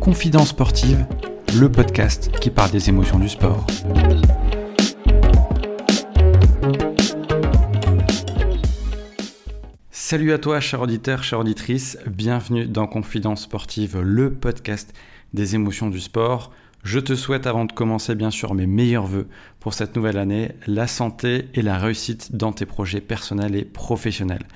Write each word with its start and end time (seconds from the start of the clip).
Confidence 0.00 0.48
sportive, 0.48 1.06
le 1.58 1.72
podcast 1.72 2.30
qui 2.40 2.50
parle 2.50 2.70
des 2.70 2.90
émotions 2.90 3.18
du 3.18 3.28
sport. 3.28 3.66
Salut 9.90 10.32
à 10.32 10.38
toi, 10.38 10.60
cher 10.60 10.82
auditeur, 10.82 11.24
chère 11.24 11.38
auditrice, 11.38 11.96
bienvenue 12.06 12.66
dans 12.66 12.86
Confidence 12.86 13.44
sportive, 13.44 13.98
le 14.00 14.32
podcast 14.32 14.92
des 15.32 15.54
émotions 15.54 15.88
du 15.88 16.00
sport. 16.00 16.52
Je 16.82 16.98
te 16.98 17.14
souhaite 17.14 17.46
avant 17.46 17.66
de 17.66 17.72
commencer 17.72 18.14
bien 18.14 18.30
sûr 18.30 18.54
mes 18.54 18.66
meilleurs 18.66 19.06
voeux 19.06 19.28
pour 19.60 19.74
cette 19.74 19.96
nouvelle 19.96 20.16
année, 20.16 20.52
la 20.66 20.86
santé 20.86 21.48
et 21.52 21.60
la 21.60 21.78
réussite 21.78 22.34
dans 22.34 22.52
tes 22.52 22.64
projets 22.64 23.02
personnels 23.02 23.54
et 23.54 23.66
professionnels. 23.66 24.46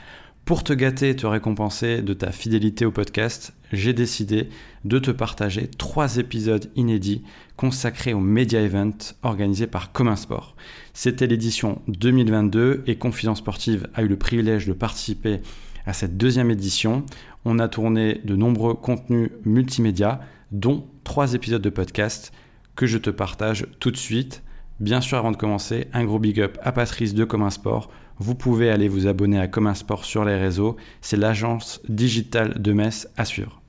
Pour 0.47 0.65
te 0.65 0.73
gâter 0.73 1.11
et 1.11 1.17
te 1.17 1.27
récompenser 1.27 2.01
de 2.01 2.15
ta 2.15 2.33
fidélité 2.33 2.87
au 2.87 2.91
podcast, 2.91 3.53
j'ai 3.73 3.93
décidé 3.93 4.49
de 4.85 4.99
te 4.99 5.11
partager 5.11 5.69
trois 5.69 6.17
épisodes 6.17 6.71
inédits 6.77 7.23
consacrés 7.57 8.15
au 8.15 8.21
Media 8.21 8.61
Event 8.61 8.97
organisé 9.23 9.67
par 9.67 9.93
Commun 9.93 10.17
Sport. 10.17 10.57
C'était 10.95 11.27
l'édition 11.27 11.83
2022 11.89 12.85
et 12.87 12.97
Confidence 12.97 13.39
Sportive 13.39 13.89
a 13.95 14.03
eu 14.03 14.09
le 14.09 14.19
privilège 14.19 14.67
de 14.67 14.73
participer 14.73 15.41
à 15.87 15.93
cette 15.93 16.17
deuxième 16.17 16.51
édition. 16.51 17.05
On 17.45 17.59
a 17.59 17.69
tourné 17.69 18.21
de 18.25 18.35
nombreux 18.35 18.75
contenus 18.75 19.31
multimédia, 19.45 20.21
dont 20.53 20.87
trois 21.05 21.35
épisodes 21.35 21.63
de 21.63 21.71
podcast 21.71 22.33
que 22.75 22.87
je 22.87 22.99
te 22.99 23.11
partage 23.11 23.67
tout 23.79 23.91
de 23.91 23.97
suite. 23.97 24.43
Bien 24.81 25.01
sûr, 25.01 25.19
avant 25.19 25.31
de 25.31 25.37
commencer, 25.37 25.87
un 25.93 26.05
gros 26.05 26.19
big 26.19 26.41
up 26.41 26.59
à 26.63 26.73
Patrice 26.73 27.15
de 27.15 27.25
Commun 27.25 27.51
Sport 27.51 27.91
vous 28.19 28.35
pouvez 28.35 28.71
aller 28.71 28.89
vous 28.89 29.07
abonner 29.07 29.39
à 29.39 29.49
Commun 29.49 29.75
Sport 29.75 30.05
sur 30.05 30.25
les 30.25 30.37
réseaux. 30.37 30.77
C'est 31.01 31.17
l'agence 31.17 31.81
digitale 31.89 32.61
de 32.61 32.73
Metz 32.73 33.09
à 33.17 33.25
suivre. 33.25 33.61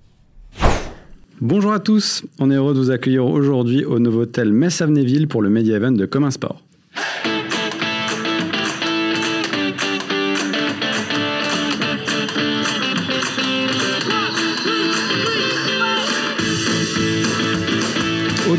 Bonjour 1.41 1.73
à 1.73 1.79
tous, 1.79 2.23
on 2.39 2.49
est 2.49 2.55
heureux 2.55 2.73
de 2.73 2.79
vous 2.79 2.91
accueillir 2.91 3.25
aujourd'hui 3.25 3.83
au 3.83 3.99
nouveau 3.99 4.21
hôtel 4.21 4.53
Metz-Avenéville 4.53 5.27
pour 5.27 5.41
le 5.41 5.49
Media 5.49 5.75
Event 5.75 5.91
de 5.91 6.05
Commun 6.05 6.31
Sport. 6.31 6.64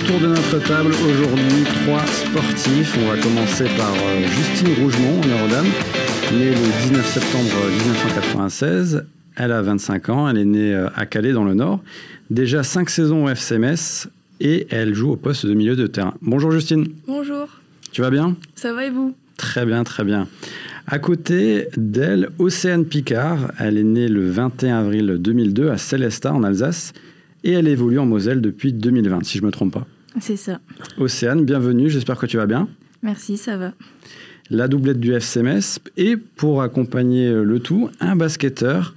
Autour 0.07 0.21
de 0.21 0.27
notre 0.29 0.61
table 0.61 0.93
aujourd'hui, 0.93 1.65
trois 1.83 2.07
sportifs. 2.07 2.97
On 3.03 3.09
va 3.11 3.21
commencer 3.21 3.65
par 3.77 3.93
euh, 3.93 4.23
Justine 4.29 4.69
Rougemont, 4.81 5.21
honneur 5.21 5.49
dame, 5.49 5.67
née 6.33 6.51
le 6.51 6.89
19 6.91 7.05
septembre 7.05 7.51
1996. 7.77 9.05
Elle 9.35 9.51
a 9.51 9.63
25 9.63 10.09
ans, 10.11 10.29
elle 10.29 10.39
est 10.39 10.45
née 10.45 10.73
euh, 10.73 10.89
à 10.95 11.07
Calais 11.07 11.33
dans 11.33 11.43
le 11.43 11.55
Nord. 11.55 11.83
Déjà 12.31 12.63
5 12.63 12.89
saisons 12.89 13.25
au 13.25 13.29
FCMS 13.29 14.07
et 14.39 14.69
elle 14.71 14.95
joue 14.95 15.11
au 15.11 15.17
poste 15.17 15.45
de 15.45 15.55
milieu 15.55 15.75
de 15.75 15.89
terrain. 15.89 16.15
Bonjour 16.23 16.53
Justine. 16.53 16.87
Bonjour. 17.09 17.49
Tu 17.91 18.01
vas 18.01 18.11
bien? 18.11 18.37
Ça 18.55 18.73
va 18.73 18.85
et 18.85 18.91
vous? 18.91 19.13
Très 19.37 19.67
bien, 19.67 19.83
très 19.83 20.05
bien. 20.05 20.29
À 20.87 21.01
côté 21.01 21.67
d'elle, 21.77 22.29
Océane 22.39 22.85
Picard. 22.85 23.51
Elle 23.59 23.77
est 23.77 23.83
née 23.83 24.07
le 24.07 24.31
21 24.31 24.79
avril 24.79 25.17
2002 25.19 25.69
à 25.69 25.79
Célestat 25.79 26.33
en 26.33 26.45
Alsace 26.45 26.93
et 27.43 27.51
elle 27.51 27.67
évolue 27.67 27.99
en 27.99 28.07
Moselle 28.07 28.41
depuis 28.41 28.73
2020, 28.73 29.25
si 29.25 29.39
je 29.39 29.43
ne 29.43 29.47
me 29.49 29.53
trompe 29.53 29.75
pas. 29.75 29.87
C'est 30.21 30.37
ça. 30.37 30.61
Océane, 30.99 31.45
bienvenue, 31.45 31.91
j'espère 31.91 32.17
que 32.19 32.27
tu 32.27 32.37
vas 32.37 32.47
bien. 32.47 32.69
Merci, 33.03 33.37
ça 33.37 33.57
va. 33.57 33.73
La 34.49 34.69
doublette 34.69 35.01
du 35.01 35.13
FCMS 35.13 35.81
et 35.97 36.17
pour 36.17 36.63
accompagner 36.63 37.31
le 37.33 37.59
tout, 37.59 37.91
un 38.01 38.17
basketteur 38.17 38.95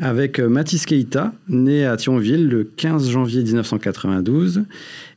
avec 0.00 0.40
Mathis 0.40 0.86
Keita, 0.86 1.32
né 1.48 1.84
à 1.84 1.96
Thionville 1.96 2.48
le 2.48 2.64
15 2.64 3.08
janvier 3.10 3.42
1992 3.42 4.64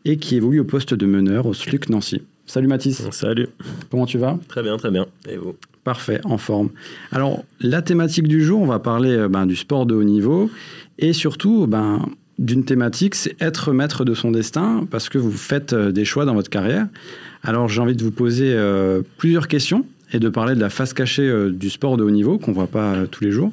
et 0.06 0.18
qui 0.18 0.36
évolue 0.36 0.60
au 0.60 0.66
poste 0.66 0.94
de 0.94 1.06
meneur 1.06 1.46
au 1.46 1.54
SLUC 1.54 1.90
Nancy. 1.90 2.22
Salut 2.46 2.68
Mathis. 2.68 3.08
Salut. 3.12 3.48
Comment 3.90 4.06
tu 4.06 4.18
vas? 4.18 4.40
Très 4.48 4.64
bien, 4.64 4.78
très 4.78 4.92
bien. 4.92 5.06
Et 5.30 5.38
vous? 5.38 5.56
Parfait, 5.84 6.20
en 6.24 6.38
forme. 6.38 6.70
Alors, 7.12 7.44
la 7.60 7.82
thématique 7.82 8.28
du 8.28 8.44
jour, 8.44 8.62
on 8.62 8.66
va 8.66 8.80
parler 8.80 9.12
euh, 9.12 9.28
ben, 9.30 9.46
du 9.46 9.56
sport 9.56 9.86
de 9.86 9.96
haut 9.96 10.04
niveau 10.04 10.50
et 10.98 11.14
surtout 11.14 11.68
ben, 11.68 12.06
d'une 12.40 12.64
thématique, 12.64 13.16
c'est 13.16 13.36
être 13.42 13.74
maître 13.74 14.06
de 14.06 14.14
son 14.16 14.32
destin 14.32 14.88
parce 14.90 15.10
que 15.10 15.18
vous 15.18 15.32
faites 15.32 15.74
euh, 15.74 15.92
des 15.92 16.06
choix 16.06 16.26
dans 16.26 16.34
votre 16.34 16.50
carrière. 16.50 16.88
Alors, 17.44 17.68
j'ai 17.68 17.82
envie 17.82 17.96
de 17.96 18.04
vous 18.04 18.12
poser 18.12 18.54
euh, 18.54 19.02
plusieurs 19.18 19.48
questions 19.48 19.86
et 20.14 20.20
de 20.20 20.30
parler 20.30 20.56
de 20.56 20.62
la 20.62 20.70
face 20.70 20.94
cachée 20.94 21.28
euh, 21.28 21.52
du 21.52 21.70
sport 21.70 21.98
de 21.98 22.04
haut 22.04 22.10
niveau 22.10 22.40
qu'on 22.40 22.52
ne 22.52 22.56
voit 22.56 22.68
pas 22.68 23.06
tous 23.12 23.24
les 23.24 23.32
jours. 23.32 23.52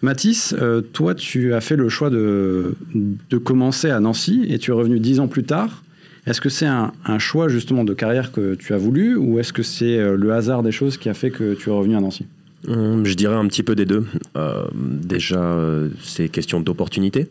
Mathis, 0.00 0.54
toi, 0.92 1.16
tu 1.16 1.54
as 1.54 1.60
fait 1.60 1.74
le 1.74 1.88
choix 1.88 2.08
de, 2.08 2.76
de 2.94 3.36
commencer 3.36 3.90
à 3.90 3.98
Nancy 3.98 4.46
et 4.48 4.60
tu 4.60 4.70
es 4.70 4.74
revenu 4.74 5.00
dix 5.00 5.18
ans 5.18 5.26
plus 5.26 5.42
tard. 5.42 5.82
Est-ce 6.24 6.40
que 6.40 6.48
c'est 6.48 6.66
un, 6.66 6.92
un 7.04 7.18
choix 7.18 7.48
justement 7.48 7.82
de 7.82 7.94
carrière 7.94 8.30
que 8.30 8.54
tu 8.54 8.74
as 8.74 8.76
voulu 8.76 9.16
ou 9.16 9.40
est-ce 9.40 9.52
que 9.52 9.64
c'est 9.64 9.98
le 10.16 10.32
hasard 10.32 10.62
des 10.62 10.70
choses 10.70 10.98
qui 10.98 11.08
a 11.08 11.14
fait 11.14 11.32
que 11.32 11.54
tu 11.54 11.70
es 11.70 11.72
revenu 11.72 11.96
à 11.96 12.00
Nancy? 12.00 12.26
Je 12.64 13.14
dirais 13.14 13.34
un 13.34 13.48
petit 13.48 13.64
peu 13.64 13.74
des 13.74 13.86
deux. 13.86 14.04
Déjà, 14.76 15.56
c'est 16.00 16.28
question 16.28 16.60
d'opportunité. 16.60 17.26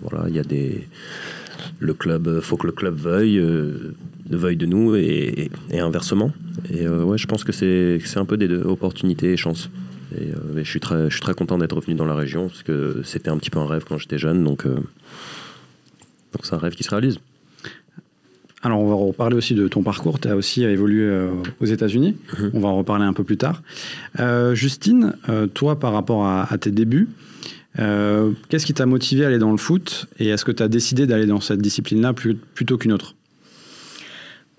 Voilà, 0.00 0.28
il 0.28 0.34
y 0.34 0.38
a 0.38 0.44
des. 0.44 0.86
Le 1.78 1.92
club, 1.94 2.40
faut 2.40 2.56
que 2.56 2.66
le 2.66 2.72
club 2.72 2.96
veuille, 2.96 3.38
euh, 3.38 3.94
veuille 4.30 4.56
de 4.56 4.66
nous 4.66 4.96
et, 4.96 5.50
et 5.70 5.80
inversement. 5.80 6.32
Et 6.70 6.86
euh, 6.86 7.04
ouais, 7.04 7.18
je 7.18 7.26
pense 7.26 7.44
que 7.44 7.52
c'est 7.52 8.00
un 8.16 8.24
peu 8.24 8.36
des 8.36 8.48
deux, 8.48 8.62
opportunité 8.62 9.32
et 9.32 9.36
chance. 9.36 9.70
Et, 10.16 10.28
euh, 10.30 10.58
et 10.58 10.64
je 10.64 10.70
suis 10.70 10.80
très, 10.80 11.04
je 11.10 11.14
suis 11.14 11.20
très 11.20 11.34
content 11.34 11.58
d'être 11.58 11.76
revenu 11.76 11.94
dans 11.94 12.06
la 12.06 12.14
région 12.14 12.48
parce 12.48 12.62
que 12.62 13.02
c'était 13.04 13.28
un 13.28 13.36
petit 13.36 13.50
peu 13.50 13.58
un 13.58 13.66
rêve 13.66 13.84
quand 13.86 13.98
j'étais 13.98 14.18
jeune, 14.18 14.42
donc 14.44 14.64
donc 14.64 16.44
c'est 16.44 16.54
un 16.54 16.58
rêve 16.58 16.74
qui 16.74 16.82
se 16.82 16.90
réalise. 16.90 17.18
Alors, 18.62 18.80
on 18.80 18.88
va 18.88 18.94
reparler 18.94 19.36
aussi 19.36 19.54
de 19.54 19.68
ton 19.68 19.82
parcours. 19.82 20.20
Tu 20.20 20.28
as 20.28 20.36
aussi 20.36 20.64
évolué 20.64 21.02
euh, 21.02 21.30
aux 21.60 21.64
États-Unis. 21.64 22.16
Mhm. 22.38 22.50
On 22.54 22.60
va 22.60 22.68
en 22.68 22.76
reparler 22.76 23.04
un 23.06 23.14
peu 23.14 23.24
plus 23.24 23.38
tard. 23.38 23.62
Euh, 24.18 24.54
Justine, 24.54 25.14
euh, 25.30 25.46
toi, 25.46 25.78
par 25.78 25.92
rapport 25.92 26.26
à, 26.26 26.52
à 26.52 26.58
tes 26.58 26.70
débuts, 26.70 27.08
euh, 27.78 28.32
qu'est-ce 28.48 28.66
qui 28.66 28.74
t'a 28.74 28.86
motivé 28.86 29.24
à 29.24 29.28
aller 29.28 29.38
dans 29.38 29.52
le 29.52 29.56
foot 29.56 30.06
Et 30.18 30.28
est-ce 30.28 30.44
que 30.44 30.52
tu 30.52 30.62
as 30.62 30.68
décidé 30.68 31.06
d'aller 31.06 31.26
dans 31.26 31.40
cette 31.40 31.60
discipline-là 31.60 32.12
plutôt 32.12 32.78
qu'une 32.78 32.92
autre? 32.92 33.14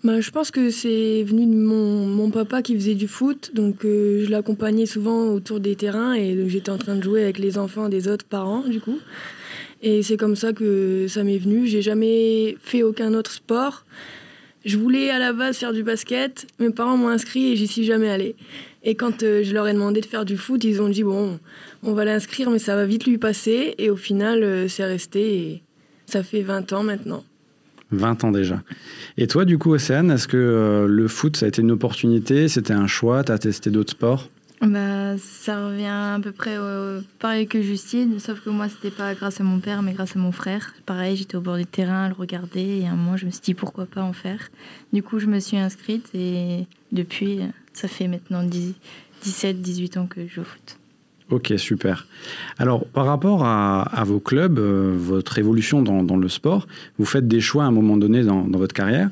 Bah, 0.03 0.19
je 0.19 0.31
pense 0.31 0.49
que 0.49 0.71
c'est 0.71 1.21
venu 1.23 1.45
de 1.45 1.55
mon, 1.55 2.07
mon 2.07 2.31
papa 2.31 2.63
qui 2.63 2.73
faisait 2.73 2.95
du 2.95 3.07
foot, 3.07 3.51
donc 3.53 3.85
euh, 3.85 4.25
je 4.25 4.31
l'accompagnais 4.31 4.87
souvent 4.87 5.27
autour 5.27 5.59
des 5.59 5.75
terrains 5.75 6.15
et 6.15 6.49
j'étais 6.49 6.71
en 6.71 6.79
train 6.79 6.95
de 6.95 7.03
jouer 7.03 7.21
avec 7.21 7.37
les 7.37 7.59
enfants 7.59 7.87
des 7.87 8.07
autres 8.07 8.25
parents 8.25 8.61
du 8.61 8.81
coup. 8.81 8.97
Et 9.83 10.01
c'est 10.01 10.17
comme 10.17 10.35
ça 10.35 10.53
que 10.53 11.05
ça 11.07 11.23
m'est 11.23 11.37
venu. 11.37 11.67
J'ai 11.67 11.81
jamais 11.81 12.57
fait 12.61 12.83
aucun 12.83 13.13
autre 13.13 13.31
sport. 13.31 13.85
Je 14.63 14.77
voulais 14.77 15.09
à 15.09 15.17
la 15.17 15.33
base 15.33 15.57
faire 15.57 15.73
du 15.73 15.83
basket. 15.83 16.47
Mes 16.59 16.69
parents 16.69 16.97
m'ont 16.97 17.09
inscrit 17.09 17.51
et 17.51 17.55
j'y 17.55 17.67
suis 17.67 17.83
jamais 17.83 18.09
allée. 18.09 18.35
Et 18.83 18.95
quand 18.95 19.23
euh, 19.23 19.43
je 19.43 19.53
leur 19.53 19.67
ai 19.67 19.73
demandé 19.73 20.01
de 20.01 20.05
faire 20.05 20.25
du 20.25 20.37
foot, 20.37 20.63
ils 20.63 20.81
ont 20.81 20.89
dit 20.89 21.03
bon, 21.03 21.39
on 21.83 21.93
va 21.93 22.03
l'inscrire, 22.05 22.49
mais 22.49 22.59
ça 22.59 22.75
va 22.75 22.85
vite 22.85 23.05
lui 23.05 23.17
passer. 23.17 23.75
Et 23.77 23.89
au 23.89 23.95
final, 23.95 24.43
euh, 24.43 24.67
c'est 24.67 24.85
resté. 24.85 25.21
Et 25.37 25.63
ça 26.07 26.23
fait 26.23 26.41
20 26.41 26.73
ans 26.73 26.83
maintenant. 26.83 27.23
20 27.91 28.23
ans 28.23 28.31
déjà. 28.31 28.63
Et 29.17 29.27
toi, 29.27 29.45
du 29.45 29.57
coup, 29.57 29.71
Océane, 29.73 30.11
est-ce 30.11 30.27
que 30.27 30.37
euh, 30.37 30.87
le 30.87 31.07
foot, 31.07 31.37
ça 31.37 31.45
a 31.45 31.49
été 31.49 31.61
une 31.61 31.71
opportunité? 31.71 32.47
C'était 32.47 32.73
un 32.73 32.87
choix? 32.87 33.23
Tu 33.23 33.31
as 33.33 33.37
testé 33.37 33.69
d'autres 33.69 33.91
sports? 33.91 34.29
Bah, 34.61 35.17
ça 35.17 35.67
revient 35.67 35.85
à 35.87 36.19
peu 36.21 36.31
près 36.31 36.57
au- 36.59 37.01
pareil 37.19 37.47
que 37.47 37.61
Justine, 37.63 38.19
sauf 38.19 38.41
que 38.41 38.49
moi, 38.51 38.67
c'était 38.69 38.95
pas 38.95 39.13
grâce 39.15 39.41
à 39.41 39.43
mon 39.43 39.59
père, 39.59 39.81
mais 39.81 39.91
grâce 39.93 40.15
à 40.15 40.19
mon 40.19 40.31
frère. 40.31 40.73
Pareil, 40.85 41.15
j'étais 41.17 41.35
au 41.35 41.41
bord 41.41 41.57
du 41.57 41.65
terrain 41.65 42.03
à 42.05 42.07
le 42.09 42.13
regarder, 42.13 42.81
et 42.81 42.85
à 42.87 42.91
un 42.91 42.95
moment, 42.95 43.17
je 43.17 43.25
me 43.25 43.31
suis 43.31 43.41
dit 43.41 43.53
pourquoi 43.55 43.87
pas 43.87 44.03
en 44.03 44.13
faire? 44.13 44.49
Du 44.93 45.01
coup, 45.01 45.17
je 45.19 45.25
me 45.25 45.39
suis 45.39 45.57
inscrite, 45.57 46.09
et 46.13 46.67
depuis, 46.91 47.39
ça 47.73 47.87
fait 47.87 48.07
maintenant 48.07 48.43
10 48.43 48.73
17, 49.23 49.61
18 49.61 49.97
ans 49.97 50.07
que 50.07 50.25
je 50.27 50.33
joue 50.33 50.41
au 50.41 50.45
foot. 50.45 50.77
Ok, 51.29 51.53
super. 51.57 52.07
Alors, 52.57 52.85
par 52.87 53.05
rapport 53.05 53.45
à, 53.45 53.83
à 53.83 54.03
vos 54.03 54.19
clubs, 54.19 54.59
euh, 54.59 54.93
votre 54.97 55.37
évolution 55.39 55.81
dans, 55.81 56.03
dans 56.03 56.17
le 56.17 56.27
sport, 56.27 56.67
vous 56.97 57.05
faites 57.05 57.27
des 57.27 57.39
choix 57.39 57.63
à 57.63 57.67
un 57.67 57.71
moment 57.71 57.95
donné 57.95 58.23
dans, 58.23 58.43
dans 58.43 58.59
votre 58.59 58.73
carrière. 58.73 59.09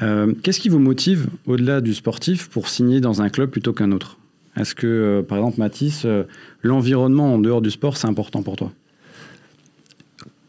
Euh, 0.00 0.32
Qu'est-ce 0.42 0.60
qui 0.60 0.70
vous 0.70 0.78
motive, 0.78 1.26
au-delà 1.46 1.82
du 1.82 1.92
sportif, 1.92 2.48
pour 2.48 2.68
signer 2.68 3.00
dans 3.00 3.20
un 3.20 3.28
club 3.28 3.50
plutôt 3.50 3.74
qu'un 3.74 3.92
autre? 3.92 4.16
Est-ce 4.56 4.74
que, 4.74 4.86
euh, 4.86 5.22
par 5.22 5.38
exemple, 5.38 5.58
Mathis, 5.58 6.04
euh, 6.04 6.24
l'environnement 6.62 7.34
en 7.34 7.38
dehors 7.38 7.60
du 7.60 7.70
sport, 7.70 7.96
c'est 7.98 8.06
important 8.06 8.42
pour 8.42 8.56
toi? 8.56 8.72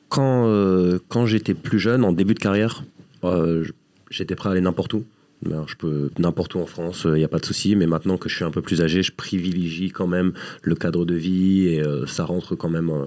Quand, 0.08 0.46
euh, 0.48 1.00
quand 1.10 1.26
j'étais 1.26 1.54
plus 1.54 1.80
jeune, 1.80 2.06
en 2.06 2.14
début 2.14 2.34
de 2.34 2.40
carrière, 2.40 2.84
euh, 3.26 3.66
j'étais 4.10 4.36
prêt 4.36 4.50
à 4.50 4.52
aller 4.54 4.62
n'importe 4.62 4.94
où. 4.94 5.04
Alors, 5.46 5.68
je 5.68 5.76
peux 5.76 6.10
n'importe 6.18 6.56
où 6.56 6.60
en 6.60 6.66
France, 6.66 7.04
il 7.06 7.14
n'y 7.14 7.24
a 7.24 7.28
pas 7.28 7.40
de 7.40 7.46
souci. 7.46 7.76
Mais 7.76 7.88
maintenant 7.88 8.18
que 8.18 8.30
je 8.30 8.36
suis 8.36 8.46
un 8.46 8.52
peu 8.52 8.62
plus 8.62 8.82
âgé, 8.82 9.04
je 9.04 9.12
privilégie 9.12 9.92
quand 9.92 10.08
même 10.08 10.34
le 10.62 10.76
cadre 10.76 11.06
de 11.06 11.16
vie 11.16 11.68
et 11.68 11.82
euh, 11.82 12.06
ça 12.08 12.26
rentre 12.26 12.56
quand 12.56 12.70
même. 12.70 12.90
euh, 12.90 13.06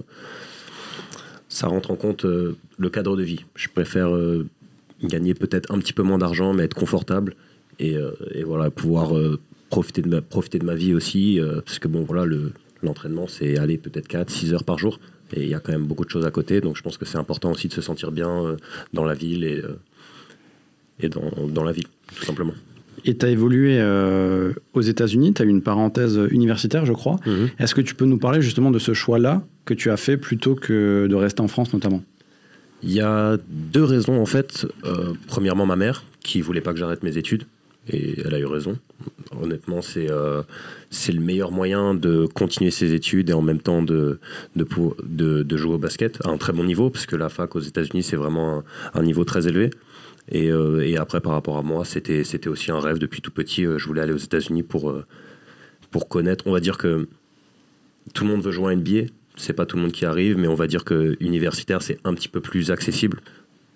ça 1.49 1.69
rentre 1.69 1.91
en 1.91 1.97
compte 1.97 2.25
euh, 2.25 2.57
le 2.79 2.91
cadre 2.91 3.17
de 3.17 3.23
vie. 3.23 3.45
Je 3.55 3.69
préfère 3.69 4.15
euh, 4.15 4.47
gagner 5.03 5.35
peut-être 5.35 5.73
un 5.73 5.79
petit 5.79 5.93
peu 5.93 6.03
moins 6.03 6.19
d'argent, 6.19 6.53
mais 6.53 6.65
être 6.65 6.75
confortable 6.75 7.35
et, 7.79 7.97
euh, 7.97 8.11
voilà 8.45 8.71
pouvoir 8.71 9.17
euh, 9.17 9.39
profiter 9.71 10.03
de 10.03 10.09
ma 10.09 10.23
profiter 10.23 10.59
de 10.59 10.65
ma 10.65 10.75
vie 10.75 10.95
aussi, 10.95 11.41
euh, 11.41 11.61
parce 11.61 11.79
que 11.79 11.89
bon 11.89 12.03
voilà 12.03 12.25
le 12.25 12.53
L'entraînement, 12.83 13.27
c'est 13.27 13.59
aller 13.59 13.79
peut-être 13.79 14.07
4, 14.07 14.31
6 14.31 14.53
heures 14.53 14.65
par 14.65 14.79
jour. 14.79 15.01
Et 15.33 15.43
il 15.43 15.49
y 15.49 15.55
a 15.55 15.61
quand 15.61 15.73
même 15.73 15.87
beaucoup 15.87 16.05
de 16.05 16.11
choses 16.11 16.27
à 16.27 16.31
côté. 16.31 16.61
Donc 16.61 16.77
je 16.77 16.83
pense 16.83 16.99
que 16.99 17.05
c'est 17.05 17.19
important 17.19 17.51
aussi 17.51 17.69
de 17.69 17.73
se 17.73 17.81
sentir 17.81 18.13
bien 18.13 18.29
euh, 18.45 18.57
dans 18.93 19.05
la 19.05 19.15
ville 19.15 19.45
et, 19.45 19.59
euh, 19.59 19.79
et 21.01 21.09
dans, 21.09 21.31
dans, 21.49 21.65
la 21.65 21.73
vie, 21.73 21.87
tout 22.15 22.25
simplement. 22.25 22.55
Et 23.05 23.17
tu 23.17 23.27
as 23.27 23.29
évolué 23.29 23.79
euh, 23.79 24.53
aux 24.73 24.81
États-Unis, 24.81 25.35
tu 25.35 25.43
as 25.43 25.45
eu 25.45 25.49
une 25.49 25.63
parenthèse 25.63 26.19
universitaire, 26.31 26.87
je 26.87 26.93
crois. 26.93 27.17
Mhm. 27.27 27.51
Est-ce 27.59 27.75
que 27.75 27.81
tu 27.81 27.95
peux 27.95 28.07
nous 28.07 28.19
parler 28.19 28.41
justement 28.43 28.71
de 28.71 28.79
ce 28.79 28.95
choix-là 28.95 29.43
que 29.65 29.75
tu 29.75 29.91
as 29.91 29.97
fait 29.97 30.17
plutôt 30.17 30.55
que 30.55 31.07
de 31.09 31.15
rester 31.15 31.41
en 31.43 31.49
France 31.49 31.73
notamment? 31.73 32.03
Il 32.83 32.93
y 32.93 33.01
a 33.01 33.39
deux 33.49 33.85
raisons 33.85 34.21
en 34.21 34.27
fait. 34.27 34.67
Euh, 34.85 35.13
premièrement, 35.29 35.67
ma 35.67 35.77
mère 35.77 36.05
qui 36.21 36.41
voulait 36.41 36.61
pas 36.61 36.73
que 36.73 36.79
j'arrête 36.79 37.03
mes 37.03 37.17
études 37.17 37.45
et 37.89 38.21
elle 38.25 38.35
a 38.35 38.39
eu 38.39 38.47
raison. 38.47 38.77
Honnêtement, 39.41 39.83
c'est 39.83 40.11
euh, 40.11 40.43
le 41.09 41.21
meilleur 41.21 41.53
moyen 41.53 41.95
de 41.95 42.27
continuer 42.27 42.71
ses 42.71 42.93
études 42.95 43.31
et 43.31 43.33
en 43.33 43.43
même 43.43 43.61
temps 43.61 43.83
de, 43.83 44.19
de, 44.57 44.65
pour- 44.65 44.97
de, 45.05 45.43
de 45.43 45.57
jouer 45.57 45.75
au 45.75 45.79
basket 45.79 46.19
à 46.25 46.31
un 46.31 46.37
très 46.37 46.53
bon 46.53 46.65
niveau, 46.65 46.91
parce 46.91 47.07
que 47.07 47.15
la 47.15 47.29
fac 47.29 47.55
aux 47.55 47.61
États-Unis, 47.61 48.03
c'est 48.03 48.17
vraiment 48.17 48.59
un, 48.95 49.01
un 49.01 49.03
niveau 49.03 49.25
très 49.25 49.47
élevé. 49.47 49.71
Et, 50.31 50.51
euh, 50.51 50.85
et 50.87 50.97
après, 50.97 51.21
par 51.21 51.33
rapport 51.33 51.57
à 51.57 51.63
moi, 51.63 51.85
c'était 51.85 52.25
c'était 52.25 52.49
aussi 52.49 52.71
un 52.73 52.81
rêve 52.81 52.99
depuis 52.99 53.21
tout 53.21 53.31
petit. 53.31 53.65
Euh, 53.65 53.79
Je 53.79 53.87
voulais 53.87 54.01
aller 54.03 54.13
aux 54.13 54.17
États-Unis 54.19 54.63
pour, 54.63 54.91
euh, 54.91 55.05
pour 55.91 56.09
connaître. 56.09 56.47
On 56.47 56.53
va 56.53 56.61
dire 56.61 56.79
que 56.79 57.09
tout 58.15 58.25
le 58.25 58.31
monde 58.31 58.43
veut 58.43 58.53
jouer 58.53 58.73
à 58.73 58.77
NBA. 58.77 59.07
C'est 59.37 59.53
pas 59.53 59.67
tout 59.67 59.77
le 59.77 59.83
monde 59.83 59.93
qui 59.93 60.05
arrive, 60.05 60.39
mais 60.39 60.49
on 60.49 60.55
va 60.55 60.67
dire 60.67 60.85
que 60.85 61.17
universitaire, 61.21 61.83
c'est 61.83 61.99
un 62.05 62.15
petit 62.15 62.29
peu 62.29 62.41
plus 62.41 62.71
accessible 62.71 63.21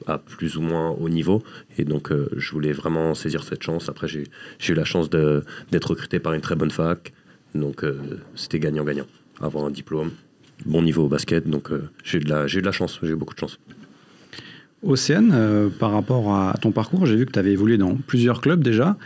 à 0.06 0.16
plus 0.18 0.56
ou 0.56 0.62
moins 0.62 0.90
haut 0.98 1.10
niveau. 1.10 1.42
Et 1.76 1.84
donc, 1.84 2.10
je 2.34 2.50
voulais 2.52 2.72
vraiment 2.72 3.14
saisir 3.14 3.44
cette 3.44 3.62
chance. 3.62 3.90
Après, 3.90 4.08
j'ai 4.08 4.24
eu 4.68 4.74
la 4.74 4.84
chance 4.86 5.10
d'être 5.10 5.90
recruté 5.90 6.18
par 6.18 6.32
une 6.32 6.40
très 6.40 6.56
bonne 6.56 6.70
fac. 6.70 7.12
Donc, 7.54 7.84
c'était 8.34 8.58
gagnant-gagnant. 8.58 9.06
Avoir 9.42 9.66
un 9.66 9.70
diplôme, 9.70 10.12
bon 10.64 10.80
niveau 10.82 11.04
au 11.04 11.08
basket. 11.08 11.46
Donc, 11.46 11.68
j'ai 12.02 12.16
eu, 12.18 12.22
de 12.22 12.30
la- 12.30 12.46
j'ai 12.46 12.58
eu 12.58 12.62
de 12.62 12.66
la 12.66 12.72
chance. 12.72 12.98
J'ai 13.02 13.10
eu 13.10 13.16
beaucoup 13.16 13.34
de 13.34 13.40
chance. 13.40 13.58
Océane, 14.82 15.32
euh, 15.34 15.68
par 15.68 15.92
rapport 15.92 16.34
à 16.34 16.54
ton 16.60 16.72
parcours, 16.72 17.04
j'ai 17.04 17.16
vu 17.16 17.26
que 17.26 17.32
tu 17.32 17.38
avais 17.38 17.52
évolué 17.52 17.76
dans 17.76 17.96
plusieurs 17.96 18.40
clubs 18.40 18.62
déjà. 18.62 18.96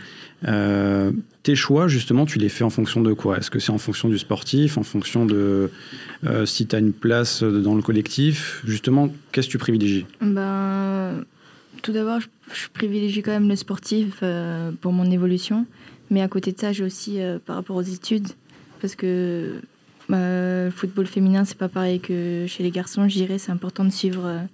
Euh, 0.47 1.11
tes 1.43 1.55
choix, 1.55 1.87
justement, 1.87 2.25
tu 2.25 2.39
les 2.39 2.47
fais 2.47 2.63
en 2.63 2.69
fonction 2.69 3.01
de 3.01 3.11
quoi? 3.11 3.37
Est-ce 3.37 3.51
que 3.51 3.59
c'est 3.59 3.71
en 3.71 3.77
fonction 3.77 4.07
du 4.07 4.17
sportif, 4.17 4.77
en 4.77 4.83
fonction 4.83 5.25
de 5.25 5.69
euh, 6.25 6.45
si 6.45 6.65
tu 6.65 6.75
as 6.75 6.79
une 6.79 6.93
place 6.93 7.43
dans 7.43 7.75
le 7.75 7.81
collectif? 7.81 8.61
Justement, 8.65 9.09
qu'est-ce 9.31 9.47
que 9.47 9.51
tu 9.51 9.57
privilégies? 9.57 10.05
Ben, 10.21 11.25
tout 11.81 11.91
d'abord, 11.91 12.19
je, 12.21 12.69
privilégie 12.73 13.21
quand 13.21 13.31
même 13.31 13.49
le 13.49 13.55
sportif 13.57 14.23
pour 14.79 14.93
mon 14.93 15.11
évolution. 15.11 15.65
Mais 16.09 16.21
à 16.21 16.29
côté 16.29 16.53
de 16.53 16.59
ça, 16.59 16.71
j'ai 16.71 16.85
aussi 16.85 17.19
par 17.45 17.57
rapport 17.57 17.75
aux 17.75 17.81
études. 17.81 18.29
Parce 18.79 18.95
que 18.95 19.55
le 20.07 20.69
football 20.73 21.07
féminin, 21.07 21.43
c'est 21.43 21.57
pas 21.57 21.69
pareil 21.69 21.99
que 21.99 22.45
chez 22.47 22.63
les 22.63 22.71
garçons. 22.71 23.09
Je 23.09 23.15
dirais 23.15 23.39
c'est 23.39 23.51
important 23.51 23.83
de 23.83 23.89
suivre 23.89 24.47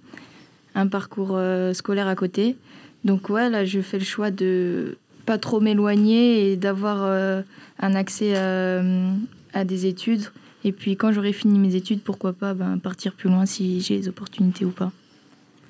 un 0.74 0.86
parcours 0.86 1.32
euh, 1.32 1.72
scolaire 1.72 2.06
à 2.08 2.14
côté. 2.14 2.56
Donc, 3.04 3.28
ouais, 3.30 3.50
là, 3.50 3.64
je 3.64 3.80
fais 3.80 3.98
le 3.98 4.04
choix 4.04 4.30
de 4.30 4.96
pas 5.26 5.38
trop 5.38 5.60
m'éloigner 5.60 6.50
et 6.52 6.56
d'avoir 6.56 6.98
euh, 7.02 7.42
un 7.78 7.94
accès 7.94 8.32
euh, 8.36 9.12
à 9.52 9.64
des 9.64 9.86
études. 9.86 10.24
Et 10.64 10.72
puis, 10.72 10.96
quand 10.96 11.12
j'aurai 11.12 11.32
fini 11.32 11.58
mes 11.58 11.74
études, 11.74 12.00
pourquoi 12.02 12.32
pas 12.32 12.54
ben, 12.54 12.78
partir 12.78 13.14
plus 13.14 13.28
loin 13.28 13.46
si 13.46 13.80
j'ai 13.80 13.96
les 13.96 14.08
opportunités 14.08 14.64
ou 14.64 14.70
pas. 14.70 14.92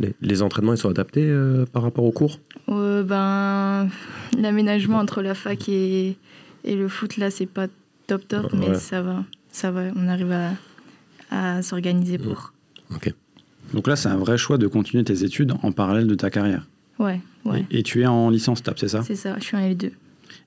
Les, 0.01 0.15
les 0.21 0.43
entraînements, 0.43 0.73
ils 0.75 0.79
sont 0.79 0.89
adaptés 0.91 1.27
euh, 1.27 1.65
par 1.67 1.83
rapport 1.83 2.05
aux 2.05 2.13
cours? 2.13 2.39
Euh, 2.69 3.03
ben, 3.03 3.89
l'aménagement 4.39 4.99
entre 4.99 5.23
la 5.23 5.35
fac 5.35 5.69
et, 5.69 6.17
et 6.65 6.75
le 6.77 6.89
foot, 6.89 7.17
là, 7.17 7.31
c'est 7.31 7.47
pas 7.47 7.67
top 8.07 8.27
top, 8.29 8.53
mais 8.53 8.71
Ouais. 8.71 8.75
ça 8.75 9.01
va. 9.03 9.25
Ça 9.51 9.71
va, 9.71 9.83
on 9.97 10.09
arrive 10.09 10.33
à, 10.33 10.51
à 11.31 11.63
s'organiser 11.63 12.17
pour. 12.19 12.53
Ok. 12.95 13.13
Donc 13.73 13.87
là, 13.87 13.97
c'est 13.97 14.09
un 14.09 14.17
vrai 14.17 14.37
choix 14.39 14.59
de 14.59 14.67
continuer 14.67 15.05
tes 15.05 15.25
études 15.25 15.53
en 15.63 15.73
parallèle 15.73 16.07
de 16.07 16.15
ta 16.15 16.31
carrière. 16.31 16.67
Ouais, 16.99 17.21
ouais, 17.45 17.65
Et, 17.71 17.79
et 17.79 17.83
tu 17.83 18.03
es 18.03 18.07
en 18.07 18.31
licence 18.31 18.63
TAP, 18.63 18.79
c'est 18.79 18.89
ça? 18.89 19.03
C'est 19.03 19.17
ça, 19.17 19.37
je 19.39 19.45
suis 19.45 19.57
en 19.57 19.61
L2. 19.61 19.91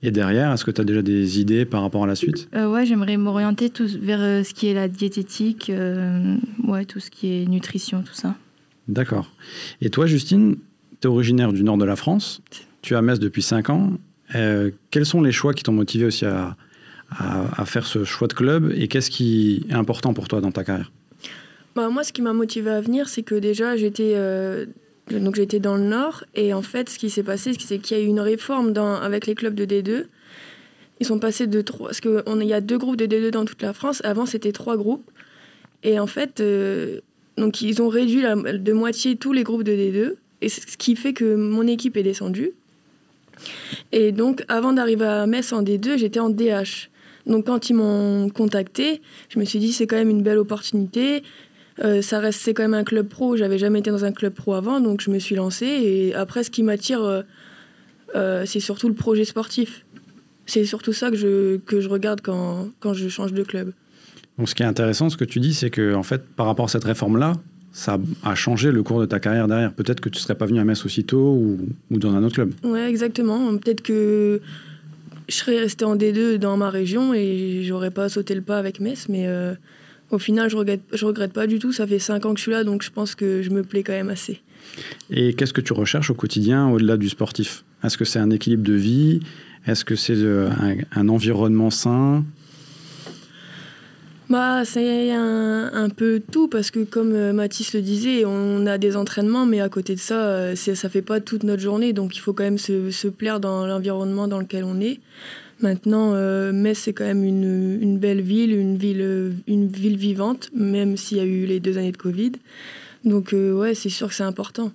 Et 0.02 0.10
derrière, 0.10 0.52
est-ce 0.52 0.64
que 0.64 0.70
tu 0.70 0.80
as 0.80 0.84
déjà 0.84 1.02
des 1.02 1.40
idées 1.40 1.64
par 1.64 1.82
rapport 1.82 2.04
à 2.04 2.06
la 2.06 2.14
suite? 2.14 2.48
Euh, 2.54 2.70
ouais, 2.70 2.86
j'aimerais 2.86 3.16
m'orienter 3.16 3.70
tout 3.70 3.88
vers 4.00 4.20
euh, 4.20 4.42
ce 4.44 4.52
qui 4.54 4.66
est 4.68 4.74
la 4.74 4.88
diététique, 4.88 5.70
euh, 5.70 6.36
ouais, 6.64 6.84
tout 6.84 7.00
ce 7.00 7.10
qui 7.10 7.32
est 7.32 7.46
nutrition, 7.46 8.02
tout 8.02 8.14
ça. 8.14 8.34
D'accord. 8.88 9.30
Et 9.80 9.90
toi, 9.90 10.06
Justine, 10.06 10.56
tu 11.00 11.08
es 11.08 11.10
originaire 11.10 11.52
du 11.52 11.62
nord 11.64 11.78
de 11.78 11.84
la 11.84 11.96
France. 11.96 12.40
Tu 12.82 12.94
es 12.94 12.96
à 12.96 13.02
Metz 13.02 13.18
depuis 13.18 13.42
5 13.42 13.70
ans. 13.70 13.92
Euh, 14.34 14.70
quels 14.90 15.06
sont 15.06 15.22
les 15.22 15.32
choix 15.32 15.54
qui 15.54 15.62
t'ont 15.62 15.72
motivé 15.72 16.04
aussi 16.04 16.24
à, 16.26 16.56
à- 17.10 17.60
à 17.62 17.64
faire 17.64 17.86
ce 17.86 18.04
choix 18.04 18.28
de 18.28 18.34
club 18.34 18.72
Et 18.76 18.88
qu'est-ce 18.88 19.10
qui 19.10 19.64
est 19.68 19.74
important 19.74 20.14
pour 20.14 20.28
toi 20.28 20.40
dans 20.40 20.52
ta 20.52 20.62
carrière? 20.64 20.92
Bah, 21.76 21.90
moi, 21.90 22.04
ce 22.04 22.12
qui 22.14 22.22
m'a 22.22 22.32
motivé 22.32 22.70
à 22.70 22.80
venir, 22.80 23.06
c'est 23.06 23.22
que 23.22 23.34
déjà, 23.34 23.76
j'étais 23.76 24.14
euh, 24.14 24.64
j'étais 25.10 25.60
dans 25.60 25.76
le 25.76 25.82
Nord. 25.82 26.24
Et 26.34 26.54
en 26.54 26.62
fait, 26.62 26.88
ce 26.88 26.98
qui 26.98 27.10
s'est 27.10 27.22
passé, 27.22 27.52
c'est 27.58 27.78
qu'il 27.78 27.98
y 27.98 28.00
a 28.00 28.02
eu 28.02 28.06
une 28.06 28.18
réforme 28.18 28.72
dans, 28.72 28.94
avec 28.94 29.26
les 29.26 29.34
clubs 29.34 29.54
de 29.54 29.66
D2. 29.66 30.06
Ils 31.00 31.06
sont 31.06 31.18
passés 31.18 31.46
de 31.46 31.60
trois. 31.60 31.88
Parce 31.88 32.00
qu'il 32.00 32.44
y 32.44 32.54
a 32.54 32.62
deux 32.62 32.78
groupes 32.78 32.96
de 32.96 33.04
D2 33.04 33.30
dans 33.30 33.44
toute 33.44 33.60
la 33.60 33.74
France. 33.74 34.00
Avant, 34.04 34.24
c'était 34.24 34.52
trois 34.52 34.78
groupes. 34.78 35.10
Et 35.82 36.00
en 36.00 36.06
fait, 36.06 36.40
euh, 36.40 37.00
donc 37.36 37.60
ils 37.60 37.82
ont 37.82 37.88
réduit 37.88 38.22
de 38.22 38.72
moitié 38.72 39.16
tous 39.16 39.34
les 39.34 39.42
groupes 39.42 39.62
de 39.62 39.72
D2. 39.72 40.14
Et 40.40 40.48
ce 40.48 40.78
qui 40.78 40.96
fait 40.96 41.12
que 41.12 41.34
mon 41.36 41.66
équipe 41.66 41.98
est 41.98 42.02
descendue. 42.02 42.52
Et 43.92 44.12
donc, 44.12 44.44
avant 44.48 44.72
d'arriver 44.72 45.04
à 45.04 45.26
Metz 45.26 45.52
en 45.52 45.62
D2, 45.62 45.98
j'étais 45.98 46.20
en 46.20 46.30
DH. 46.30 46.88
Donc, 47.26 47.46
quand 47.46 47.68
ils 47.68 47.74
m'ont 47.74 48.30
contacté, 48.30 49.02
je 49.28 49.38
me 49.38 49.44
suis 49.44 49.58
dit, 49.58 49.72
c'est 49.72 49.86
quand 49.86 49.96
même 49.96 50.08
une 50.08 50.22
belle 50.22 50.38
opportunité. 50.38 51.22
Euh, 51.84 52.00
ça 52.02 52.20
reste, 52.20 52.40
c'est 52.40 52.54
quand 52.54 52.62
même 52.62 52.74
un 52.74 52.84
club 52.84 53.08
pro. 53.08 53.36
J'avais 53.36 53.58
jamais 53.58 53.80
été 53.80 53.90
dans 53.90 54.04
un 54.04 54.12
club 54.12 54.32
pro 54.32 54.54
avant, 54.54 54.80
donc 54.80 55.00
je 55.00 55.10
me 55.10 55.18
suis 55.18 55.34
lancée. 55.34 55.66
Et 55.66 56.14
après, 56.14 56.42
ce 56.44 56.50
qui 56.50 56.62
m'attire, 56.62 57.02
euh, 57.02 57.22
euh, 58.14 58.44
c'est 58.46 58.60
surtout 58.60 58.88
le 58.88 58.94
projet 58.94 59.24
sportif. 59.24 59.84
C'est 60.46 60.64
surtout 60.64 60.92
ça 60.92 61.10
que 61.10 61.16
je, 61.16 61.56
que 61.58 61.80
je 61.80 61.88
regarde 61.88 62.20
quand, 62.22 62.68
quand 62.80 62.94
je 62.94 63.08
change 63.08 63.32
de 63.32 63.42
club. 63.42 63.72
Donc, 64.38 64.48
ce 64.48 64.54
qui 64.54 64.62
est 64.62 64.66
intéressant, 64.66 65.10
ce 65.10 65.16
que 65.16 65.24
tu 65.24 65.40
dis, 65.40 65.54
c'est 65.54 65.70
que 65.70 65.94
en 65.94 66.02
fait, 66.02 66.22
par 66.24 66.46
rapport 66.46 66.66
à 66.66 66.68
cette 66.68 66.84
réforme-là, 66.84 67.34
ça 67.72 67.98
a 68.22 68.34
changé 68.34 68.72
le 68.72 68.82
cours 68.82 69.00
de 69.00 69.06
ta 69.06 69.20
carrière 69.20 69.48
derrière. 69.48 69.72
Peut-être 69.72 70.00
que 70.00 70.08
tu 70.08 70.18
ne 70.18 70.22
serais 70.22 70.34
pas 70.34 70.46
venu 70.46 70.60
à 70.60 70.64
Metz 70.64 70.84
aussitôt 70.86 71.34
ou, 71.34 71.58
ou 71.90 71.98
dans 71.98 72.14
un 72.14 72.22
autre 72.24 72.36
club. 72.36 72.52
Ouais, 72.64 72.88
exactement. 72.88 73.54
Peut-être 73.58 73.82
que 73.82 74.40
je 75.28 75.34
serais 75.34 75.58
restée 75.58 75.84
en 75.84 75.96
D2 75.96 76.36
dans 76.36 76.56
ma 76.56 76.70
région 76.70 77.12
et 77.12 77.62
j'aurais 77.64 77.90
pas 77.90 78.08
sauté 78.08 78.34
le 78.34 78.42
pas 78.42 78.58
avec 78.58 78.80
Metz, 78.80 79.08
mais 79.08 79.26
euh, 79.26 79.54
au 80.10 80.18
final, 80.18 80.50
je 80.50 80.56
regrette, 80.56 80.82
je 80.92 81.04
regrette 81.04 81.32
pas 81.32 81.46
du 81.46 81.58
tout. 81.58 81.72
Ça 81.72 81.86
fait 81.86 81.98
5 81.98 82.24
ans 82.26 82.32
que 82.32 82.38
je 82.38 82.42
suis 82.42 82.52
là, 82.52 82.64
donc 82.64 82.82
je 82.82 82.90
pense 82.90 83.14
que 83.14 83.42
je 83.42 83.50
me 83.50 83.62
plais 83.62 83.82
quand 83.82 83.92
même 83.92 84.10
assez. 84.10 84.40
Et 85.10 85.34
qu'est-ce 85.34 85.52
que 85.52 85.60
tu 85.60 85.72
recherches 85.72 86.10
au 86.10 86.14
quotidien 86.14 86.68
au-delà 86.68 86.96
du 86.96 87.08
sportif? 87.08 87.64
Est-ce 87.82 87.96
que 87.96 88.04
c'est 88.04 88.18
un 88.18 88.30
équilibre 88.30 88.64
de 88.64 88.74
vie? 88.74 89.20
Est-ce 89.66 89.84
que 89.84 89.96
c'est 89.96 90.16
euh, 90.16 90.48
un, 90.50 90.76
un 90.94 91.08
environnement 91.08 91.70
sain? 91.70 92.24
Bah, 94.28 94.64
c'est 94.64 95.12
un, 95.12 95.70
un 95.72 95.88
peu 95.88 96.20
tout 96.32 96.48
parce 96.48 96.72
que 96.72 96.82
comme 96.82 97.12
euh, 97.12 97.32
Mathis 97.32 97.74
le 97.74 97.80
disait, 97.80 98.24
on 98.24 98.66
a 98.66 98.76
des 98.76 98.96
entraînements, 98.96 99.46
mais 99.46 99.60
à 99.60 99.68
côté 99.68 99.94
de 99.94 100.00
ça, 100.00 100.20
euh, 100.20 100.56
ça 100.56 100.88
fait 100.88 101.02
pas 101.02 101.20
toute 101.20 101.44
notre 101.44 101.62
journée, 101.62 101.92
donc 101.92 102.16
il 102.16 102.18
faut 102.18 102.32
quand 102.32 102.42
même 102.42 102.58
se, 102.58 102.90
se 102.90 103.06
plaire 103.06 103.38
dans 103.38 103.66
l'environnement 103.66 104.26
dans 104.26 104.40
lequel 104.40 104.64
on 104.64 104.80
est. 104.80 104.98
Maintenant, 105.60 106.12
euh, 106.14 106.52
Metz 106.52 106.78
c'est 106.78 106.92
quand 106.92 107.04
même 107.04 107.24
une, 107.24 107.78
une 107.80 107.98
belle 107.98 108.20
ville, 108.20 108.52
une 108.52 108.76
ville, 108.76 109.00
euh, 109.00 109.32
une 109.46 109.68
ville 109.68 109.96
vivante, 109.96 110.50
même 110.54 110.96
s'il 110.96 111.16
y 111.16 111.20
a 111.20 111.24
eu 111.24 111.46
les 111.46 111.60
deux 111.60 111.78
années 111.78 111.92
de 111.92 111.96
Covid. 111.96 112.32
Donc 113.04 113.32
euh, 113.32 113.52
ouais, 113.52 113.74
c'est 113.74 113.88
sûr 113.88 114.08
que 114.08 114.14
c'est 114.14 114.22
important. 114.24 114.72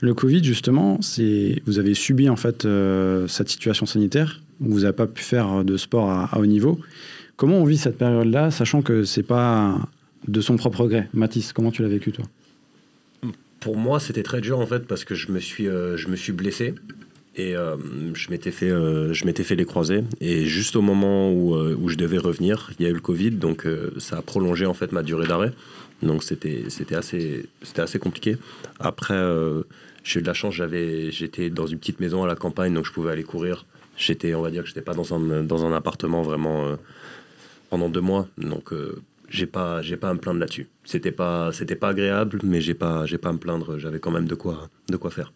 Le 0.00 0.12
Covid, 0.12 0.44
justement, 0.44 1.00
c'est 1.00 1.62
vous 1.64 1.78
avez 1.78 1.94
subi 1.94 2.28
en 2.28 2.36
fait 2.36 2.64
euh, 2.64 3.26
cette 3.26 3.48
situation 3.48 3.86
sanitaire 3.86 4.42
où 4.60 4.70
vous 4.70 4.80
n'avez 4.80 4.92
pas 4.92 5.06
pu 5.06 5.22
faire 5.22 5.64
de 5.64 5.76
sport 5.78 6.10
à, 6.10 6.26
à 6.26 6.38
haut 6.38 6.46
niveau. 6.46 6.78
Comment 7.36 7.56
on 7.56 7.64
vit 7.64 7.78
cette 7.78 7.96
période-là, 7.96 8.50
sachant 8.50 8.82
que 8.82 9.04
c'est 9.04 9.22
pas 9.22 9.78
de 10.28 10.40
son 10.42 10.56
propre 10.56 10.86
gré? 10.86 11.04
Mathis, 11.14 11.54
comment 11.54 11.70
tu 11.70 11.80
l'as 11.80 11.88
vécu 11.88 12.12
toi? 12.12 12.26
Pour 13.60 13.78
moi, 13.78 13.98
c'était 14.00 14.22
très 14.22 14.42
dur 14.42 14.58
en 14.58 14.66
fait 14.66 14.86
parce 14.86 15.04
que 15.04 15.14
je 15.14 15.32
me 15.32 15.38
suis, 15.38 15.66
euh, 15.66 15.96
je 15.96 16.08
me 16.08 16.16
suis 16.16 16.32
blessé 16.32 16.74
et 17.36 17.56
euh, 17.56 17.76
je 18.14 18.30
m'étais 18.30 18.50
fait, 18.50 18.70
euh, 18.70 19.14
fait 19.14 19.54
les 19.54 19.64
croisés 19.64 20.02
et 20.20 20.46
juste 20.46 20.74
au 20.74 20.82
moment 20.82 21.32
où, 21.32 21.54
euh, 21.54 21.76
où 21.80 21.88
je 21.88 21.96
devais 21.96 22.18
revenir, 22.18 22.70
il 22.78 22.84
y 22.84 22.88
a 22.88 22.90
eu 22.90 22.94
le 22.94 23.00
Covid, 23.00 23.30
donc 23.32 23.66
euh, 23.66 23.92
ça 23.98 24.18
a 24.18 24.22
prolongé 24.22 24.66
en 24.66 24.74
fait 24.74 24.92
ma 24.92 25.02
durée 25.02 25.26
d'arrêt. 25.26 25.52
Donc 26.02 26.22
c'était, 26.22 26.64
assez, 26.94 27.46
assez 27.76 27.98
compliqué. 27.98 28.38
Après, 28.78 29.22
j'ai 30.02 30.20
eu 30.20 30.22
de 30.22 30.26
la 30.26 30.32
chance, 30.32 30.54
j'étais 30.54 31.50
dans 31.50 31.66
une 31.66 31.78
petite 31.78 32.00
maison 32.00 32.24
à 32.24 32.26
la 32.26 32.36
campagne, 32.36 32.72
donc 32.72 32.86
je 32.86 32.92
pouvais 32.92 33.12
aller 33.12 33.22
courir. 33.22 33.66
J'étais, 33.98 34.34
on 34.34 34.40
va 34.40 34.50
dire 34.50 34.62
que 34.62 34.68
j'étais 34.68 34.80
pas 34.80 34.94
dans 34.94 35.12
un, 35.12 35.42
dans 35.42 35.66
un 35.66 35.74
appartement 35.74 36.22
vraiment 36.22 36.74
pendant 37.68 37.90
deux 37.90 38.00
mois, 38.00 38.28
donc 38.38 38.72
j'ai 39.28 39.44
pas 39.44 39.82
j'ai 39.82 39.98
pas 39.98 40.08
à 40.08 40.14
me 40.14 40.18
plaindre 40.18 40.40
là-dessus. 40.40 40.68
C'était 40.84 41.12
pas 41.12 41.50
pas 41.78 41.88
agréable, 41.88 42.40
mais 42.44 42.62
j'ai 42.62 42.72
pas 42.72 43.04
pas 43.20 43.28
à 43.28 43.32
me 43.34 43.38
plaindre. 43.38 43.76
J'avais 43.76 44.00
quand 44.00 44.10
même 44.10 44.26
de 44.26 44.34
quoi 44.34 44.70
de 44.88 44.96
quoi 44.96 45.10
faire. 45.10 45.34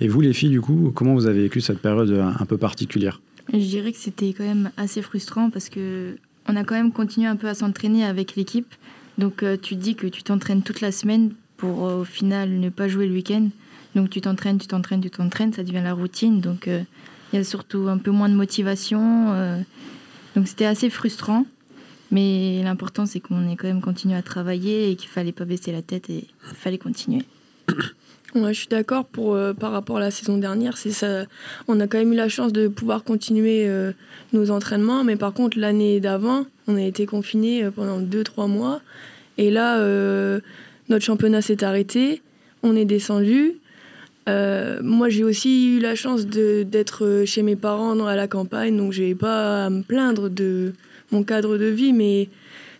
Et 0.00 0.08
vous, 0.08 0.20
les 0.20 0.32
filles, 0.32 0.50
du 0.50 0.60
coup, 0.60 0.92
comment 0.94 1.14
vous 1.14 1.26
avez 1.26 1.42
vécu 1.42 1.60
cette 1.60 1.80
période 1.80 2.10
un, 2.10 2.34
un 2.38 2.46
peu 2.46 2.56
particulière? 2.56 3.20
Je 3.52 3.58
dirais 3.58 3.92
que 3.92 3.98
c'était 3.98 4.32
quand 4.32 4.44
même 4.44 4.70
assez 4.76 5.02
frustrant 5.02 5.50
parce 5.50 5.68
que 5.68 6.16
on 6.46 6.56
a 6.56 6.64
quand 6.64 6.74
même 6.74 6.92
continué 6.92 7.26
un 7.26 7.36
peu 7.36 7.48
à 7.48 7.54
s'entraîner 7.54 8.04
avec 8.04 8.36
l'équipe. 8.36 8.74
Donc 9.18 9.44
tu 9.60 9.76
te 9.76 9.80
dis 9.80 9.94
que 9.94 10.06
tu 10.06 10.22
t'entraînes 10.22 10.62
toute 10.62 10.80
la 10.80 10.92
semaine 10.92 11.32
pour 11.56 11.82
au 11.82 12.04
final 12.04 12.58
ne 12.58 12.70
pas 12.70 12.88
jouer 12.88 13.06
le 13.06 13.12
week-end. 13.12 13.48
Donc 13.94 14.10
tu 14.10 14.20
t'entraînes, 14.20 14.58
tu 14.58 14.66
t'entraînes, 14.66 15.00
tu 15.00 15.10
t'entraînes, 15.10 15.52
ça 15.52 15.62
devient 15.62 15.82
la 15.82 15.92
routine. 15.92 16.40
Donc 16.40 16.66
il 16.66 17.36
y 17.36 17.38
a 17.38 17.44
surtout 17.44 17.88
un 17.88 17.98
peu 17.98 18.10
moins 18.10 18.28
de 18.28 18.34
motivation. 18.34 19.34
donc 20.34 20.48
c'était 20.48 20.64
assez 20.64 20.90
frustrant. 20.90 21.44
Mais 22.10 22.62
l'important, 22.64 23.06
c'est 23.06 23.20
qu'on 23.20 23.48
ait 23.48 23.56
quand 23.56 23.68
même 23.68 23.80
continué 23.80 24.16
à 24.16 24.22
travailler 24.22 24.90
et 24.90 24.96
qu'il 24.96 25.08
fallait 25.08 25.32
pas 25.32 25.44
baisser 25.44 25.70
la 25.70 25.82
tête 25.82 26.10
et 26.10 26.24
il 26.50 26.56
fallait 26.56 26.78
continuer. 26.78 27.22
Ouais, 28.34 28.54
je 28.54 28.60
suis 28.60 28.68
d'accord 28.68 29.06
pour 29.06 29.34
euh, 29.34 29.52
par 29.52 29.72
rapport 29.72 29.96
à 29.96 30.00
la 30.00 30.12
saison 30.12 30.38
dernière. 30.38 30.76
C'est 30.76 30.92
ça. 30.92 31.24
On 31.66 31.80
a 31.80 31.88
quand 31.88 31.98
même 31.98 32.12
eu 32.12 32.16
la 32.16 32.28
chance 32.28 32.52
de 32.52 32.68
pouvoir 32.68 33.02
continuer 33.02 33.66
euh, 33.66 33.92
nos 34.32 34.52
entraînements, 34.52 35.02
mais 35.02 35.16
par 35.16 35.32
contre 35.32 35.58
l'année 35.58 35.98
d'avant, 35.98 36.46
on 36.68 36.76
a 36.76 36.82
été 36.82 37.06
confinés 37.06 37.64
euh, 37.64 37.70
pendant 37.72 38.00
2-3 38.00 38.48
mois. 38.48 38.82
Et 39.36 39.50
là, 39.50 39.78
notre 40.90 41.04
championnat 41.04 41.40
s'est 41.40 41.64
arrêté. 41.64 42.20
On 42.62 42.76
est 42.76 42.84
descendu. 42.84 43.54
moi, 44.26 45.08
j'ai 45.08 45.24
aussi 45.24 45.76
eu 45.76 45.80
la 45.80 45.94
chance 45.94 46.26
d'être 46.26 47.22
chez 47.24 47.42
mes 47.42 47.56
parents 47.56 47.98
à 48.04 48.16
la 48.16 48.28
campagne, 48.28 48.76
donc 48.76 48.92
j'ai 48.92 49.14
pas 49.14 49.64
à 49.64 49.70
me 49.70 49.82
plaindre 49.82 50.28
de 50.28 50.74
mon 51.10 51.22
cadre 51.22 51.56
de 51.56 51.64
vie, 51.64 51.94
mais 51.94 52.28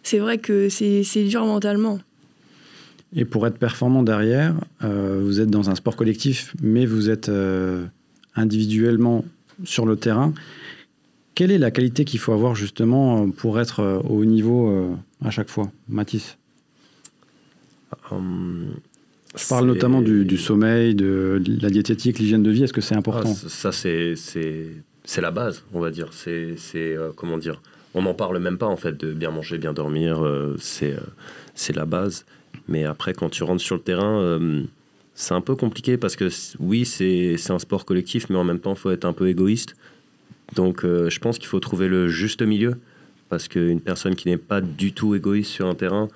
c'est 0.03 0.19
vrai 0.19 0.37
que 0.37 0.69
c'est 0.69 1.25
dur 1.25 1.47
mentalement. 1.47 1.99
Et 3.15 3.25
pour 3.25 3.47
être 3.47 3.59
performant 3.59 4.03
derrière, 4.03 4.55
euh, 4.85 5.21
vous 5.23 5.41
êtes 5.41 5.51
dans 5.51 5.69
un 5.69 5.75
sport 5.75 5.97
collectif, 5.97 6.55
mais 6.63 6.87
vous 6.87 7.11
êtes 7.11 7.29
euh, 7.29 7.85
individuellement 8.37 9.25
sur 9.65 9.85
le 9.85 9.97
terrain. 9.97 10.33
Quelle 11.35 11.51
est 11.51 11.59
la 11.59 11.71
qualité 11.71 12.05
qu'il 12.05 12.21
faut 12.21 12.33
avoir 12.33 12.55
justement 12.55 13.29
pour 13.31 13.59
être 13.59 13.81
euh, 13.81 13.99
au 14.01 14.21
haut 14.21 14.25
niveau 14.25 14.97
à 15.25 15.31
chaque 15.31 15.49
fois? 15.49 15.73
Mathis? 15.89 16.37
Hum, 18.13 18.75
Je 19.35 19.49
parle 19.49 19.67
notamment 19.67 20.03
du, 20.03 20.39
sommeil, 20.39 20.95
de, 20.95 21.43
la 21.61 21.71
diététique, 21.71 22.21
l'hygiène 22.21 22.45
de 22.45 22.51
vie. 22.51 22.63
Est-ce 22.63 22.73
que 22.73 22.81
c'est 22.81 22.97
important? 22.97 23.35
Ah, 23.45 23.49
Ça, 23.49 23.73
c'est 23.73 25.21
la 25.21 25.31
base, 25.33 25.65
on 25.73 25.81
va 25.81 25.91
dire. 25.91 26.11
C'est 26.13 26.97
comment 27.17 27.39
dire? 27.39 27.61
On 27.93 28.03
n'en 28.03 28.15
parle 28.15 28.39
même 28.39 28.57
pas 28.59 28.67
en 28.67 28.77
fait 28.77 28.97
de 28.97 29.13
bien 29.13 29.33
manger, 29.33 29.59
bien 29.59 29.73
dormir. 29.73 30.23
c'est 30.61 30.95
c'est 31.57 31.75
la 31.75 31.87
base. 31.87 32.25
Mais 32.69 32.85
après, 32.85 33.15
quand 33.15 33.31
tu 33.31 33.43
rentres 33.43 33.63
sur 33.63 33.77
le 33.77 33.83
terrain, 33.83 34.21
euh, 34.21 34.63
c'est 35.15 35.35
un 35.35 35.41
peu 35.41 35.55
compliqué 35.55 35.97
parce 35.97 36.17
que 36.17 36.29
oui, 36.59 36.85
c'est 36.85 37.51
un 37.51 37.59
sport 37.59 37.85
collectif, 37.85 38.29
mais 38.31 38.37
en 38.37 38.45
même 38.45 38.61
temps, 38.61 38.73
il 38.73 38.79
faut 38.79 38.91
être 38.91 39.05
un 39.05 39.13
peu 39.13 39.29
égoïste. 39.29 39.77
Donc, 40.55 40.85
euh, 40.85 41.11
je 41.11 41.19
pense 41.21 41.39
qu'il 41.39 41.49
faut 41.49 41.61
trouver 41.61 41.89
le 41.89 42.09
juste 42.09 42.43
milieu 42.43 42.77
parce 43.29 43.47
qu'une 43.49 43.81
personne 43.81 44.17
qui 44.17 44.29
n'est 44.29 44.37
pas 44.37 44.61
du 44.61 44.93
tout 44.93 45.15
égoïste 45.15 45.51
sur 45.51 45.67
un 45.67 45.75
terrain, 45.75 46.09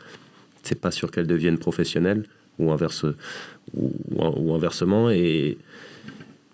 c'est 0.62 0.80
pas 0.80 0.90
sûr 0.90 1.10
qu'elle 1.10 1.26
devienne 1.26 1.58
professionnelle 1.58 2.24
ou, 2.58 2.72
inverse, 2.72 3.04
ou, 3.74 4.54
inversement. 4.54 5.10
Et 5.10 5.58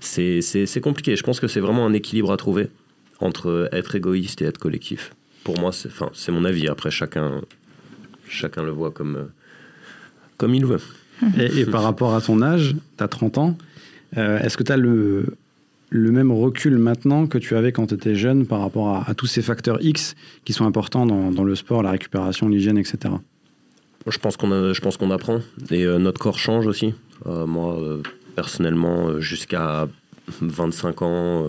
c'est 0.00 0.80
compliqué. 0.82 1.16
Je 1.16 1.22
pense 1.22 1.40
que 1.40 1.48
c'est 1.48 1.60
vraiment 1.60 1.86
un 1.86 1.92
équilibre 1.92 2.32
à 2.32 2.36
trouver 2.36 2.68
entre 3.20 3.68
être 3.72 3.94
égoïste 3.94 4.42
et 4.42 4.46
être 4.46 4.58
collectif. 4.58 5.14
Pour 5.44 5.58
moi, 5.58 5.70
c'est 5.72 6.32
mon 6.32 6.44
avis. 6.44 6.68
Après, 6.68 6.90
chacun, 6.90 7.42
chacun 8.28 8.62
le 8.62 8.70
voit 8.70 8.90
comme, 8.90 9.30
comme 10.40 10.54
il 10.54 10.64
veut. 10.64 10.80
Et, 11.38 11.66
par 11.66 11.82
rapport 11.82 12.14
à 12.14 12.22
ton 12.22 12.40
âge, 12.40 12.74
tu 12.96 13.04
as 13.04 13.08
30 13.08 13.36
ans, 13.36 13.58
euh, 14.16 14.38
est-ce 14.38 14.56
que 14.56 14.62
tu 14.62 14.72
as 14.72 14.78
le, 14.78 15.36
le 15.90 16.10
même 16.10 16.32
recul 16.32 16.78
maintenant 16.78 17.26
que 17.26 17.36
tu 17.36 17.54
avais 17.56 17.72
quand 17.72 17.88
tu 17.88 17.94
étais 17.94 18.14
jeune 18.14 18.46
par 18.46 18.60
rapport 18.60 19.04
à, 19.06 19.14
tous 19.14 19.26
ces 19.26 19.42
facteurs 19.42 19.82
X 19.82 20.16
qui 20.46 20.54
sont 20.54 20.64
importants 20.64 21.04
dans, 21.04 21.30
dans 21.30 21.44
le 21.44 21.54
sport, 21.54 21.82
la 21.82 21.90
récupération, 21.90 22.48
l'hygiène, 22.48 22.78
etc. 22.78 23.14
Je 24.06 24.16
pense 24.16 24.38
qu'on 24.38 24.72
je 24.72 24.80
pense 24.80 24.96
qu'on 24.96 25.10
apprend 25.10 25.40
et 25.70 25.84
euh, 25.84 25.98
notre 25.98 26.18
corps 26.18 26.38
change 26.38 26.66
aussi. 26.66 26.94
Euh, 27.26 27.44
moi, 27.44 27.78
personnellement, 28.34 29.20
jusqu'à 29.20 29.88
25 30.40 31.02
ans, 31.02 31.44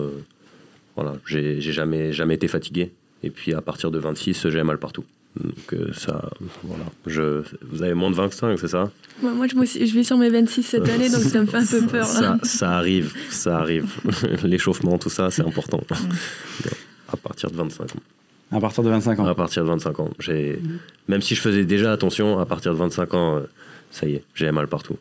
voilà, 0.96 1.14
j'ai 1.24 1.62
jamais 1.62 2.12
jamais 2.12 2.34
été 2.34 2.46
fatigué. 2.46 2.92
Et 3.22 3.30
puis 3.30 3.54
à 3.54 3.62
partir 3.62 3.90
de 3.90 3.98
26, 3.98 4.50
j'ai 4.50 4.62
mal 4.62 4.78
partout. 4.78 5.04
Donc 5.40 5.72
euh, 5.72 5.92
ça, 5.94 6.28
voilà. 6.62 6.84
Je, 7.06 7.42
vous 7.62 7.82
avez 7.82 7.94
moins 7.94 8.10
de 8.10 8.16
25, 8.16 8.58
c'est 8.58 8.68
ça? 8.68 8.90
Moi, 9.22 9.46
je, 9.46 9.54
je, 9.86 9.94
vais 9.94 10.02
sur 10.02 10.18
mes 10.18 10.28
26 10.28 10.62
cette 10.62 10.88
année, 10.88 11.08
donc 11.08 11.22
ça 11.22 11.40
me 11.40 11.46
fait 11.46 11.56
un 11.56 11.64
peu 11.64 11.86
peur. 11.86 12.06
Ça, 12.06 12.38
ça 12.42 12.76
arrive, 12.76 13.14
ça 13.30 13.58
arrive. 13.58 13.90
L'échauffement, 14.44 14.98
tout 14.98 15.08
ça, 15.08 15.30
c'est 15.30 15.42
important. 15.42 15.80
à 17.08 17.16
partir 17.16 17.50
de 17.50 17.56
25 17.56 17.82
ans. 17.84 18.00
À 18.50 18.60
partir 18.60 18.84
de 18.84 18.90
25 18.90 19.20
ans 19.20 19.26
À 19.26 19.34
partir 19.34 19.64
de 19.64 19.68
25 19.68 20.00
ans. 20.00 20.10
J'ai, 20.18 20.60
même 21.08 21.22
si 21.22 21.34
je 21.34 21.40
faisais 21.40 21.64
déjà 21.64 21.92
attention, 21.92 22.38
à 22.38 22.44
partir 22.44 22.74
de 22.74 22.78
25 22.78 23.14
ans, 23.14 23.36
euh, 23.36 23.40
ça 23.90 24.06
y 24.06 24.16
est, 24.16 24.24
j'ai 24.34 24.50
mal 24.52 24.68
partout. 24.68 24.96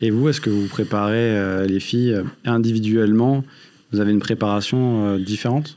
Et 0.00 0.10
vous, 0.10 0.28
est-ce 0.28 0.40
que 0.40 0.50
vous 0.50 0.68
préparez 0.68 1.36
euh, 1.36 1.66
les 1.66 1.80
filles 1.80 2.22
individuellement? 2.44 3.42
Vous 3.90 3.98
avez 3.98 4.12
une 4.12 4.20
préparation 4.20 5.16
différente? 5.18 5.76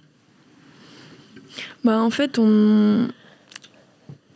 Bah, 1.84 2.00
En 2.00 2.10
fait, 2.12 2.38
on, 2.38 3.08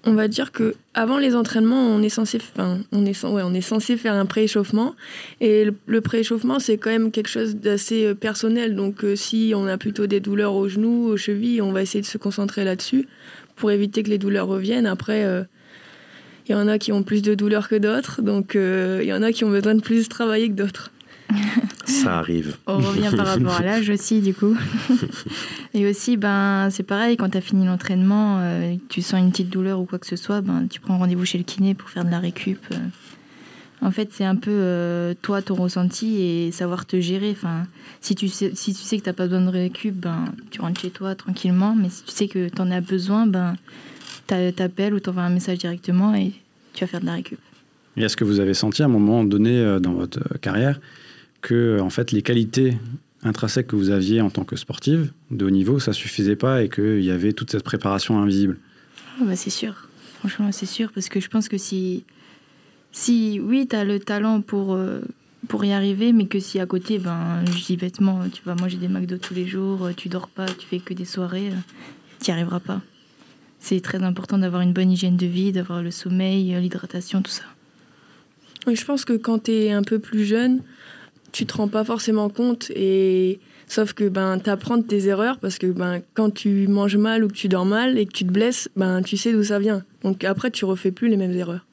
on 0.06 0.14
va 0.14 0.28
dire 0.28 0.52
que 0.52 0.76
avant 0.94 1.18
les 1.18 1.36
entraînements, 1.36 1.88
on 1.88 2.02
est 2.02 2.10
censé, 2.10 2.38
enfin, 2.38 2.80
on 2.92 3.06
est, 3.06 3.24
ouais, 3.24 3.42
on 3.44 3.54
est 3.54 3.62
censé 3.62 3.96
faire 3.96 4.14
un 4.14 4.26
prééchauffement. 4.26 4.96
Et 5.40 5.66
le, 5.86 6.02
prééchauffement, 6.02 6.60
c'est 6.60 6.78
quand 6.78 6.90
même 6.90 7.12
quelque 7.12 7.30
chose 7.30 7.56
d'assez 7.56 8.06
euh, 8.06 8.14
personnel. 8.14 8.76
Donc, 8.76 9.04
euh, 9.04 9.16
si 9.16 9.54
on 9.56 9.66
a 9.66 9.78
plutôt 9.78 10.06
des 10.06 10.20
douleurs 10.20 10.56
aux 10.56 10.68
genoux, 10.68 11.08
aux 11.08 11.18
chevilles, 11.18 11.62
on 11.62 11.72
va 11.72 11.82
essayer 11.82 12.02
de 12.02 12.06
se 12.06 12.18
concentrer 12.18 12.66
là-dessus 12.66 13.08
pour 13.56 13.72
éviter 13.72 14.04
que 14.04 14.10
les 14.10 14.18
douleurs 14.18 14.48
reviennent. 14.48 14.88
Après, 14.88 15.22
il 15.22 15.26
euh, 15.26 15.44
y 16.50 16.54
en 16.54 16.68
a 16.68 16.78
qui 16.78 16.92
ont 16.92 17.04
plus 17.04 17.22
de 17.22 17.34
douleurs 17.34 17.70
que 17.70 17.76
d'autres. 17.76 18.22
Donc, 18.22 18.56
il 18.56 19.06
y 19.06 19.14
en 19.14 19.24
a 19.24 19.32
qui 19.32 19.46
ont 19.46 19.50
besoin 19.50 19.76
de 19.76 19.82
plus 19.82 20.10
travailler 20.10 20.50
que 20.50 20.56
d'autres. 20.56 20.92
Ça 21.86 22.20
arrive. 22.20 22.56
On 22.68 22.78
revient 22.78 23.12
par 23.16 23.28
rapport 23.28 23.56
à 23.56 23.62
l'âge 23.64 23.90
aussi, 23.90 24.22
du 24.22 24.34
coup. 24.34 24.56
Et 25.74 25.86
aussi, 25.88 26.18
ben, 26.18 26.70
c'est 26.70 26.84
pareil, 26.84 27.18
quand 27.18 27.30
tu 27.30 27.38
as 27.38 27.42
fini 27.42 27.66
l'entraînement, 27.66 28.40
euh, 28.40 28.76
tu 28.90 29.02
sens 29.02 29.20
une 29.20 29.32
petite 29.32 29.50
douleur 29.50 29.80
ou 29.80 29.86
quoi 29.86 30.00
que 30.00 30.08
ce 30.08 30.16
soit, 30.16 30.42
ben, 30.42 30.68
tu 30.70 30.80
prends 30.80 30.98
rendez-vous 30.98 31.26
chez 31.26 31.38
le 31.38 31.44
kiné 31.44 31.74
pour 31.74 31.90
faire 31.90 32.06
de 32.06 32.12
la 32.12 32.20
récup. 32.20 32.60
Euh. 32.72 32.78
En 33.82 33.92
fait, 33.92 34.10
c'est 34.14 34.24
un 34.24 34.38
peu 34.38 34.52
euh, 34.52 35.14
toi, 35.22 35.42
ton 35.42 35.56
ressenti 35.56 36.22
et 36.22 36.52
savoir 36.54 36.86
te 36.86 37.02
gérer. 37.02 37.32
Enfin, 37.32 37.68
si, 38.00 38.16
tu 38.16 38.30
sais, 38.30 38.52
si 38.54 38.74
tu 38.74 38.82
sais 38.82 38.98
que 38.98 39.04
tu 39.04 39.10
n'as 39.10 39.14
pas 39.14 39.26
besoin 39.26 39.42
de 39.42 39.50
récup, 39.50 39.94
ben, 39.94 40.26
tu 40.52 40.62
rentres 40.62 40.80
chez 40.80 40.90
toi 40.90 41.16
tranquillement. 41.16 41.76
Mais 41.76 41.90
si 41.90 42.04
tu 42.04 42.12
sais 42.12 42.28
que 42.28 42.48
tu 42.48 42.62
en 42.62 42.72
as 42.72 42.82
besoin, 42.82 43.28
ben, 43.28 43.56
tu 44.28 44.64
appelles 44.64 44.94
ou 44.94 45.02
tu 45.02 45.10
envoies 45.10 45.24
un 45.24 45.30
message 45.30 45.58
directement 45.58 46.16
et 46.16 46.32
tu 46.74 46.86
vas 46.86 46.88
faire 46.88 47.02
de 47.02 47.08
la 47.08 47.14
récup. 47.14 47.40
Et 47.98 48.04
est-ce 48.04 48.16
que 48.16 48.24
vous 48.24 48.40
avez 48.40 48.54
senti 48.54 48.82
à 48.84 48.86
un 48.86 48.90
moment 48.90 49.24
donné 49.26 49.78
dans 49.82 49.94
votre 49.94 50.38
carrière 50.40 50.80
que 51.44 51.80
en 51.80 51.92
fait 51.92 52.12
les 52.12 52.24
qualités 52.24 52.78
intrinsèques 53.24 53.68
que 53.68 53.76
vous 53.76 53.92
aviez 53.92 54.22
en 54.22 54.32
tant 54.32 54.44
que 54.44 54.56
sportive 54.56 55.12
de 55.30 55.46
haut 55.46 55.52
niveau, 55.52 55.80
ça 55.80 55.94
suffisait 55.94 56.36
pas 56.36 56.64
et 56.64 56.70
qu'il 56.70 57.04
y 57.04 57.12
avait 57.12 57.34
toute 57.34 57.52
cette 57.52 57.64
préparation 57.64 58.20
invisible 58.20 58.58
ah 59.20 59.26
bah 59.26 59.36
C'est 59.36 59.52
sûr, 59.52 59.88
franchement 60.20 60.52
c'est 60.52 60.66
sûr, 60.66 60.92
parce 60.92 61.10
que 61.10 61.20
je 61.20 61.30
pense 61.30 61.48
que 61.48 61.58
si, 61.58 62.04
si 62.92 63.40
oui, 63.40 63.68
tu 63.70 63.76
as 63.76 63.84
le 63.84 64.00
talent 64.00 64.42
pour, 64.42 64.74
euh, 64.74 65.02
pour 65.48 65.64
y 65.64 65.72
arriver, 65.72 66.14
mais 66.14 66.26
que 66.26 66.40
si 66.40 66.60
à 66.60 66.66
côté, 66.66 66.98
ben, 66.98 67.44
je 67.46 67.66
dis 67.66 67.78
bêtement, 67.78 68.28
tu 68.30 68.42
vas 68.44 68.56
manger 68.56 68.78
des 68.78 68.88
McDo 68.88 69.18
tous 69.18 69.34
les 69.34 69.46
jours, 69.46 69.90
tu 69.96 70.10
dors 70.10 70.28
pas, 70.28 70.48
tu 70.48 70.66
fais 70.66 70.80
que 70.80 70.94
des 70.94 71.06
soirées, 71.06 71.50
euh, 71.50 71.76
tu 72.24 72.32
n'y 72.32 72.34
arriveras 72.34 72.60
pas. 72.60 72.82
C'est 73.60 73.80
très 73.82 74.04
important 74.04 74.38
d'avoir 74.38 74.62
une 74.62 74.74
bonne 74.74 74.92
hygiène 74.92 75.16
de 75.16 75.26
vie, 75.26 75.52
d'avoir 75.52 75.82
le 75.82 75.92
sommeil, 75.92 76.54
l'hydratation, 76.60 77.22
tout 77.22 77.32
ça. 77.32 77.44
je 78.68 78.84
pense 78.84 79.06
que 79.06 79.14
quand 79.14 79.44
tu 79.44 79.52
es 79.52 79.72
un 79.72 79.84
peu 79.84 80.00
plus 80.00 80.26
jeune, 80.26 80.62
tu 81.34 81.46
te 81.46 81.58
rends 81.58 81.68
pas 81.68 81.84
forcément 81.84 82.30
compte 82.30 82.72
et 82.76 83.40
sauf 83.68 83.94
que 83.94 84.08
ben 84.08 84.40
apprends 84.46 84.78
de 84.78 84.84
tes 84.84 85.08
erreurs 85.08 85.40
parce 85.40 85.58
que 85.58 85.68
ben 85.68 86.02
quand 86.14 86.30
tu 86.30 86.68
manges 86.68 86.96
mal 86.96 87.24
ou 87.24 87.28
que 87.28 87.34
tu 87.34 87.50
dors 87.50 87.66
mal 87.66 87.98
et 87.98 88.06
que 88.06 88.14
tu 88.14 88.24
te 88.24 88.32
blesses 88.32 88.70
ben 88.78 89.02
tu 89.02 89.18
sais 89.18 89.34
d'où 89.34 89.44
ça 89.44 89.60
vient. 89.60 89.84
Donc 90.04 90.24
après 90.24 90.52
tu 90.52 90.64
refais 90.64 90.92
plus 90.92 91.10
les 91.10 91.18
mêmes 91.18 91.34
erreurs. 91.34 91.66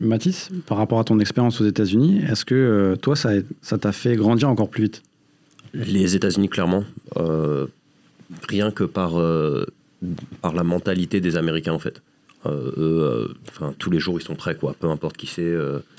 Mathis 0.00 0.50
par 0.66 0.78
rapport 0.78 0.98
à 0.98 1.04
ton 1.04 1.18
expérience 1.20 1.60
aux 1.60 1.66
États-Unis 1.66 2.22
est-ce 2.28 2.44
que 2.44 2.54
euh, 2.54 2.96
toi 2.96 3.16
ça 3.16 3.30
ça 3.62 3.78
t'a 3.78 3.92
fait 3.92 4.16
grandir 4.16 4.50
encore 4.50 4.68
plus 4.68 4.84
vite? 4.84 5.02
Les 5.72 6.16
États-Unis 6.16 6.48
clairement 6.48 6.84
euh, 7.16 7.66
rien 8.48 8.72
que 8.72 8.84
par 8.84 9.18
euh, 9.18 9.66
par 10.42 10.54
la 10.54 10.64
mentalité 10.64 11.20
des 11.20 11.36
Américains 11.36 11.72
en 11.72 11.78
fait. 11.78 12.02
Eux 12.46 13.34
enfin 13.48 13.74
tous 13.78 13.90
les 13.90 14.00
jours 14.00 14.18
ils 14.18 14.24
sont 14.24 14.34
prêts 14.34 14.56
quoi. 14.56 14.74
Peu 14.78 14.88
importe 14.88 15.16
qui 15.16 15.26
c'est 15.26 15.54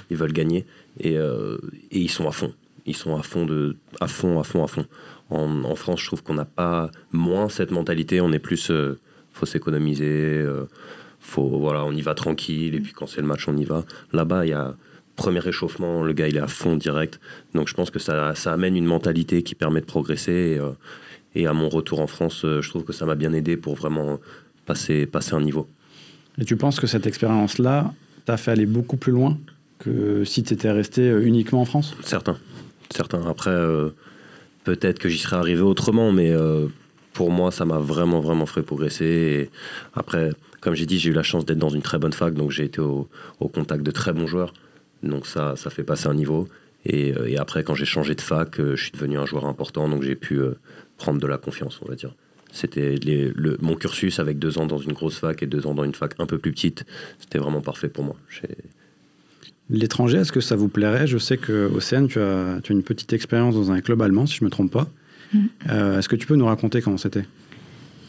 ils 0.09 0.17
veulent 0.17 0.33
gagner 0.33 0.65
et, 0.99 1.17
euh, 1.17 1.57
et, 1.91 1.99
ils 1.99 2.09
sont 2.09 2.27
à 2.27 2.31
fond. 2.31 2.53
Ils 2.85 2.95
sont 2.95 3.15
à 3.15 3.23
fond, 3.23 3.45
de, 3.45 3.77
à 3.99 4.07
fond, 4.07 4.39
à 4.39 4.43
fond, 4.43 4.63
à 4.63 4.67
fond. 4.67 4.85
En, 5.29 5.63
en 5.63 5.75
France, 5.75 6.01
je 6.01 6.07
trouve 6.07 6.23
qu'on 6.23 6.33
n'a 6.33 6.45
pas 6.45 6.91
moins 7.11 7.49
cette 7.49 7.71
mentalité. 7.71 8.21
On 8.21 8.31
est 8.31 8.39
plus, 8.39 8.71
euh, 8.71 8.99
faut 9.33 9.45
s'économiser, 9.45 10.39
euh, 10.39 10.65
faut, 11.19 11.47
voilà, 11.47 11.85
on 11.85 11.91
y 11.91 12.01
va 12.01 12.13
tranquille. 12.13 12.75
Et 12.75 12.81
puis 12.81 12.93
quand 12.93 13.07
c'est 13.07 13.21
le 13.21 13.27
match, 13.27 13.47
on 13.47 13.55
y 13.55 13.65
va. 13.65 13.85
Là-bas, 14.13 14.45
il 14.45 14.49
y 14.49 14.53
a 14.53 14.75
premier 15.15 15.45
échauffement, 15.45 16.01
le 16.01 16.13
gars 16.13 16.27
il 16.27 16.37
est 16.37 16.41
à 16.41 16.47
fond 16.47 16.75
direct. 16.75 17.19
Donc 17.53 17.67
je 17.67 17.75
pense 17.75 17.91
que 17.91 17.99
ça, 17.99 18.33
ça 18.33 18.53
amène 18.53 18.75
une 18.75 18.85
mentalité 18.85 19.43
qui 19.43 19.53
permet 19.53 19.81
de 19.81 19.85
progresser. 19.85 20.59
Et, 21.35 21.41
et 21.41 21.47
à 21.47 21.53
mon 21.53 21.69
retour 21.69 21.99
en 21.99 22.07
France, 22.07 22.41
je 22.43 22.67
trouve 22.69 22.83
que 22.83 22.93
ça 22.93 23.05
m'a 23.05 23.15
bien 23.15 23.31
aidé 23.33 23.55
pour 23.55 23.75
vraiment 23.75 24.19
passer, 24.65 25.05
passer 25.05 25.35
un 25.35 25.41
niveau. 25.41 25.67
Et 26.39 26.45
tu 26.45 26.55
penses 26.55 26.79
que 26.79 26.87
cette 26.87 27.05
expérience-là 27.05 27.93
t'a 28.25 28.37
fait 28.37 28.51
aller 28.51 28.65
beaucoup 28.65 28.97
plus 28.97 29.11
loin 29.11 29.37
que 29.81 30.23
si 30.23 30.43
tu 30.43 30.53
étais 30.53 30.71
resté 30.71 31.09
euh, 31.09 31.25
uniquement 31.25 31.61
en 31.61 31.65
France? 31.65 31.95
Certains. 32.03 32.37
Certains. 32.89 33.25
Après, 33.27 33.51
euh, 33.51 33.89
peut-être 34.63 34.99
que 34.99 35.09
j'y 35.09 35.17
serais 35.17 35.37
arrivé 35.37 35.61
autrement, 35.61 36.11
mais 36.11 36.31
euh, 36.31 36.67
pour 37.13 37.31
moi, 37.31 37.51
ça 37.51 37.65
m'a 37.65 37.79
vraiment, 37.79 38.21
vraiment 38.21 38.45
fait 38.45 38.61
progresser. 38.61 39.05
Et 39.05 39.49
après, 39.93 40.31
comme 40.61 40.75
j'ai 40.75 40.85
dit, 40.85 40.99
j'ai 40.99 41.09
eu 41.09 41.13
la 41.13 41.23
chance 41.23 41.45
d'être 41.45 41.57
dans 41.57 41.69
une 41.69 41.81
très 41.81 41.97
bonne 41.97 42.13
fac, 42.13 42.33
donc 42.33 42.51
j'ai 42.51 42.65
été 42.65 42.79
au, 42.79 43.07
contact 43.39 43.83
de 43.83 43.91
très 43.91 44.13
bons 44.13 44.27
joueurs. 44.27 44.53
Donc 45.03 45.25
ça, 45.25 45.55
ça 45.55 45.69
fait 45.69 45.83
passer 45.83 46.07
un 46.07 46.13
niveau. 46.13 46.47
Et, 46.85 47.13
après, 47.37 47.63
quand 47.63 47.75
j'ai 47.75 47.85
changé 47.85 48.15
de 48.15 48.21
fac, 48.21 48.57
je 48.57 48.75
suis 48.75 48.91
devenu 48.91 49.17
un 49.17 49.25
joueur 49.25 49.45
important, 49.45 49.87
donc 49.87 50.01
j'ai 50.03 50.15
pu 50.15 50.39
prendre 50.97 51.19
de 51.19 51.27
la 51.27 51.37
confiance, 51.37 51.79
on 51.83 51.87
va 51.87 51.95
dire. 51.95 52.13
C'était 52.51 52.95
mon 53.61 53.75
cursus 53.75 54.19
avec 54.19 54.39
deux 54.39 54.57
ans 54.57 54.65
dans 54.65 54.79
une 54.79 54.93
grosse 54.93 55.17
fac 55.19 55.41
et 55.43 55.47
deux 55.47 55.67
ans 55.67 55.75
dans 55.75 55.83
une 55.83 55.93
fac 55.93 56.15
un 56.19 56.25
peu 56.25 56.37
plus 56.37 56.51
petite. 56.51 56.85
C'était 57.19 57.39
vraiment 57.39 57.61
parfait 57.61 57.87
pour 57.87 58.03
moi. 58.03 58.15
L'étranger, 59.71 60.17
est-ce 60.19 60.33
que 60.33 60.41
ça 60.41 60.57
vous 60.57 60.67
plairait? 60.67 61.07
Je 61.07 61.17
sais 61.17 61.37
qu'au 61.37 61.79
CN, 61.79 62.07
tu 62.07 62.19
as, 62.19 62.59
tu 62.61 62.73
as, 62.73 62.75
une 62.75 62.83
petite 62.83 63.13
expérience 63.13 63.55
dans 63.55 63.71
un 63.71 63.79
club 63.79 64.01
allemand, 64.01 64.25
si 64.25 64.35
je 64.35 64.43
ne 64.43 64.47
me 64.47 64.51
trompe 64.51 64.71
pas. 64.71 64.87
Mmh. 65.33 65.39
Euh, 65.69 65.97
est-ce 65.97 66.09
que 66.09 66.17
tu 66.17 66.27
peux 66.27 66.35
nous 66.35 66.45
raconter 66.45 66.81
comment 66.81 66.97
c'était? 66.97 67.25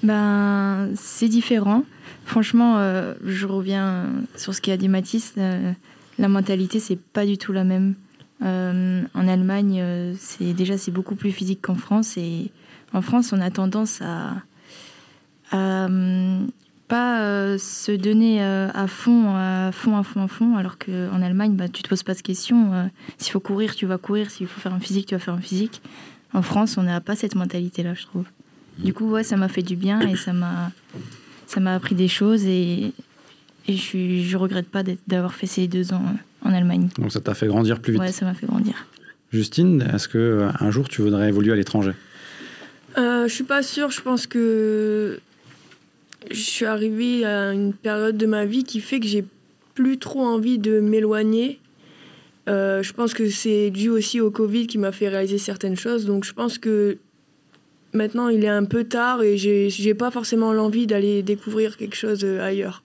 Ben, 0.03 0.91
C'est 0.97 1.29
différent. 1.29 1.85
Franchement, 2.25 2.79
euh, 2.79 3.15
je 3.25 3.47
reviens 3.47 4.07
sur 4.37 4.55
ce 4.55 4.61
qu'a 4.61 4.77
dit 4.77 4.89
Mathis. 4.89 5.35
Euh, 5.39 5.73
la 6.19 6.29
mentalité, 6.29 6.81
c'est 6.81 6.99
pas 6.99 7.25
du 7.25 7.39
tout 7.39 7.53
la 7.53 7.65
même. 7.65 7.95
En 8.45 9.29
Allemagne, 9.29 10.15
c'est 10.19 10.53
déjà 10.53 10.77
c'est 10.77 10.91
beaucoup 10.91 11.15
plus 11.15 11.31
physique 11.31 11.61
qu'en 11.63 11.77
France 11.77 12.17
et 12.17 12.51
en 12.93 13.01
France, 13.01 13.33
on 13.33 13.41
a 13.41 13.53
tendance 13.53 14.03
à, 14.03 14.35
à 15.53 15.87
pas 16.93 17.23
euh, 17.23 17.57
se 17.57 17.91
donner 17.91 18.43
euh, 18.43 18.69
à 18.75 18.87
fond, 18.87 19.35
à 19.35 19.71
fond, 19.73 19.97
à 19.97 20.03
fond, 20.03 20.25
à 20.25 20.29
fond, 20.29 20.57
alors 20.59 20.77
qu'en 20.77 21.23
Allemagne, 21.23 21.57
bah, 21.57 21.67
tu 21.67 21.83
te 21.83 21.89
poses 21.89 22.03
pas 22.03 22.13
de 22.13 22.21
questions. 22.21 22.75
Euh, 22.75 22.85
s'il 23.17 23.33
faut 23.33 23.41
courir, 23.41 23.75
tu 23.75 23.87
vas 23.87 23.97
courir. 23.97 24.31
S'il 24.31 24.47
faut 24.47 24.61
faire 24.61 24.75
un 24.75 24.79
physique, 24.79 25.07
tu 25.07 25.15
vas 25.15 25.19
faire 25.19 25.33
un 25.33 25.41
physique. 25.41 25.81
En 26.35 26.43
France, 26.43 26.77
on 26.77 26.83
n'a 26.83 27.01
pas 27.01 27.17
cette 27.17 27.35
mentalité-là, 27.35 27.95
je 27.95 28.03
trouve. 28.05 28.27
Du 28.77 28.93
coup, 28.93 29.09
ouais, 29.09 29.25
ça 29.25 29.39
m'a 29.39 29.49
fait 29.49 29.63
du 29.63 29.75
bien 29.75 30.03
et 30.03 30.17
ça 30.17 30.35
m'a, 30.35 30.71
ça 31.47 31.61
m'a 31.61 31.75
appris 31.75 31.95
des 31.95 32.09
choses 32.09 32.45
et, 32.45 32.93
et 33.69 33.73
je, 33.75 33.81
suis, 33.81 34.25
je 34.29 34.37
regrette 34.37 34.69
pas 34.69 34.83
d'avoir 35.07 35.33
fait 35.33 35.47
ces 35.47 35.69
deux 35.69 35.95
ans 35.95 36.05
en 36.45 36.53
Allemagne. 36.53 36.91
Donc 36.99 37.11
ça 37.11 37.21
t'a 37.21 37.33
fait 37.33 37.47
grandir 37.47 37.81
plus 37.81 37.95
vite. 37.95 38.03
Ouais, 38.03 38.13
ça 38.13 38.27
m'a 38.27 38.35
fait 38.35 38.47
grandir. 38.47 38.75
Justine, 39.33 39.83
est-ce 39.95 40.09
que 40.09 40.47
un 40.61 40.71
jour 40.71 40.91
tu 40.91 41.01
voudrais 41.01 41.29
évoluer 41.31 41.53
à 41.53 41.57
l'étranger? 41.57 41.93
Euh, 42.99 43.29
Je 43.29 43.33
suis 43.33 43.45
pas 43.45 43.63
sûre. 43.63 43.91
Je 43.91 44.03
pense 44.03 44.27
que 44.27 45.21
je 46.31 46.41
suis 46.41 46.67
arrivée 46.67 47.25
à 47.25 47.53
une 47.53 47.73
période 47.73 48.17
de 48.17 48.27
ma 48.27 48.45
vie 48.45 48.65
qui 48.65 48.81
fait 48.81 49.01
que 49.01 49.07
j'ai 49.07 49.25
plus 49.75 49.99
trop 49.99 50.21
envie 50.21 50.59
de 50.59 50.81
m'éloigner. 50.81 51.59
Euh, 52.49 52.83
je 52.83 52.93
pense 52.93 53.15
que 53.15 53.29
c'est 53.29 53.71
dû 53.71 53.89
aussi 53.89 54.21
au 54.21 54.31
Covid 54.31 54.67
qui 54.67 54.79
m'a 54.79 54.93
fait 54.93 55.09
réaliser 55.09 55.39
certaines 55.39 55.77
choses. 55.77 56.07
Donc 56.07 56.25
je 56.25 56.33
pense 56.33 56.59
que 56.59 56.99
maintenant 57.93 58.29
il 58.29 58.45
est 58.45 58.49
un 58.49 58.65
peu 58.65 58.85
tard 58.85 59.23
et 59.23 59.37
j'ai 59.37 59.95
pas 59.95 60.11
forcément 60.11 60.53
l'envie 60.53 60.87
d'aller 60.87 61.23
découvrir 61.23 61.77
quelque 61.77 61.97
chose 61.97 62.25
ailleurs. 62.25 62.83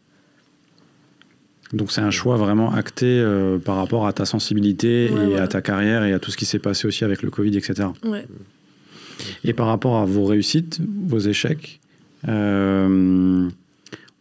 Donc 1.74 1.92
c'est 1.92 2.02
un 2.02 2.12
choix 2.12 2.38
vraiment 2.38 2.74
acté 2.74 3.06
euh, 3.06 3.58
par 3.58 3.76
rapport 3.76 4.08
à 4.08 4.14
ta 4.14 4.26
sensibilité 4.26 5.10
Ouais, 5.12 5.32
et 5.32 5.38
à 5.38 5.48
ta 5.48 5.62
carrière 5.62 6.04
et 6.06 6.14
à 6.14 6.20
tout 6.20 6.32
ce 6.32 6.38
qui 6.38 6.46
s'est 6.46 6.60
passé 6.60 6.88
aussi 6.88 7.04
avec 7.04 7.22
le 7.22 7.30
Covid, 7.30 7.58
etc. 7.58 7.90
Ouais. 8.06 8.26
Et 9.44 9.54
par 9.54 9.68
rapport 9.68 9.98
à 9.98 10.06
vos 10.06 10.24
réussites, 10.26 10.80
vos 11.08 11.20
échecs, 11.20 11.82
euh, 12.28 13.50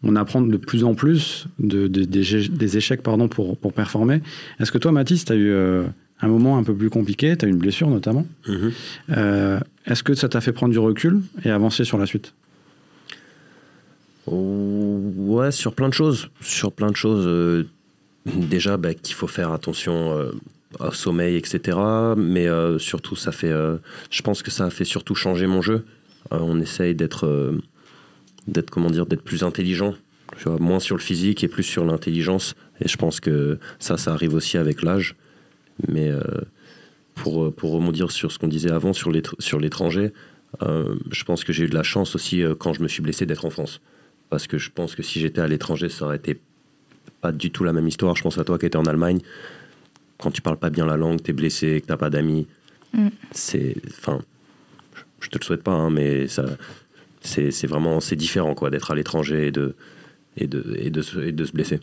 on 0.03 0.17
apprend 0.17 0.41
de 0.43 0.57
plus 0.57 0.85
en 0.85 0.95
plus 0.95 1.47
de, 1.59 1.89
de- 1.89 2.05
des, 2.05 2.77
échecs 2.77 3.03
pardon, 3.03 3.29
pour, 3.29 3.57
pour 3.57 3.73
performer. 3.73 4.21
Est-ce 4.61 4.71
que 4.71 4.79
toi, 4.79 4.93
Mathis, 4.93 5.25
tu 5.25 5.33
as 5.33 5.37
eu 5.37 5.51
euh, 5.51 5.85
un 6.21 6.29
moment 6.29 6.59
un 6.59 6.63
peu 6.65 6.75
plus 6.75 6.91
compliqué, 6.91 7.37
tu 7.37 7.45
as 7.45 7.49
eu 7.49 7.51
une 7.53 7.59
blessure 7.59 7.89
notamment? 7.89 8.27
Mhm. 8.47 8.73
Euh, 9.17 9.61
Est-ce 9.87 10.03
que 10.03 10.15
ça 10.15 10.29
t'a 10.29 10.41
fait 10.41 10.53
prendre 10.53 10.73
du 10.73 10.79
recul 10.79 11.21
et 11.45 11.51
avancer 11.51 11.85
sur 11.85 11.99
la 11.99 12.07
suite? 12.07 12.33
Oh, 14.27 15.01
ouais, 15.17 15.53
sur 15.53 15.73
plein 15.75 15.89
de 15.89 15.95
choses. 15.95 16.29
Sur 16.41 16.73
plein 16.73 16.91
de 16.91 16.97
choses. 16.97 17.25
euh, 17.27 17.65
déjà, 18.27 18.77
bah, 18.77 18.93
qu'il 18.95 19.15
faut 19.15 19.29
faire 19.29 19.53
attention 19.53 20.17
au 20.81 20.91
sommeil, 20.93 21.37
etc. 21.37 21.79
Mais 22.17 22.49
surtout, 22.79 23.15
ça 23.17 23.31
fait. 23.33 23.53
je 24.11 24.23
pense 24.23 24.43
que 24.43 24.51
ça 24.51 24.65
a 24.67 24.71
fait 24.71 24.85
surtout 24.85 25.15
changer 25.15 25.47
mon 25.47 25.63
jeu. 25.63 25.85
On 26.33 26.61
essaye 26.61 26.95
d'être, 26.97 27.55
d'être 28.47 28.71
comment 28.71 28.91
dire, 28.91 29.07
d'être 29.07 29.23
plus 29.23 29.43
intelligent. 29.43 29.95
Tu 30.39 30.49
vois, 30.49 30.59
moins 30.59 30.81
sur 30.81 30.97
le 30.97 31.03
physique 31.03 31.45
et 31.45 31.49
plus 31.49 31.63
sur 31.63 31.85
l'intelligence. 31.85 32.55
Et 32.81 32.89
je 32.89 32.97
pense 32.97 33.21
que 33.21 33.59
ça, 33.79 33.97
ça 33.97 34.13
arrive 34.13 34.35
aussi 34.35 34.59
avec 34.59 34.83
l'âge. 34.83 35.15
Mais 35.89 36.09
euh, 36.11 36.21
pour, 37.15 37.53
pour 37.55 37.71
rebondir 37.73 38.11
sur 38.11 38.33
ce 38.33 38.39
qu'on 38.39 38.49
disait 38.49 38.71
avant 38.71 38.93
sur 38.93 39.11
l'étr- 39.11 39.35
sur 39.39 39.61
l'étranger, 39.61 40.13
euh, 40.63 40.97
je 41.11 41.25
pense 41.25 41.45
que 41.45 41.53
j'ai 41.53 41.65
eu 41.65 41.69
de 41.69 41.75
la 41.75 41.83
chance 41.83 42.15
aussi 42.15 42.43
euh, 42.43 42.55
quand 42.55 42.73
je 42.73 42.83
me 42.83 42.89
suis 42.89 43.03
blessé 43.03 43.27
d'être 43.27 43.45
en 43.45 43.51
France 43.51 43.81
parce 44.31 44.47
que 44.47 44.59
je 44.59 44.71
pense 44.71 44.95
que 44.97 45.03
si 45.03 45.21
j'étais 45.21 45.41
à 45.41 45.47
l'étranger, 45.47 45.89
ça 45.89 46.05
aurait 46.07 46.17
été 46.17 46.41
pas 47.21 47.31
du 47.31 47.51
tout 47.53 47.63
la 47.63 47.73
même 47.73 47.87
histoire. 47.87 48.17
Je 48.17 48.23
pense 48.23 48.39
à 48.39 48.45
toi 48.45 48.59
qui 48.59 48.67
étais 48.67 48.77
en 48.77 48.87
Allemagne. 48.87 49.21
Quand 50.19 50.31
tu 50.33 50.43
parles 50.43 50.57
pas 50.59 50.71
bien 50.71 50.87
la 50.87 50.97
langue, 50.97 51.23
tu 51.23 51.31
es 51.31 51.35
blessé, 51.35 51.81
que 51.81 51.87
t'as 51.87 51.97
pas 51.97 52.11
d'amis, 52.11 52.47
Mm. 52.93 53.09
c'est, 53.33 53.77
enfin, 53.99 54.21
je- 54.95 55.27
je 55.27 55.29
te 55.31 55.39
le 55.39 55.45
souhaite 55.45 55.63
pas, 55.63 55.73
hein, 55.73 55.91
mais 55.91 56.27
ça, 56.29 56.45
c'est, 57.27 57.67
vraiment, 57.67 58.01
c'est 58.01 58.17
différent 58.17 58.55
quoi, 58.55 58.71
d'être 58.71 58.91
à 58.91 58.95
l'étranger 58.95 59.49
et 59.49 59.51
de 59.51 59.75
et 60.39 60.47
de 60.47 60.77
et 60.79 60.91
de 60.91 61.03
se, 61.03 61.19
et 61.19 61.33
de 61.33 61.45
se 61.45 61.53
blesser. 61.53 61.81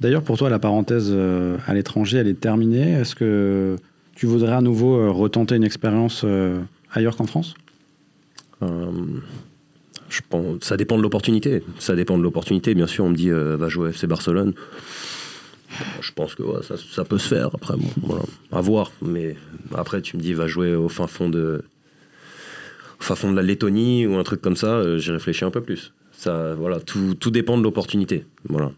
D'ailleurs, 0.00 0.22
pour 0.22 0.38
toi, 0.38 0.50
la 0.50 0.58
parenthèse 0.58 1.10
euh, 1.10 1.56
à 1.66 1.74
l'étranger, 1.74 2.18
elle 2.18 2.28
est 2.28 2.40
terminée. 2.40 2.92
Est-ce 2.92 3.14
que 3.14 3.76
tu 4.14 4.26
voudrais 4.26 4.52
à 4.52 4.60
nouveau 4.60 4.96
euh, 4.96 5.10
retenter 5.10 5.56
une 5.56 5.64
expérience 5.64 6.22
euh, 6.24 6.60
ailleurs 6.92 7.16
qu'en 7.16 7.26
France? 7.26 7.54
Euh, 8.62 8.90
je 10.08 10.20
pense, 10.28 10.62
ça 10.62 10.76
dépend 10.76 10.98
de 10.98 11.02
l'opportunité. 11.02 11.62
Ça 11.78 11.94
dépend 11.94 12.18
de 12.18 12.22
l'opportunité. 12.22 12.74
Bien 12.74 12.86
sûr, 12.86 13.04
on 13.04 13.10
me 13.10 13.16
dit 13.16 13.30
euh, 13.30 13.56
va 13.56 13.68
jouer 13.68 13.88
au 13.88 13.90
FC 13.90 14.06
Barcelone. 14.06 14.54
Je 16.00 16.12
pense 16.12 16.34
que 16.34 16.42
ouais, 16.42 16.62
ça, 16.62 16.74
ça 16.76 17.04
peut 17.04 17.18
se 17.18 17.28
faire. 17.28 17.50
Après, 17.54 17.76
bon, 17.76 17.88
voilà, 18.02 18.24
à 18.52 18.60
voir. 18.60 18.92
Mais 19.02 19.36
après, 19.74 20.02
tu 20.02 20.16
me 20.16 20.22
dis 20.22 20.34
va 20.34 20.46
jouer 20.48 20.74
au 20.74 20.88
fin 20.88 21.06
fond 21.06 21.30
de, 21.30 21.62
au 23.00 23.02
fin 23.02 23.14
fond 23.14 23.30
de 23.30 23.36
la 23.36 23.42
Lettonie 23.42 24.06
ou 24.06 24.16
un 24.16 24.22
truc 24.22 24.40
comme 24.40 24.56
ça. 24.56 24.74
euh, 24.76 24.98
J'y 24.98 25.10
réfléchis 25.10 25.44
un 25.44 25.50
peu 25.50 25.60
plus. 25.60 25.92
Ça, 26.12 26.54
voilà, 26.54 26.80
tout, 26.80 27.14
tout 27.18 27.30
dépend 27.30 27.56
de 27.56 27.62
l'opportunité. 27.62 28.24
Voilà. 28.48 28.72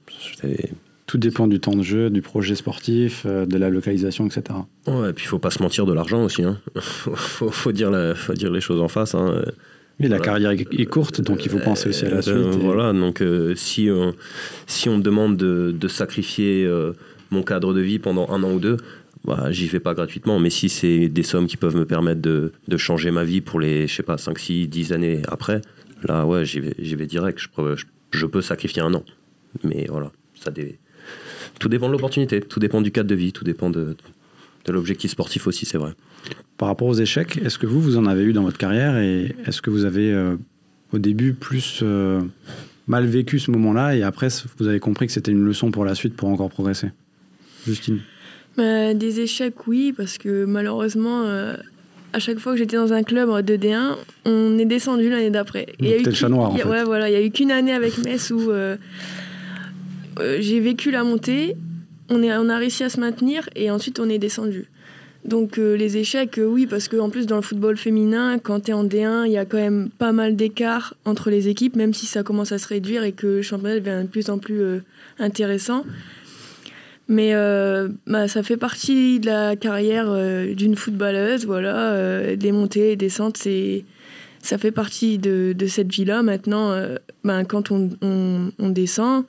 Tout 1.06 1.18
dépend 1.18 1.46
du 1.48 1.58
temps 1.60 1.74
de 1.74 1.82
jeu, 1.82 2.08
du 2.08 2.22
projet 2.22 2.54
sportif, 2.54 3.24
euh, 3.26 3.44
de 3.44 3.58
la 3.58 3.68
localisation, 3.68 4.26
etc. 4.26 4.42
Ouais, 4.86 5.10
et 5.10 5.12
puis 5.12 5.24
il 5.24 5.28
faut 5.28 5.40
pas 5.40 5.50
se 5.50 5.62
mentir 5.62 5.84
de 5.84 5.92
l'argent 5.92 6.22
aussi. 6.24 6.42
Hein. 6.44 6.58
faut, 6.80 7.72
dire 7.72 7.90
la- 7.90 8.14
faut 8.14 8.32
dire 8.34 8.50
les 8.52 8.60
choses 8.60 8.80
en 8.80 8.88
face. 8.88 9.14
Hein. 9.14 9.42
Mais 10.00 10.08
la 10.08 10.20
carrière 10.20 10.52
est 10.52 10.86
courte, 10.86 11.20
donc 11.20 11.44
il 11.44 11.50
faut 11.50 11.58
penser 11.58 11.88
aussi 11.90 12.06
à 12.06 12.10
la 12.10 12.16
Euh, 12.18 12.22
suite. 12.22 12.60
et- 12.60 12.64
Voilà, 12.64 12.92
donc 12.92 13.20
euh, 13.20 13.54
si, 13.56 13.90
on, 13.90 14.14
si 14.66 14.88
on 14.88 14.98
me 14.98 15.02
demande 15.02 15.36
de, 15.36 15.74
de 15.78 15.88
sacrifier 15.88 16.64
euh, 16.64 16.92
mon 17.30 17.42
cadre 17.42 17.74
de 17.74 17.80
vie 17.80 17.98
pendant 17.98 18.28
un 18.30 18.42
an 18.42 18.52
ou 18.52 18.58
deux, 18.60 18.76
bah, 19.24 19.50
j'y 19.50 19.66
vais 19.68 19.80
pas 19.80 19.94
gratuitement. 19.94 20.38
Mais 20.38 20.50
si 20.50 20.68
c'est 20.68 21.08
des 21.08 21.22
sommes 21.22 21.46
qui 21.46 21.56
peuvent 21.56 21.76
me 21.76 21.86
permettre 21.86 22.20
de, 22.20 22.52
de 22.68 22.76
changer 22.76 23.10
ma 23.10 23.24
vie 23.24 23.40
pour 23.40 23.60
les, 23.60 23.86
je 23.86 23.94
sais 23.94 24.02
pas, 24.02 24.18
5, 24.18 24.38
6, 24.38 24.68
10 24.68 24.92
années 24.92 25.22
après, 25.28 25.60
là, 26.04 26.26
ouais, 26.26 26.44
j'y 26.44 26.60
vais, 26.60 26.74
vais 26.78 27.06
direct. 27.06 27.38
Je, 27.38 27.84
je 28.12 28.26
peux 28.26 28.42
sacrifier 28.42 28.82
un 28.82 28.94
an. 28.94 29.04
Mais 29.64 29.86
voilà, 29.88 30.10
ça 30.34 30.50
dé- 30.50 30.78
tout 31.58 31.68
dépend 31.68 31.86
de 31.88 31.92
l'opportunité, 31.92 32.40
tout 32.40 32.60
dépend 32.60 32.80
du 32.80 32.90
cadre 32.90 33.08
de 33.08 33.14
vie, 33.14 33.32
tout 33.32 33.44
dépend 33.44 33.70
de, 33.70 33.96
de 34.64 34.72
l'objectif 34.72 35.10
sportif 35.10 35.46
aussi, 35.46 35.66
c'est 35.66 35.78
vrai. 35.78 35.92
Par 36.56 36.68
rapport 36.68 36.88
aux 36.88 36.94
échecs, 36.94 37.38
est-ce 37.44 37.58
que 37.58 37.66
vous, 37.66 37.80
vous 37.80 37.96
en 37.96 38.06
avez 38.06 38.22
eu 38.22 38.32
dans 38.32 38.42
votre 38.42 38.58
carrière 38.58 38.96
et 38.98 39.34
est-ce 39.46 39.60
que 39.60 39.70
vous 39.70 39.84
avez 39.84 40.12
euh, 40.12 40.36
au 40.92 40.98
début 40.98 41.34
plus 41.34 41.80
euh, 41.82 42.20
mal 42.86 43.06
vécu 43.06 43.38
ce 43.38 43.50
moment-là 43.50 43.96
et 43.96 44.02
après 44.02 44.28
vous 44.58 44.68
avez 44.68 44.80
compris 44.80 45.06
que 45.06 45.12
c'était 45.12 45.32
une 45.32 45.44
leçon 45.44 45.70
pour 45.70 45.84
la 45.84 45.94
suite 45.94 46.14
pour 46.14 46.28
encore 46.28 46.50
progresser? 46.50 46.88
Justine 47.66 48.00
Bah, 48.56 48.92
des 48.94 49.20
échecs, 49.20 49.66
oui, 49.66 49.92
parce 49.96 50.18
que 50.18 50.44
malheureusement, 50.44 51.22
euh, 51.24 51.54
à 52.12 52.18
chaque 52.18 52.38
fois 52.38 52.52
que 52.52 52.58
j'étais 52.58 52.76
dans 52.76 52.92
un 52.92 53.02
club 53.02 53.30
en 53.30 53.40
2D1, 53.40 53.96
on 54.26 54.58
est 54.58 54.64
descendu 54.66 55.08
l'année 55.08 55.30
d'après. 55.30 55.66
Donc 55.80 55.88
t'es 55.88 56.02
le 56.02 56.12
chat 56.12 56.28
noir, 56.28 56.50
en 56.50 56.54
il 56.54 56.58
y 56.58 56.60
a- 56.60 56.64
fait. 56.64 56.70
Ouais, 56.70 56.84
voilà, 56.84 57.08
il 57.08 57.12
y 57.12 57.16
a 57.16 57.22
eu 57.22 57.30
qu'une 57.30 57.50
année 57.50 57.72
avec 57.72 57.96
Metz 58.04 58.30
où 58.30 58.50
euh, 58.50 58.76
euh, 60.20 60.36
j'ai 60.40 60.60
vécu 60.60 60.90
la 60.90 61.04
montée, 61.04 61.56
on, 62.10 62.22
est, 62.22 62.36
on 62.36 62.48
a 62.50 62.58
réussi 62.58 62.84
à 62.84 62.88
se 62.90 63.00
maintenir 63.00 63.48
et 63.56 63.70
ensuite 63.70 63.98
on 64.00 64.08
est 64.10 64.18
descendu. 64.18 64.66
Donc 65.24 65.56
euh, 65.58 65.76
les 65.76 65.96
échecs, 65.98 66.36
euh, 66.38 66.44
oui, 66.44 66.66
parce 66.66 66.88
qu'en 66.88 67.08
plus 67.08 67.26
dans 67.26 67.36
le 67.36 67.42
football 67.42 67.76
féminin, 67.76 68.38
quand 68.38 68.60
tu 68.64 68.70
es 68.72 68.74
en 68.74 68.84
D1, 68.84 69.24
il 69.26 69.32
y 69.32 69.38
a 69.38 69.44
quand 69.44 69.56
même 69.56 69.88
pas 69.96 70.10
mal 70.12 70.34
d'écart 70.36 70.94
entre 71.04 71.30
les 71.30 71.48
équipes, 71.48 71.76
même 71.76 71.94
si 71.94 72.06
ça 72.06 72.22
commence 72.24 72.50
à 72.52 72.58
se 72.58 72.66
réduire 72.68 73.04
et 73.04 73.12
que 73.12 73.26
le 73.28 73.42
championnat 73.42 73.78
devient 73.78 74.02
de 74.02 74.08
plus 74.08 74.28
en 74.30 74.38
plus 74.38 74.60
euh, 74.60 74.80
intéressant. 75.20 75.84
Mais 77.08 77.34
euh, 77.34 77.88
bah, 78.06 78.28
ça 78.28 78.42
fait 78.42 78.56
partie 78.56 79.20
de 79.20 79.26
la 79.26 79.56
carrière 79.56 80.06
euh, 80.08 80.54
d'une 80.54 80.76
footballeuse, 80.76 81.46
voilà. 81.46 81.92
euh, 81.92 82.36
des 82.36 82.52
montées 82.52 82.92
et 82.92 82.96
descentes, 82.96 83.36
c'est 83.36 83.84
ça 84.40 84.58
fait 84.58 84.72
partie 84.72 85.18
de, 85.18 85.52
de 85.56 85.66
cette 85.66 85.92
vie-là. 85.92 86.22
Maintenant, 86.22 86.74
ben, 87.22 87.44
quand 87.44 87.70
on, 87.70 87.90
on, 88.02 88.50
on 88.58 88.70
descend, 88.70 89.24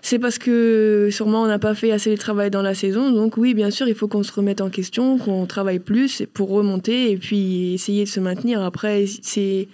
c'est 0.00 0.18
parce 0.18 0.38
que 0.38 1.08
sûrement 1.10 1.42
on 1.42 1.46
n'a 1.46 1.58
pas 1.58 1.74
fait 1.74 1.90
assez 1.90 2.10
de 2.12 2.16
travail 2.16 2.50
dans 2.50 2.62
la 2.62 2.74
saison. 2.74 3.10
Donc 3.10 3.36
oui, 3.36 3.52
bien 3.52 3.70
sûr, 3.70 3.88
il 3.88 3.94
faut 3.94 4.08
qu'on 4.08 4.22
se 4.22 4.32
remette 4.32 4.60
en 4.60 4.70
question, 4.70 5.18
qu'on 5.18 5.44
travaille 5.46 5.80
plus 5.80 6.22
pour 6.32 6.48
remonter 6.48 7.10
et 7.10 7.16
puis 7.18 7.74
essayer 7.74 8.04
de 8.04 8.08
se 8.08 8.20
maintenir. 8.20 8.62
Après, 8.62 9.04
c'est 9.20 9.68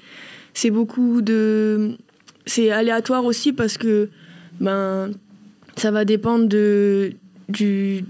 c'est 0.54 0.70
beaucoup 0.70 1.22
de 1.22 1.90
c'est 2.46 2.70
aléatoire 2.70 3.24
aussi 3.24 3.52
parce 3.52 3.78
que 3.78 4.08
ben 4.58 5.10
ça 5.82 5.90
va 5.90 6.04
dépendre 6.04 6.46
de 6.46 7.12
du 7.48 8.04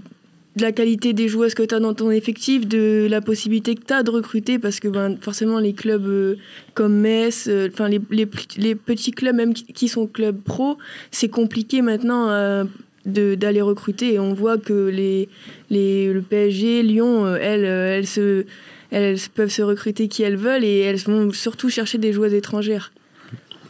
de 0.55 0.61
la 0.61 0.71
qualité 0.71 1.13
des 1.13 1.27
joueuses 1.27 1.55
que 1.55 1.63
tu 1.63 1.73
as 1.73 1.79
dans 1.79 1.95
ton 1.95 2.11
effectif, 2.11 2.67
de 2.67 3.07
la 3.09 3.21
possibilité 3.21 3.73
que 3.73 3.83
tu 3.83 3.91
as 3.91 4.03
de 4.03 4.11
recruter, 4.11 4.59
parce 4.59 4.79
que 4.79 4.87
ben, 4.87 5.17
forcément 5.19 5.57
les 5.57 5.73
clubs 5.73 6.05
euh, 6.05 6.35
comme 6.75 6.93
Metz, 6.93 7.47
euh, 7.47 7.69
enfin 7.73 7.89
les, 7.89 7.99
les, 8.11 8.29
les, 8.57 8.75
petits 8.75 9.09
clubs 9.09 9.35
même 9.35 9.55
qui, 9.55 9.87
sont 9.87 10.05
clubs 10.05 10.39
pro, 10.39 10.77
c'est 11.09 11.29
compliqué 11.29 11.81
maintenant 11.81 12.29
euh, 12.29 12.65
d'aller 13.05 13.61
recruter. 13.63 14.13
Et 14.13 14.19
on 14.19 14.35
voit 14.35 14.59
que 14.59 14.89
les, 14.89 15.27
les, 15.71 16.13
le 16.13 16.21
PSG, 16.21 16.83
Lyon, 16.83 17.35
elles, 17.35 17.65
elles, 17.65 18.05
se, 18.05 18.45
elles 18.91 19.17
peuvent 19.33 19.49
se 19.49 19.63
recruter 19.63 20.07
qui 20.07 20.21
elles 20.21 20.37
veulent 20.37 20.63
et 20.63 20.81
elles 20.81 20.99
vont 20.99 21.31
surtout 21.31 21.69
chercher 21.69 21.97
des 21.97 22.13
joueuses 22.13 22.35
étrangères. 22.35 22.91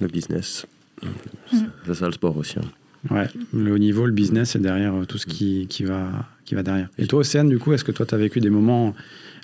Le 0.02 0.08
business, 0.08 0.66
c'est 1.86 1.94
ça 1.94 2.08
le 2.08 2.12
sport 2.12 2.36
aussi. 2.36 2.60
Hein. 2.60 2.83
Ouais, 3.12 3.28
le 3.54 3.74
haut 3.74 3.78
niveau, 3.78 4.06
le 4.06 4.12
business, 4.12 4.52
c'est 4.52 4.62
derrière 4.62 4.94
tout 5.08 5.18
ce 5.18 5.26
qui, 5.26 5.68
qui, 5.70 5.84
va, 5.84 6.10
qui 6.46 6.56
va 6.56 6.64
derrière. 6.64 6.90
Et 6.98 7.08
toi, 7.08 7.20
Océane, 7.20 7.50
du 7.50 7.60
coup, 7.60 7.74
est-ce 7.74 7.84
que 7.84 7.92
toi, 7.92 8.06
tu 8.06 8.16
as 8.16 8.18
vécu 8.18 8.40
des 8.40 8.50
moments, 8.50 8.94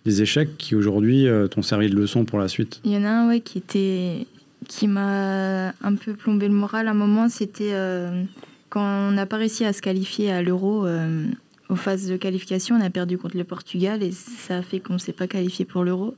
des 0.06 0.22
échecs 0.22 0.58
qui 0.58 0.76
aujourd'hui 0.76 1.28
euh, 1.28 1.48
t'ont 1.48 1.62
servi 1.62 1.90
de 1.90 1.96
leçon 1.96 2.26
pour 2.26 2.40
la 2.40 2.48
suite? 2.48 2.80
Il 2.86 2.92
y 2.92 2.98
en 2.98 3.04
a 3.04 3.10
un 3.10 3.28
ouais, 3.28 3.42
qui, 3.42 3.58
était, 3.58 4.28
qui 4.68 4.88
m'a 4.88 5.70
un 5.70 5.96
peu 5.96 6.14
plombé 6.14 6.48
le 6.48 6.54
moral 6.54 6.88
à 6.88 6.92
un 6.92 6.96
moment. 6.96 7.28
C'était 7.28 7.74
euh, 7.74 8.24
quand 8.70 8.82
on 8.82 9.12
n'a 9.12 9.26
pas 9.26 9.38
réussi 9.38 9.66
à 9.66 9.74
se 9.74 9.82
qualifier 9.82 10.32
à 10.32 10.42
l'Euro. 10.42 10.86
Euh, 10.86 11.26
aux 11.70 11.76
phases 11.76 12.08
de 12.08 12.18
qualification, 12.18 12.76
on 12.76 12.82
a 12.82 12.90
perdu 12.90 13.20
contre 13.20 13.38
le 13.38 13.44
Portugal 13.44 14.02
et 14.02 14.12
ça 14.12 14.58
a 14.58 14.62
fait 14.64 14.80
qu'on 14.80 14.94
ne 14.94 14.98
s'est 14.98 15.14
pas 15.14 15.28
qualifié 15.28 15.66
pour 15.66 15.84
l'Euro. 15.84 16.16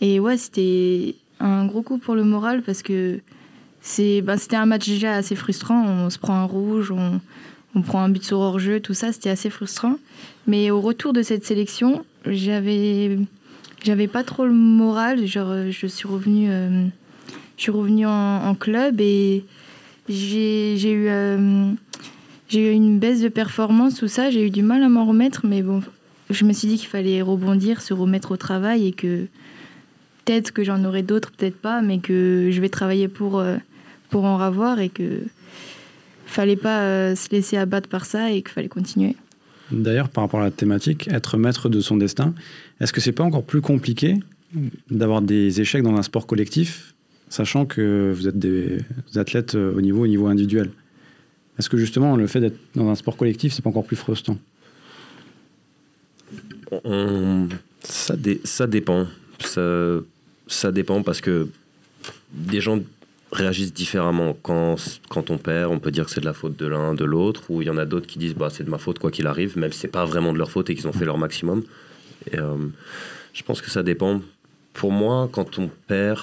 Et 0.00 0.20
ouais, 0.20 0.36
c'était 0.36 1.16
un 1.40 1.66
gros 1.66 1.82
coup 1.82 1.98
pour 1.98 2.14
le 2.14 2.22
moral 2.22 2.62
parce 2.62 2.82
que 2.82 3.18
ben, 4.22 4.36
c'était 4.36 4.56
un 4.56 4.66
match 4.66 4.86
déjà 4.86 5.14
assez 5.14 5.36
frustrant. 5.36 5.84
On 5.86 6.10
se 6.10 6.18
prend 6.18 6.34
un 6.34 6.44
rouge, 6.44 6.90
on, 6.90 7.20
on 7.74 7.82
prend 7.82 8.02
un 8.02 8.08
but 8.08 8.24
sur 8.24 8.38
hors-jeu, 8.38 8.80
tout 8.80 8.94
ça, 8.94 9.12
c'était 9.12 9.30
assez 9.30 9.50
frustrant. 9.50 9.96
Mais 10.46 10.70
au 10.70 10.80
retour 10.80 11.12
de 11.12 11.22
cette 11.22 11.44
sélection, 11.44 12.04
j'avais 12.24 13.18
j'avais 13.84 14.08
pas 14.08 14.24
trop 14.24 14.46
le 14.46 14.52
moral. 14.52 15.26
Genre, 15.26 15.70
je 15.70 15.86
suis 15.86 16.08
revenue, 16.08 16.48
euh, 16.50 16.86
je 17.56 17.62
suis 17.62 17.70
revenue 17.70 18.06
en, 18.06 18.54
club 18.54 19.00
et 19.00 19.44
j'ai 20.08 20.90
eu, 20.90 21.08
euh, 21.08 21.70
j'ai 22.48 22.70
eu 22.70 22.72
une 22.72 22.98
baisse 22.98 23.20
de 23.20 23.28
performance, 23.28 23.96
tout 23.96 24.08
ça. 24.08 24.30
J'ai 24.30 24.46
eu 24.46 24.50
du 24.50 24.62
mal 24.62 24.82
à 24.82 24.88
m'en 24.88 25.04
remettre, 25.04 25.46
mais 25.46 25.62
bon, 25.62 25.82
je 26.30 26.44
me 26.44 26.52
suis 26.52 26.66
dit 26.66 26.78
qu'il 26.78 26.88
fallait 26.88 27.22
rebondir, 27.22 27.80
se 27.82 27.94
remettre 27.94 28.32
au 28.32 28.36
travail 28.36 28.88
et 28.88 28.92
que 28.92 29.26
peut-être 30.24 30.52
que 30.52 30.64
j'en 30.64 30.84
aurai 30.84 31.02
d'autres, 31.02 31.30
peut-être 31.30 31.56
pas, 31.56 31.82
mais 31.82 31.98
que 31.98 32.48
je 32.50 32.60
vais 32.60 32.68
travailler 32.68 33.08
pour. 33.08 33.38
Euh, 33.38 33.56
pour 34.10 34.24
en 34.24 34.36
ravoir 34.36 34.80
et 34.80 34.88
que 34.88 35.22
fallait 36.26 36.56
pas 36.56 36.82
euh, 36.82 37.14
se 37.14 37.30
laisser 37.30 37.56
abattre 37.56 37.88
par 37.88 38.04
ça 38.04 38.30
et 38.30 38.42
qu'il 38.42 38.50
fallait 38.50 38.68
continuer. 38.68 39.16
D'ailleurs, 39.70 40.08
par 40.08 40.24
rapport 40.24 40.40
à 40.40 40.44
la 40.44 40.50
thématique, 40.50 41.08
être 41.08 41.36
maître 41.38 41.68
de 41.68 41.80
son 41.80 41.96
destin, 41.96 42.34
est-ce 42.80 42.92
que 42.92 43.00
c'est 43.00 43.12
pas 43.12 43.24
encore 43.24 43.44
plus 43.44 43.60
compliqué 43.60 44.16
d'avoir 44.90 45.22
des 45.22 45.60
échecs 45.60 45.82
dans 45.82 45.96
un 45.96 46.02
sport 46.02 46.26
collectif, 46.26 46.94
sachant 47.28 47.66
que 47.66 48.12
vous 48.14 48.28
êtes 48.28 48.38
des 48.38 48.78
athlètes 49.16 49.54
euh, 49.54 49.74
au 49.74 49.80
niveau, 49.80 50.04
au 50.04 50.06
niveau 50.06 50.26
individuel? 50.28 50.70
Est-ce 51.58 51.68
que 51.68 51.78
justement 51.78 52.16
le 52.16 52.26
fait 52.26 52.40
d'être 52.40 52.58
dans 52.74 52.88
un 52.90 52.94
sport 52.94 53.16
collectif, 53.16 53.52
c'est 53.52 53.62
pas 53.62 53.70
encore 53.70 53.86
plus 53.86 53.96
frustrant? 53.96 54.38
Ça, 57.82 58.14
ça 58.44 58.66
dépend. 58.66 59.06
Ça, 59.40 60.00
ça 60.46 60.72
dépend 60.72 61.02
parce 61.02 61.20
que 61.20 61.48
des 62.32 62.60
gens 62.60 62.78
réagissent 63.32 63.72
différemment. 63.72 64.36
Quand, 64.42 64.76
quand 65.08 65.30
on 65.30 65.38
perd, 65.38 65.72
on 65.72 65.78
peut 65.78 65.90
dire 65.90 66.06
que 66.06 66.10
c'est 66.10 66.20
de 66.20 66.26
la 66.26 66.32
faute 66.32 66.56
de 66.56 66.66
l'un, 66.66 66.94
de 66.94 67.04
l'autre, 67.04 67.42
ou 67.50 67.62
il 67.62 67.68
y 67.68 67.70
en 67.70 67.78
a 67.78 67.84
d'autres 67.84 68.06
qui 68.06 68.18
disent 68.18 68.34
bah, 68.34 68.48
c'est 68.50 68.64
de 68.64 68.70
ma 68.70 68.78
faute 68.78 68.98
quoi 68.98 69.10
qu'il 69.10 69.26
arrive, 69.26 69.58
même 69.58 69.72
si 69.72 69.80
c'est 69.80 69.88
pas 69.88 70.04
vraiment 70.04 70.32
de 70.32 70.38
leur 70.38 70.50
faute 70.50 70.70
et 70.70 70.74
qu'ils 70.74 70.88
ont 70.88 70.92
fait 70.92 71.04
leur 71.04 71.18
maximum. 71.18 71.62
Et, 72.30 72.38
euh, 72.38 72.56
je 73.32 73.42
pense 73.42 73.60
que 73.60 73.70
ça 73.70 73.82
dépend. 73.82 74.22
Pour 74.72 74.92
moi, 74.92 75.28
quand 75.30 75.58
on 75.58 75.70
perd, 75.86 76.20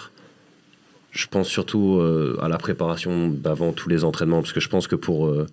je 1.12 1.28
pense 1.28 1.48
surtout 1.48 1.98
euh, 2.00 2.38
à 2.42 2.48
la 2.48 2.58
préparation 2.58 3.30
d'avant 3.30 3.72
tous 3.72 3.90
les 3.90 4.04
entraînements, 4.04 4.42
parce 4.42 4.54
que 4.54 4.60
je 4.60 4.70
pense 4.70 4.88
que 4.88 4.96
pour, 4.96 5.28
euh, 5.28 5.46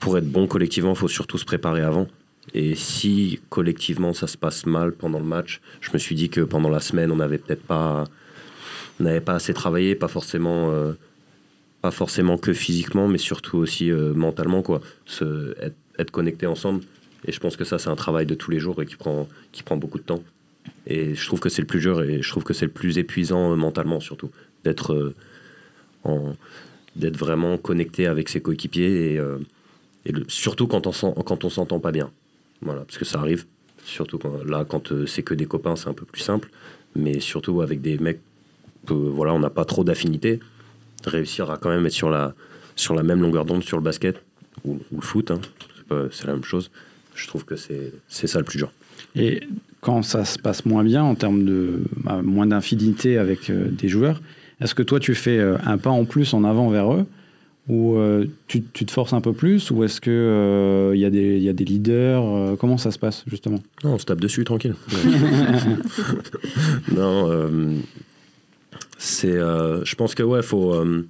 pour 0.00 0.18
être 0.18 0.28
bon 0.28 0.46
collectivement, 0.46 0.90
il 0.90 0.96
faut 0.96 1.08
surtout 1.08 1.38
se 1.38 1.44
préparer 1.44 1.82
avant. 1.82 2.08
Et 2.52 2.74
si 2.74 3.40
collectivement 3.48 4.12
ça 4.12 4.26
se 4.26 4.36
passe 4.36 4.66
mal 4.66 4.92
pendant 4.92 5.18
le 5.18 5.24
match, 5.24 5.60
je 5.80 5.90
me 5.92 5.98
suis 5.98 6.14
dit 6.14 6.28
que 6.28 6.40
pendant 6.40 6.68
la 6.68 6.80
semaine, 6.80 7.10
on 7.10 7.16
n'avait 7.16 7.38
peut-être 7.38 7.62
pas 7.62 8.04
n'avait 9.00 9.20
pas 9.20 9.34
assez 9.34 9.54
travaillé, 9.54 9.94
pas 9.94 10.08
forcément, 10.08 10.70
euh, 10.70 10.92
pas 11.82 11.90
forcément 11.90 12.38
que 12.38 12.52
physiquement, 12.52 13.08
mais 13.08 13.18
surtout 13.18 13.58
aussi 13.58 13.90
euh, 13.90 14.14
mentalement, 14.14 14.62
quoi. 14.62 14.80
Se, 15.06 15.54
être, 15.60 15.76
être 15.98 16.10
connecté 16.10 16.46
ensemble. 16.46 16.82
Et 17.26 17.32
je 17.32 17.40
pense 17.40 17.56
que 17.56 17.64
ça, 17.64 17.78
c'est 17.78 17.88
un 17.88 17.96
travail 17.96 18.26
de 18.26 18.34
tous 18.34 18.50
les 18.50 18.58
jours 18.58 18.80
et 18.82 18.86
qui 18.86 18.96
prend, 18.96 19.28
qui 19.52 19.62
prend 19.62 19.76
beaucoup 19.76 19.98
de 19.98 20.04
temps. 20.04 20.22
Et 20.86 21.14
je 21.14 21.26
trouve 21.26 21.40
que 21.40 21.48
c'est 21.48 21.62
le 21.62 21.66
plus 21.66 21.80
dur 21.80 22.02
et 22.02 22.22
je 22.22 22.28
trouve 22.28 22.44
que 22.44 22.54
c'est 22.54 22.66
le 22.66 22.72
plus 22.72 22.98
épuisant 22.98 23.52
euh, 23.52 23.56
mentalement, 23.56 24.00
surtout. 24.00 24.30
D'être 24.64 25.14
en 26.04 26.34
vraiment 26.96 27.58
connecté 27.58 28.06
avec 28.06 28.28
ses 28.30 28.40
coéquipiers 28.40 29.20
et, 30.06 30.12
surtout 30.28 30.66
quand 30.66 30.86
on 30.86 31.12
quand 31.22 31.44
on 31.44 31.50
s'entend 31.50 31.80
pas 31.80 31.92
bien. 31.92 32.10
Voilà, 32.62 32.82
parce 32.82 32.96
que 32.96 33.04
ça 33.04 33.18
arrive. 33.18 33.44
Surtout 33.84 34.18
là, 34.46 34.64
quand 34.66 35.06
c'est 35.06 35.22
que 35.22 35.34
des 35.34 35.44
copains, 35.44 35.76
c'est 35.76 35.88
un 35.88 35.94
peu 35.94 36.06
plus 36.06 36.22
simple. 36.22 36.50
Mais 36.96 37.20
surtout 37.20 37.60
avec 37.60 37.82
des 37.82 37.98
mecs 37.98 38.20
voilà, 38.92 39.34
on 39.34 39.38
n'a 39.38 39.50
pas 39.50 39.64
trop 39.64 39.84
d'affinité, 39.84 40.40
réussir 41.04 41.50
à 41.50 41.56
quand 41.56 41.70
même 41.70 41.86
être 41.86 41.92
sur 41.92 42.10
la, 42.10 42.34
sur 42.76 42.94
la 42.94 43.02
même 43.02 43.20
longueur 43.20 43.44
d'onde 43.44 43.62
sur 43.62 43.76
le 43.76 43.82
basket 43.82 44.22
ou, 44.64 44.78
le 44.92 45.00
foot, 45.00 45.30
hein, 45.30 45.40
c'est 46.10 46.26
la 46.26 46.34
même 46.34 46.44
chose. 46.44 46.70
Je 47.14 47.26
trouve 47.28 47.44
que 47.44 47.54
c'est 47.56 47.92
ça 48.08 48.38
le 48.38 48.44
plus 48.44 48.58
dur. 48.58 48.72
Et 49.16 49.40
quand 49.80 50.02
ça 50.02 50.24
se 50.24 50.38
passe 50.38 50.64
moins 50.64 50.82
bien 50.82 51.04
en 51.04 51.14
termes 51.14 51.44
de 51.44 51.82
bah, 52.02 52.20
moins 52.22 52.46
d'infinité 52.46 53.18
avec 53.18 53.50
euh, 53.50 53.68
des 53.70 53.88
joueurs, 53.88 54.20
est-ce 54.60 54.74
que 54.74 54.82
toi 54.82 54.98
tu 54.98 55.14
fais 55.14 55.38
euh, 55.38 55.56
un 55.64 55.78
pas 55.78 55.90
en 55.90 56.04
plus 56.04 56.34
en 56.34 56.44
avant 56.44 56.68
vers 56.70 56.92
eux 56.92 57.06
ou 57.68 57.96
euh, 57.96 58.26
tu, 58.46 58.62
tu, 58.62 58.84
te 58.84 58.92
forces 58.92 59.14
un 59.14 59.22
peu 59.22 59.32
plus 59.32 59.70
ou 59.70 59.84
est-ce 59.84 60.00
que 60.00 60.92
il 60.94 60.98
y, 60.98 61.42
y, 61.42 61.48
a 61.48 61.52
des 61.52 61.64
leaders 61.64 62.56
Comment 62.58 62.76
ça 62.76 62.90
se 62.90 62.98
passe 62.98 63.24
justement? 63.26 63.58
Non, 63.82 63.94
on 63.94 63.98
se 63.98 64.04
tape 64.04 64.20
dessus 64.20 64.44
tranquille. 64.44 64.74
non, 66.94 67.30
c'est, 69.04 69.36
euh, 69.36 69.84
je 69.84 69.94
pense 69.96 70.14
que 70.14 70.22
ouais, 70.22 70.42
faut, 70.42 70.74
euh, 70.74 71.06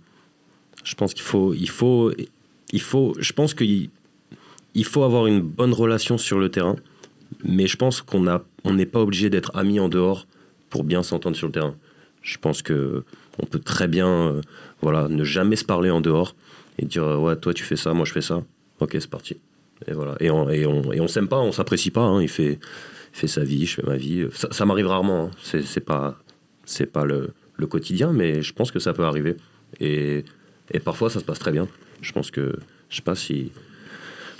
je 0.82 0.94
pense 0.94 1.14
qu'il 1.14 1.22
faut, 1.22 1.54
il 1.54 1.70
faut, 1.70 2.12
il 2.72 2.80
faut, 2.80 3.14
je 3.18 3.32
pense 3.32 3.54
qu'il 3.54 3.88
il 4.74 4.84
faut 4.84 5.04
avoir 5.04 5.26
une 5.26 5.40
bonne 5.40 5.72
relation 5.72 6.18
sur 6.18 6.40
le 6.40 6.48
terrain, 6.48 6.74
mais 7.44 7.68
je 7.68 7.76
pense 7.76 8.02
qu'on 8.02 8.26
a, 8.26 8.42
on 8.64 8.74
n'est 8.74 8.86
pas 8.86 9.00
obligé 9.00 9.30
d'être 9.30 9.56
amis 9.56 9.78
en 9.78 9.88
dehors 9.88 10.26
pour 10.70 10.82
bien 10.82 11.04
s'entendre 11.04 11.36
sur 11.36 11.46
le 11.46 11.52
terrain. 11.52 11.76
Je 12.20 12.36
pense 12.38 12.62
que 12.62 13.04
on 13.40 13.46
peut 13.46 13.60
très 13.60 13.86
bien, 13.86 14.08
euh, 14.08 14.40
voilà, 14.82 15.06
ne 15.08 15.22
jamais 15.22 15.56
se 15.56 15.64
parler 15.64 15.90
en 15.90 16.00
dehors 16.00 16.34
et 16.78 16.86
dire 16.86 17.04
ouais, 17.20 17.36
toi 17.36 17.54
tu 17.54 17.62
fais 17.62 17.76
ça, 17.76 17.94
moi 17.94 18.04
je 18.04 18.12
fais 18.12 18.22
ça, 18.22 18.42
ok 18.80 18.90
c'est 18.98 19.10
parti. 19.10 19.36
Et 19.86 19.92
voilà, 19.92 20.16
et 20.18 20.30
on, 20.30 20.50
et 20.50 20.66
on, 20.66 20.92
et 20.92 21.00
on 21.00 21.06
s'aime 21.06 21.28
pas, 21.28 21.38
on 21.38 21.52
s'apprécie 21.52 21.90
pas. 21.92 22.02
Hein. 22.02 22.22
il 22.22 22.28
fait, 22.28 22.58
fait 23.12 23.28
sa 23.28 23.44
vie, 23.44 23.66
je 23.66 23.76
fais 23.76 23.86
ma 23.86 23.96
vie. 23.96 24.26
Ça, 24.32 24.64
m'arrive 24.64 24.86
rarement. 24.88 25.26
Hein. 25.26 25.30
C'est, 25.42 25.84
pas, 25.84 26.16
c'est 26.64 26.86
pas 26.86 27.04
le 27.04 27.30
le 27.56 27.66
quotidien, 27.66 28.12
mais 28.12 28.42
je 28.42 28.52
pense 28.52 28.70
que 28.70 28.78
ça 28.78 28.92
peut 28.92 29.04
arriver. 29.04 29.36
Et, 29.80 30.24
et 30.70 30.80
parfois, 30.80 31.10
ça 31.10 31.20
se 31.20 31.24
passe 31.24 31.38
très 31.38 31.52
bien. 31.52 31.68
Je 32.00 32.12
pense 32.12 32.30
que, 32.30 32.54
je 32.88 32.96
sais 32.96 33.02
pas 33.02 33.14
si, 33.14 33.50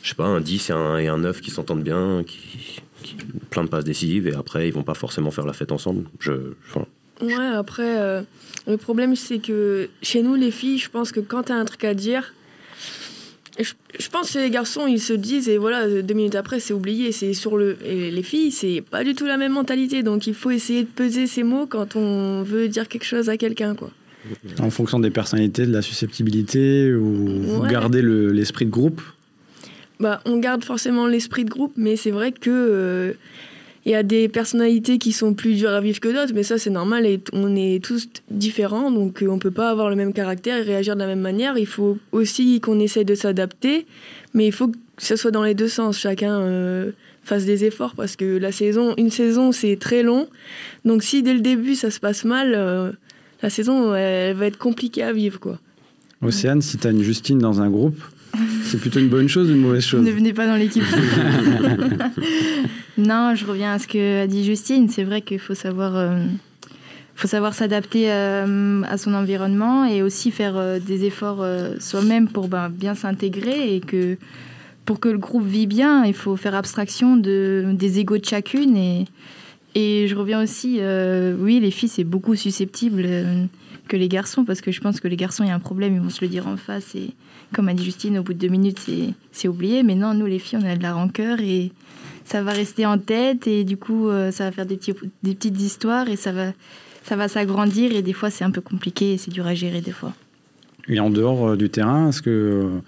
je 0.03 0.09
sais 0.11 0.15
pas, 0.15 0.27
un 0.27 0.41
10 0.41 0.71
et 0.71 0.73
un, 0.73 0.99
et 0.99 1.09
un 1.09 1.19
9 1.19 1.41
qui 1.41 1.51
s'entendent 1.51 1.83
bien, 1.83 2.25
qui, 2.27 2.81
plein 3.51 3.65
de 3.65 3.69
passes 3.69 3.85
décisives, 3.85 4.29
et 4.29 4.35
après, 4.35 4.69
ils 4.69 4.73
vont 4.73 4.83
pas 4.83 4.95
forcément 4.95 5.31
faire 5.31 5.47
la 5.47 5.53
fête 5.53 5.73
ensemble. 5.73 6.05
Je, 6.19 6.33
ouais, 7.21 7.47
après, 7.55 8.01
euh, 8.01 8.23
le 8.67 8.77
problème, 8.77 9.17
c'est 9.17 9.39
que 9.39 9.89
chez 10.03 10.23
nous, 10.23 10.35
les 10.35 10.51
filles, 10.51 10.79
je 10.79 10.91
pense 10.91 11.13
que 11.13 11.21
quand 11.21 11.45
tu 11.45 11.53
as 11.53 11.57
un 11.57 11.65
truc 11.65 11.85
à 11.85 11.95
dire, 11.95 12.35
je, 13.59 14.09
pense 14.09 14.33
que 14.33 14.39
les 14.39 14.51
garçons, 14.51 14.87
ils 14.87 15.01
se 15.01 15.13
disent, 15.13 15.49
et 15.49 15.59
voilà, 15.59 15.89
deux 16.03 16.15
minutes 16.15 16.35
après, 16.35 16.59
c'est 16.59 16.75
oublié. 16.75 17.13
C'est 17.13 17.35
sur 17.35 17.57
le. 17.57 17.77
Et 17.85 18.11
les 18.11 18.23
filles, 18.23 18.51
c'est 18.51 18.83
pas 18.83 19.05
du 19.05 19.15
tout 19.15 19.27
la 19.27 19.37
même 19.37 19.53
mentalité. 19.53 20.03
Donc 20.03 20.27
il 20.27 20.35
faut 20.35 20.51
essayer 20.51 20.83
de 20.83 20.89
peser 20.89 21.27
ses 21.27 21.45
mots 21.45 21.67
quand 21.67 21.97
on 21.97 22.43
veut 22.43 22.69
dire 22.69 22.89
quelque 22.89 23.05
chose 23.05 23.29
à 23.29 23.37
quelqu'un, 23.37 23.75
quoi. 23.75 23.91
En 24.59 24.71
fonction 24.71 24.99
des 24.99 25.11
personnalités, 25.11 25.67
de 25.67 25.73
la 25.73 25.83
susceptibilité, 25.83 26.93
ou 26.95 27.63
garder 27.69 28.03
l'esprit 28.03 28.65
de 28.65 28.71
groupe? 28.71 29.03
Bah, 30.01 30.21
On 30.25 30.39
garde 30.39 30.65
forcément 30.65 31.07
l'esprit 31.07 31.45
de 31.45 31.51
groupe, 31.51 31.75
mais 31.77 31.97
c'est 31.97 32.11
vrai 32.11 32.33
que. 32.33 32.51
Euh, 32.51 33.13
il 33.87 33.93
y 33.93 33.95
a 33.95 34.03
des 34.03 34.29
personnalités 34.29 34.99
qui 34.99 35.13
sont 35.13 35.35
plus 35.35 35.55
dures 35.55 35.71
à 35.71 35.81
vivre 35.81 36.01
que 36.01 36.09
d'autres, 36.09 36.33
mais 36.35 36.43
ça 36.43 36.59
c'est 36.59 36.71
normal 36.71 37.07
et 37.07 37.21
on 37.33 37.55
est 37.55 37.85
tous 37.85 38.09
différents, 38.31 38.91
donc 38.91 39.23
on 39.29 39.39
peut 39.39 39.51
pas 39.51 39.71
avoir 39.71 39.91
le 39.91 39.97
même 39.97 40.13
caractère 40.13 40.59
et 40.59 40.63
réagir 40.63 40.95
de 40.95 41.01
la 41.01 41.07
même 41.07 41.21
manière. 41.21 41.59
Il 41.59 41.67
faut 41.67 41.99
aussi 42.13 42.61
qu'on 42.61 42.81
essaye 42.81 43.05
de 43.05 43.15
s'adapter, 43.15 43.87
mais 44.33 44.47
il 44.47 44.53
faut 44.53 44.69
que 44.69 44.77
ce 44.99 45.17
soit 45.17 45.31
dans 45.31 45.43
les 45.43 45.55
deux 45.55 45.69
sens. 45.69 45.99
Chacun 45.99 46.93
fasse 47.23 47.45
des 47.45 47.65
efforts 47.65 47.95
parce 47.95 48.17
que 48.17 48.39
la 48.39 48.53
saison, 48.53 48.95
une 48.97 49.11
saison 49.11 49.53
c'est 49.53 49.77
très 49.77 50.03
long, 50.03 50.29
donc 50.85 51.03
si 51.03 51.23
dès 51.23 51.35
le 51.35 51.41
début 51.41 51.75
ça 51.75 51.91
se 51.91 52.01
passe 52.01 52.25
mal, 52.25 52.97
la 53.43 53.51
saison 53.51 53.95
elle 53.95 54.35
va 54.35 54.47
être 54.47 54.59
compliquée 54.59 55.03
à 55.03 55.13
vivre 55.13 55.39
quoi. 55.41 55.59
Océane, 56.23 56.63
si 56.63 56.79
tu 56.79 56.87
as 56.87 56.91
une 56.91 57.03
Justine 57.03 57.39
dans 57.39 57.61
un 57.61 57.69
groupe, 57.69 58.01
c'est 58.65 58.81
plutôt 58.81 59.01
une 59.01 59.09
bonne 59.09 59.29
chose 59.29 59.51
ou 59.51 59.55
une 59.55 59.61
mauvaise 59.61 59.85
chose 59.85 60.05
Ne 60.05 60.11
venez 60.11 60.33
pas 60.33 60.47
dans 60.47 60.57
l'équipe. 60.57 60.85
non, 62.99 63.35
je 63.35 63.45
reviens 63.45 63.75
à 63.75 63.79
ce 63.79 63.87
que 63.87 64.23
a 64.23 64.27
dit 64.27 64.45
Justine. 64.45 64.89
C'est 64.89 65.05
vrai 65.05 65.23
qu'il 65.23 65.39
faut 65.39 65.55
savoir, 65.55 65.97
euh, 65.97 66.25
faut 67.15 67.29
savoir 67.29 67.55
s'adapter 67.55 68.11
euh, 68.11 68.83
à 68.83 68.99
son 68.99 69.15
environnement 69.15 69.85
et 69.85 70.03
aussi 70.03 70.31
faire 70.31 70.57
euh, 70.57 70.79
des 70.79 71.05
efforts 71.05 71.45
soi-même 71.81 72.29
pour 72.29 72.49
ben, 72.49 72.69
bien 72.69 72.95
s'intégrer 72.95 73.75
et 73.75 73.81
que 73.81 74.17
pour 74.85 75.01
que 75.01 75.09
le 75.09 75.19
groupe 75.19 75.47
vit 75.47 75.67
bien, 75.67 76.05
il 76.05 76.15
faut 76.15 76.37
faire 76.37 76.55
abstraction 76.55 77.17
de, 77.17 77.65
des 77.73 78.01
égaux 78.01 78.19
de 78.19 78.25
chacune 78.25 78.77
et 78.77 79.05
et 79.77 80.07
je 80.07 80.15
reviens 80.15 80.41
aussi, 80.41 80.79
oui, 81.41 81.59
les 81.59 81.73
filles 81.73 81.89
c'est 81.89 82.05
beaucoup 82.05 82.37
susceptible 82.37 83.09
que 83.89 83.97
les 83.97 84.09
garçons 84.09 84.45
parce 84.45 84.61
que 84.61 84.73
je 84.73 84.81
pense 84.81 85.01
que 85.01 85.09
les 85.09 85.17
garçons 85.17 85.45
il 85.45 85.49
y 85.49 85.51
a 85.51 85.55
un 85.55 85.61
problème, 85.61 85.95
ils 85.95 86.01
vont 86.01 86.11
se 86.11 86.23
le 86.23 86.29
dire 86.29 86.47
en 86.47 86.57
face 86.57 86.95
et 86.95 87.11
comme 87.55 87.69
a 87.69 87.75
dit 87.75 87.85
Justine, 87.85 88.19
au 88.19 88.23
bout 88.23 88.35
de 88.35 88.39
deux 88.39 88.49
minutes, 88.49 88.81
c'est 89.33 89.49
oublié. 89.49 89.83
Mais 89.83 89.95
non, 89.95 90.13
nous, 90.13 90.27
les 90.27 90.39
filles, 90.39 90.59
on 90.61 90.67
a 90.67 90.77
de 90.77 90.83
la 90.83 90.93
rancœur 90.93 91.41
et 91.41 91.71
ça 92.25 92.43
va 92.43 92.53
rester 92.53 92.85
en 92.85 92.99
tête. 92.99 93.47
Et 93.47 93.65
du 93.65 93.77
coup, 93.77 94.09
euh, 94.09 94.31
ça 94.31 94.45
va 94.45 94.53
faire 94.53 94.67
des, 94.67 94.77
petits, 94.77 94.93
des 95.23 95.35
petites 95.35 95.61
histoires 95.61 96.09
et 96.09 96.17
ça 96.17 96.33
va, 96.33 96.53
ça 97.05 97.17
va 97.17 97.29
s'agrandir. 97.29 97.95
Et 97.95 98.03
des 98.03 98.13
fois, 98.13 98.31
c'est 98.31 98.45
un 98.45 98.51
peu 98.51 98.61
compliqué 98.61 99.13
et 99.13 99.19
c'est 99.19 99.31
dur 99.31 99.47
à 99.47 99.55
gérer 99.55 99.81
des 99.81 99.93
fois. 99.93 100.13
Et 100.89 101.01
en 101.01 101.11
dehors 101.11 101.51
euh, 101.51 101.57
du 101.57 101.71
terrain, 101.71 102.09
est-ce 102.09 102.23
que 102.23 102.31
euh, 102.31 102.81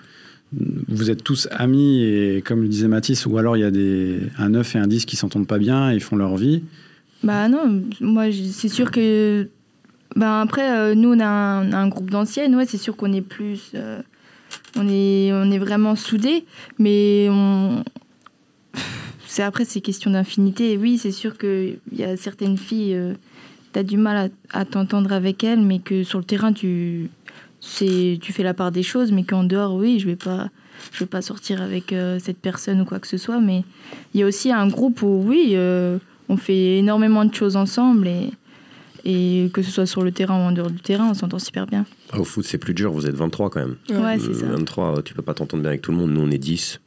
vous 0.88 1.10
êtes 1.10 1.22
tous 1.22 1.48
amis 1.52 2.02
et 2.02 2.42
comme 2.44 2.62
le 2.62 2.68
disait 2.68 2.88
Mathis, 2.88 3.24
ou 3.26 3.38
alors 3.38 3.56
il 3.56 3.60
y 3.60 3.64
a 3.64 3.70
des, 3.70 4.18
un 4.38 4.50
9 4.50 4.76
et 4.76 4.78
un 4.78 4.86
10 4.86 5.06
qui 5.06 5.16
s'entendent 5.16 5.46
pas 5.46 5.58
bien 5.58 5.90
et 5.90 6.00
font 6.00 6.16
leur 6.16 6.36
vie? 6.36 6.62
Bah 7.22 7.48
non, 7.48 7.82
moi 8.00 8.24
c'est 8.32 8.68
sûr 8.68 8.90
que. 8.90 9.48
Bah 10.16 10.40
après, 10.40 10.96
nous 10.96 11.12
on 11.12 11.20
a 11.20 11.26
un, 11.26 11.88
groupe 11.88 12.10
d'anciennes, 12.10 12.56
ouais, 12.56 12.66
c'est 12.66 12.78
sûr 12.78 12.96
qu'on 12.96 13.12
est 13.12 13.20
plus 13.20 13.72
on 14.76 14.88
est, 14.88 15.32
on 15.32 15.50
est 15.50 15.58
vraiment 15.58 15.96
soudés, 15.96 16.44
mais 16.78 17.28
c'est 19.26 19.42
après 19.42 19.64
c'est 19.64 19.80
question 19.80 20.10
d'infinité. 20.10 20.76
Oui, 20.76 20.98
c'est 20.98 21.12
sûr 21.12 21.36
qu'il 21.38 21.78
y 21.92 22.04
a 22.04 22.16
certaines 22.16 22.56
filles, 22.56 22.94
euh, 22.94 23.14
tu 23.72 23.78
as 23.78 23.82
du 23.82 23.96
mal 23.96 24.30
à, 24.52 24.64
t'entendre 24.64 25.12
avec 25.12 25.44
elles, 25.44 25.60
mais 25.60 25.78
que 25.78 26.02
sur 26.02 26.18
le 26.18 26.24
terrain 26.24 26.52
tu, 26.52 27.10
tu 27.60 28.32
fais 28.32 28.42
la 28.42 28.54
part 28.54 28.72
des 28.72 28.82
choses, 28.82 29.12
mais 29.12 29.24
qu'en 29.24 29.44
dehors, 29.44 29.74
oui, 29.74 29.98
je 29.98 30.06
vais 30.06 30.18
vais 31.00 31.06
pas 31.06 31.22
sortir 31.22 31.62
avec 31.62 31.92
euh, 31.92 32.18
cette 32.18 32.38
personne 32.38 32.80
ou 32.80 32.84
quoi 32.84 32.98
que 32.98 33.06
ce 33.06 33.18
soit, 33.18 33.40
mais 33.40 33.64
il 34.14 34.20
y 34.20 34.22
a 34.22 34.26
aussi 34.26 34.52
un 34.52 34.68
groupe 34.68 35.02
où 35.02 35.22
oui, 35.26 35.52
euh, 35.52 35.98
on 36.28 36.36
fait 36.36 36.78
énormément 36.78 37.24
de 37.24 37.34
choses 37.34 37.56
ensemble 37.56 38.08
et 39.08 39.50
que 39.52 39.62
ce 39.62 39.70
soit 39.70 39.86
sur 39.86 40.02
le 40.02 40.10
terrain 40.10 40.36
ou 40.36 40.48
en 40.48 40.52
dehors 40.52 40.70
du 40.70 40.80
terrain, 40.80 41.08
on 41.08 41.14
s'entend 41.14 41.38
super 41.38 41.66
bien. 41.66 41.86
Ah, 42.10 42.18
au 42.18 42.24
foot, 42.24 42.44
c'est 42.44 42.58
plus 42.58 42.74
dur, 42.74 42.92
vous 42.92 43.06
êtes 43.06 43.14
23 43.14 43.50
quand 43.50 43.60
même. 43.60 43.76
Ouais, 43.88 44.18
c'est 44.18 44.34
ça. 44.34 44.46
23, 44.46 45.02
tu 45.02 45.14
peux 45.14 45.22
pas 45.22 45.32
t'entendre 45.32 45.62
bien 45.62 45.70
avec 45.70 45.82
tout 45.82 45.92
le 45.92 45.96
monde. 45.96 46.10
Nous, 46.10 46.20
on 46.20 46.30
est 46.30 46.38
10. 46.38 46.80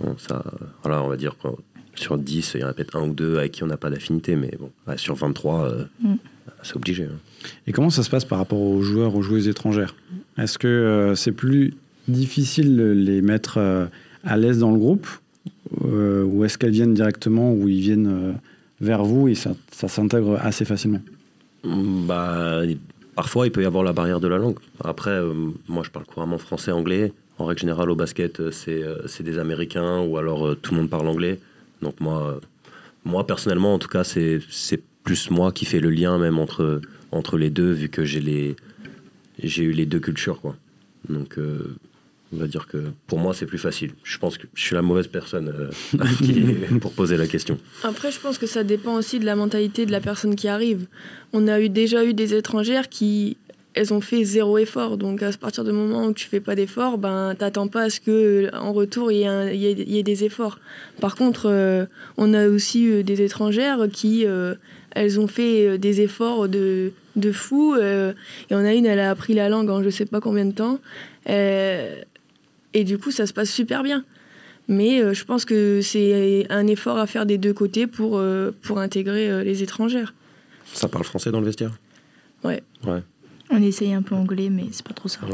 Bon, 0.00 0.16
ça, 0.16 0.42
voilà, 0.82 1.02
on 1.02 1.08
va 1.08 1.18
dire 1.18 1.36
que 1.36 1.48
sur 1.94 2.16
10, 2.16 2.52
il 2.54 2.60
y 2.62 2.64
en 2.64 2.68
a 2.68 2.72
peut-être 2.72 2.96
un 2.96 3.06
ou 3.06 3.12
deux 3.12 3.36
avec 3.36 3.52
qui 3.52 3.64
on 3.64 3.66
n'a 3.66 3.76
pas 3.76 3.90
d'affinité, 3.90 4.34
mais 4.34 4.50
bon, 4.58 4.70
sur 4.96 5.14
23, 5.14 5.60
euh, 5.60 5.84
mm. 6.00 6.14
c'est 6.62 6.76
obligé. 6.76 7.04
Hein. 7.04 7.18
Et 7.66 7.72
comment 7.72 7.90
ça 7.90 8.02
se 8.02 8.08
passe 8.08 8.24
par 8.24 8.38
rapport 8.38 8.62
aux 8.62 8.80
joueurs, 8.80 9.14
aux 9.14 9.20
joueuses 9.22 9.46
étrangères? 9.48 9.94
Est-ce 10.38 10.58
que 10.58 10.68
euh, 10.68 11.14
c'est 11.14 11.32
plus 11.32 11.74
difficile 12.08 12.78
de 12.78 12.84
les 12.84 13.20
mettre 13.20 13.58
euh, 13.58 13.84
à 14.24 14.38
l'aise 14.38 14.60
dans 14.60 14.70
le 14.70 14.78
groupe? 14.78 15.06
Ou 15.80 16.44
est-ce 16.44 16.56
qu'elles 16.56 16.72
viennent 16.72 16.94
directement 16.94 17.52
ou 17.52 17.68
ils 17.68 17.80
viennent 17.80 18.36
vers 18.80 19.04
vous 19.04 19.28
et 19.28 19.34
ça, 19.34 19.54
ça 19.70 19.88
s'intègre 19.88 20.38
assez 20.40 20.64
facilement? 20.64 21.00
Bah, 21.64 22.62
Parfois, 23.14 23.46
il 23.46 23.52
peut 23.52 23.62
y 23.62 23.66
avoir 23.66 23.84
la 23.84 23.92
barrière 23.92 24.20
de 24.20 24.28
la 24.28 24.38
langue. 24.38 24.58
Après, 24.82 25.10
euh, 25.10 25.34
moi, 25.68 25.82
je 25.84 25.90
parle 25.90 26.06
couramment 26.06 26.38
français, 26.38 26.72
anglais. 26.72 27.12
En 27.38 27.44
règle 27.44 27.60
générale, 27.60 27.90
au 27.90 27.96
basket, 27.96 28.40
euh, 28.40 28.50
euh, 28.68 29.02
c'est 29.06 29.22
des 29.22 29.38
Américains 29.38 30.00
ou 30.00 30.16
alors 30.16 30.56
tout 30.56 30.72
le 30.74 30.80
monde 30.80 30.90
parle 30.90 31.08
anglais. 31.08 31.38
Donc 31.82 32.00
moi, 32.00 32.40
moi 33.04 33.26
personnellement, 33.26 33.74
en 33.74 33.78
tout 33.78 33.88
cas, 33.88 34.04
c'est 34.04 34.40
plus 35.02 35.30
moi 35.30 35.52
qui 35.52 35.64
fais 35.64 35.80
le 35.80 35.90
lien 35.90 36.16
même 36.16 36.38
entre, 36.38 36.80
entre 37.10 37.36
les 37.36 37.50
deux, 37.50 37.72
vu 37.72 37.88
que 37.88 38.04
j'ai 38.04 38.54
eu 39.42 39.72
les 39.72 39.86
deux 39.86 40.00
cultures. 40.00 40.40
Quoi. 40.40 40.56
Donc 41.08 41.38
on 42.32 42.38
va 42.38 42.46
dire 42.46 42.66
que 42.66 42.78
pour 43.06 43.18
moi, 43.18 43.34
c'est 43.34 43.46
plus 43.46 43.58
facile. 43.58 43.92
Je 44.04 44.18
pense 44.18 44.38
que 44.38 44.46
je 44.54 44.62
suis 44.62 44.74
la 44.74 44.82
mauvaise 44.82 45.06
personne 45.06 45.52
euh, 45.98 46.78
pour 46.80 46.92
poser 46.92 47.16
la 47.16 47.26
question. 47.26 47.58
Après, 47.84 48.10
je 48.10 48.18
pense 48.18 48.38
que 48.38 48.46
ça 48.46 48.64
dépend 48.64 48.94
aussi 48.94 49.18
de 49.18 49.26
la 49.26 49.36
mentalité 49.36 49.84
de 49.84 49.92
la 49.92 50.00
personne 50.00 50.34
qui 50.34 50.48
arrive. 50.48 50.86
On 51.32 51.46
a 51.46 51.60
eu, 51.60 51.68
déjà 51.68 52.04
eu 52.04 52.14
des 52.14 52.34
étrangères 52.34 52.88
qui 52.88 53.36
elles 53.74 53.94
ont 53.94 54.02
fait 54.02 54.22
zéro 54.24 54.58
effort. 54.58 54.98
Donc 54.98 55.22
à 55.22 55.30
partir 55.32 55.64
du 55.64 55.72
moment 55.72 56.06
où 56.06 56.12
tu 56.12 56.26
fais 56.26 56.40
pas 56.40 56.54
d'effort, 56.54 56.98
ben 56.98 57.34
t'attends 57.38 57.68
pas 57.68 57.84
à 57.84 57.90
ce 57.90 58.00
que 58.00 58.50
en 58.54 58.72
retour 58.72 59.10
il 59.10 59.18
y, 59.18 59.98
ait 59.98 60.02
des 60.02 60.24
efforts. 60.24 60.58
Par 61.00 61.16
contre, 61.16 61.48
euh, 61.48 61.86
on 62.18 62.34
a 62.34 62.48
aussi 62.48 62.84
eu 62.84 63.02
des 63.02 63.22
étrangères 63.22 63.88
qui 63.90 64.26
euh, 64.26 64.54
elles 64.90 65.18
ont 65.18 65.26
fait 65.26 65.78
des 65.78 66.02
efforts 66.02 66.48
de 66.48 66.92
de 67.16 67.32
fou. 67.32 67.74
et 67.76 68.14
on 68.50 68.64
a 68.64 68.74
une, 68.74 68.84
elle 68.84 69.00
a 69.00 69.10
appris 69.10 69.32
la 69.32 69.48
langue 69.48 69.70
en 69.70 69.82
je 69.82 69.90
sais 69.90 70.06
pas 70.06 70.20
combien 70.20 70.44
de 70.44 70.52
temps. 70.52 70.78
Et 72.74 72.84
du 72.84 72.98
coup, 72.98 73.10
ça 73.10 73.26
se 73.26 73.32
passe 73.32 73.50
super 73.50 73.82
bien. 73.82 74.04
Mais 74.68 75.00
euh, 75.02 75.12
je 75.12 75.24
pense 75.24 75.44
que 75.44 75.80
c'est 75.82 76.46
un 76.50 76.66
effort 76.68 76.98
à 76.98 77.06
faire 77.06 77.26
des 77.26 77.38
deux 77.38 77.52
côtés 77.52 77.86
pour, 77.86 78.18
euh, 78.18 78.52
pour 78.62 78.78
intégrer 78.78 79.30
euh, 79.30 79.44
les 79.44 79.62
étrangères. 79.62 80.14
Ça 80.72 80.88
parle 80.88 81.04
français 81.04 81.30
dans 81.30 81.40
le 81.40 81.46
vestiaire? 81.46 81.72
Ouais. 82.44 82.62
Ouais. 82.86 83.02
On 83.50 83.62
essaye 83.62 83.92
un 83.92 84.02
peu 84.02 84.14
anglais, 84.14 84.48
mais 84.50 84.64
c'est 84.70 84.86
pas 84.86 84.94
trop 84.94 85.08
ça. 85.08 85.20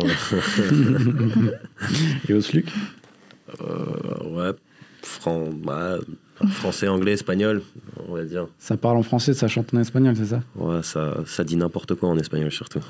Et 2.29 2.35
Osluc 2.35 2.66
Ouais. 4.24 4.53
français, 6.51 6.88
anglais, 6.88 7.12
espagnol, 7.12 7.62
on 8.09 8.14
va 8.14 8.24
dire. 8.24 8.46
Ça 8.59 8.77
parle 8.77 8.96
en 8.96 9.03
français, 9.03 9.35
ça 9.35 9.48
chante 9.48 9.72
en 9.74 9.81
espagnol, 9.81 10.14
c'est 10.16 10.27
ça? 10.27 10.42
Ouais, 10.57 10.83
ça, 10.83 11.18
ça 11.27 11.44
dit 11.44 11.57
n'importe 11.57 11.94
quoi 11.94 12.09
en 12.09 12.18
espagnol 12.18 12.51
surtout. 12.51 12.81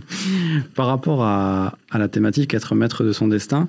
Par 0.74 0.86
rapport 0.86 1.22
à, 1.22 1.76
la 1.92 2.08
thématique 2.08 2.54
être 2.54 2.74
maître 2.74 3.04
de 3.04 3.12
son 3.12 3.28
destin, 3.28 3.68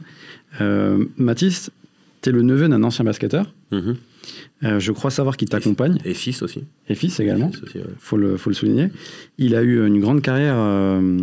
euh, 0.61 1.05
Mathis, 1.17 1.71
tu 2.21 2.29
es 2.29 2.31
le 2.31 2.41
neveu 2.41 2.67
d'un 2.67 2.83
ancien 2.83 3.05
basketteur. 3.05 3.53
Mhm. 3.71 3.95
Euh, 4.63 4.79
je 4.79 4.91
crois 4.91 5.11
savoir 5.11 5.37
qu'il 5.37 5.49
t'accompagne. 5.49 5.97
Et 6.05 6.13
fils 6.13 6.41
aussi. 6.41 6.63
Et 6.89 6.95
fils 6.95 7.19
également. 7.19 7.51
Il 7.73 7.81
faut, 7.97 8.17
le, 8.17 8.37
faut 8.37 8.49
le 8.49 8.55
souligner. 8.55 8.89
Il 9.37 9.55
a 9.55 9.61
eu 9.61 9.85
une 9.85 9.99
grande 9.99 10.21
carrière. 10.21 10.55
Euh, 10.57 11.19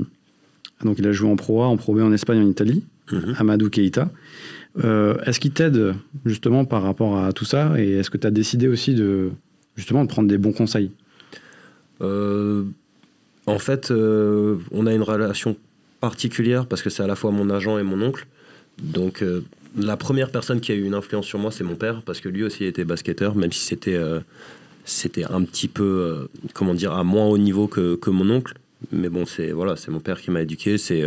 donc, 0.85 0.99
il 0.99 1.07
a 1.07 1.13
joué 1.13 1.31
en 1.31 1.37
Pro 1.37 1.63
A, 1.63 1.67
en 1.67 1.77
Pro 1.77 1.95
B 1.95 2.01
en 2.01 2.13
Espagne, 2.13 2.41
en 2.41 2.49
Italie. 2.49 2.85
Mhm. 3.13 3.35
Amadou 3.39 3.71
Keita. 3.71 4.11
Euh, 4.85 5.17
est-ce 5.25 5.41
qu'il 5.41 5.53
t'aide 5.53 5.95
justement 6.25 6.65
par 6.65 6.83
rapport 6.83 7.19
à 7.19 7.33
tout 7.33 7.45
ça? 7.45 7.75
Et 7.79 7.93
est-ce 7.93 8.11
que 8.11 8.19
tu 8.19 8.27
as 8.27 8.31
décidé 8.31 8.69
aussi 8.69 8.95
de 8.95 9.31
justement 9.77 10.05
de 10.05 10.09
prendre 10.09 10.29
des 10.29 10.39
bons 10.39 10.53
conseils? 10.53 10.91
En 13.47 13.59
fait, 13.59 13.91
euh, 13.91 14.59
on 14.73 14.87
a 14.87 14.93
une 14.93 15.03
relation 15.03 15.57
particulière 16.01 16.67
parce 16.67 16.83
que 16.83 16.91
c'est 16.91 17.03
à 17.03 17.07
la 17.07 17.17
fois 17.17 17.31
mon 17.31 17.49
agent 17.51 17.79
et 17.79 17.83
mon 17.83 18.03
oncle. 18.03 18.27
Donc, 18.83 19.23
euh, 19.23 19.43
la 19.79 19.97
première 19.97 20.31
personne 20.31 20.61
qui 20.61 20.73
a 20.73 20.75
eu 20.75 20.85
une 20.85 20.95
influence 20.95 21.27
sur 21.27 21.39
moi, 21.39 21.51
c'est 21.51 21.65
mon 21.65 21.77
père, 21.77 22.03
parce 22.03 22.21
que 22.21 22.29
lui 22.29 22.43
aussi 22.43 22.65
était 22.65 22.85
basketteur, 22.85 23.35
même 23.37 23.53
si 23.53 23.61
c'était 23.61 23.95
euh, 23.95 24.21
un 25.31 25.43
petit 25.45 25.69
peu, 25.69 26.29
comment 26.55 26.75
dire, 26.75 26.93
à 26.93 27.05
moins 27.05 27.27
haut 27.27 27.39
niveau 27.39 27.69
que, 27.69 28.11
mon 28.11 28.29
oncle. 28.31 28.55
Mais 28.93 29.09
bon, 29.09 29.27
c'est 29.27 29.53
voilà, 29.53 29.77
c'est 29.77 29.91
mon 29.91 30.01
père 30.01 30.21
qui 30.21 30.31
m'a 30.31 30.43
éduqué, 30.43 30.77
c'est 30.79 31.03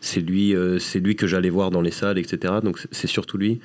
c'est 0.00 0.20
lui, 0.20 0.54
c'est 0.78 1.00
lui 1.00 1.16
que 1.16 1.26
j'allais 1.26 1.50
voir 1.50 1.70
dans 1.70 1.80
les 1.80 1.90
salles, 1.90 2.18
etc. 2.18 2.54
Donc, 2.62 2.86
c'est 2.90 3.06
surtout 3.06 3.38
lui. 3.38 3.60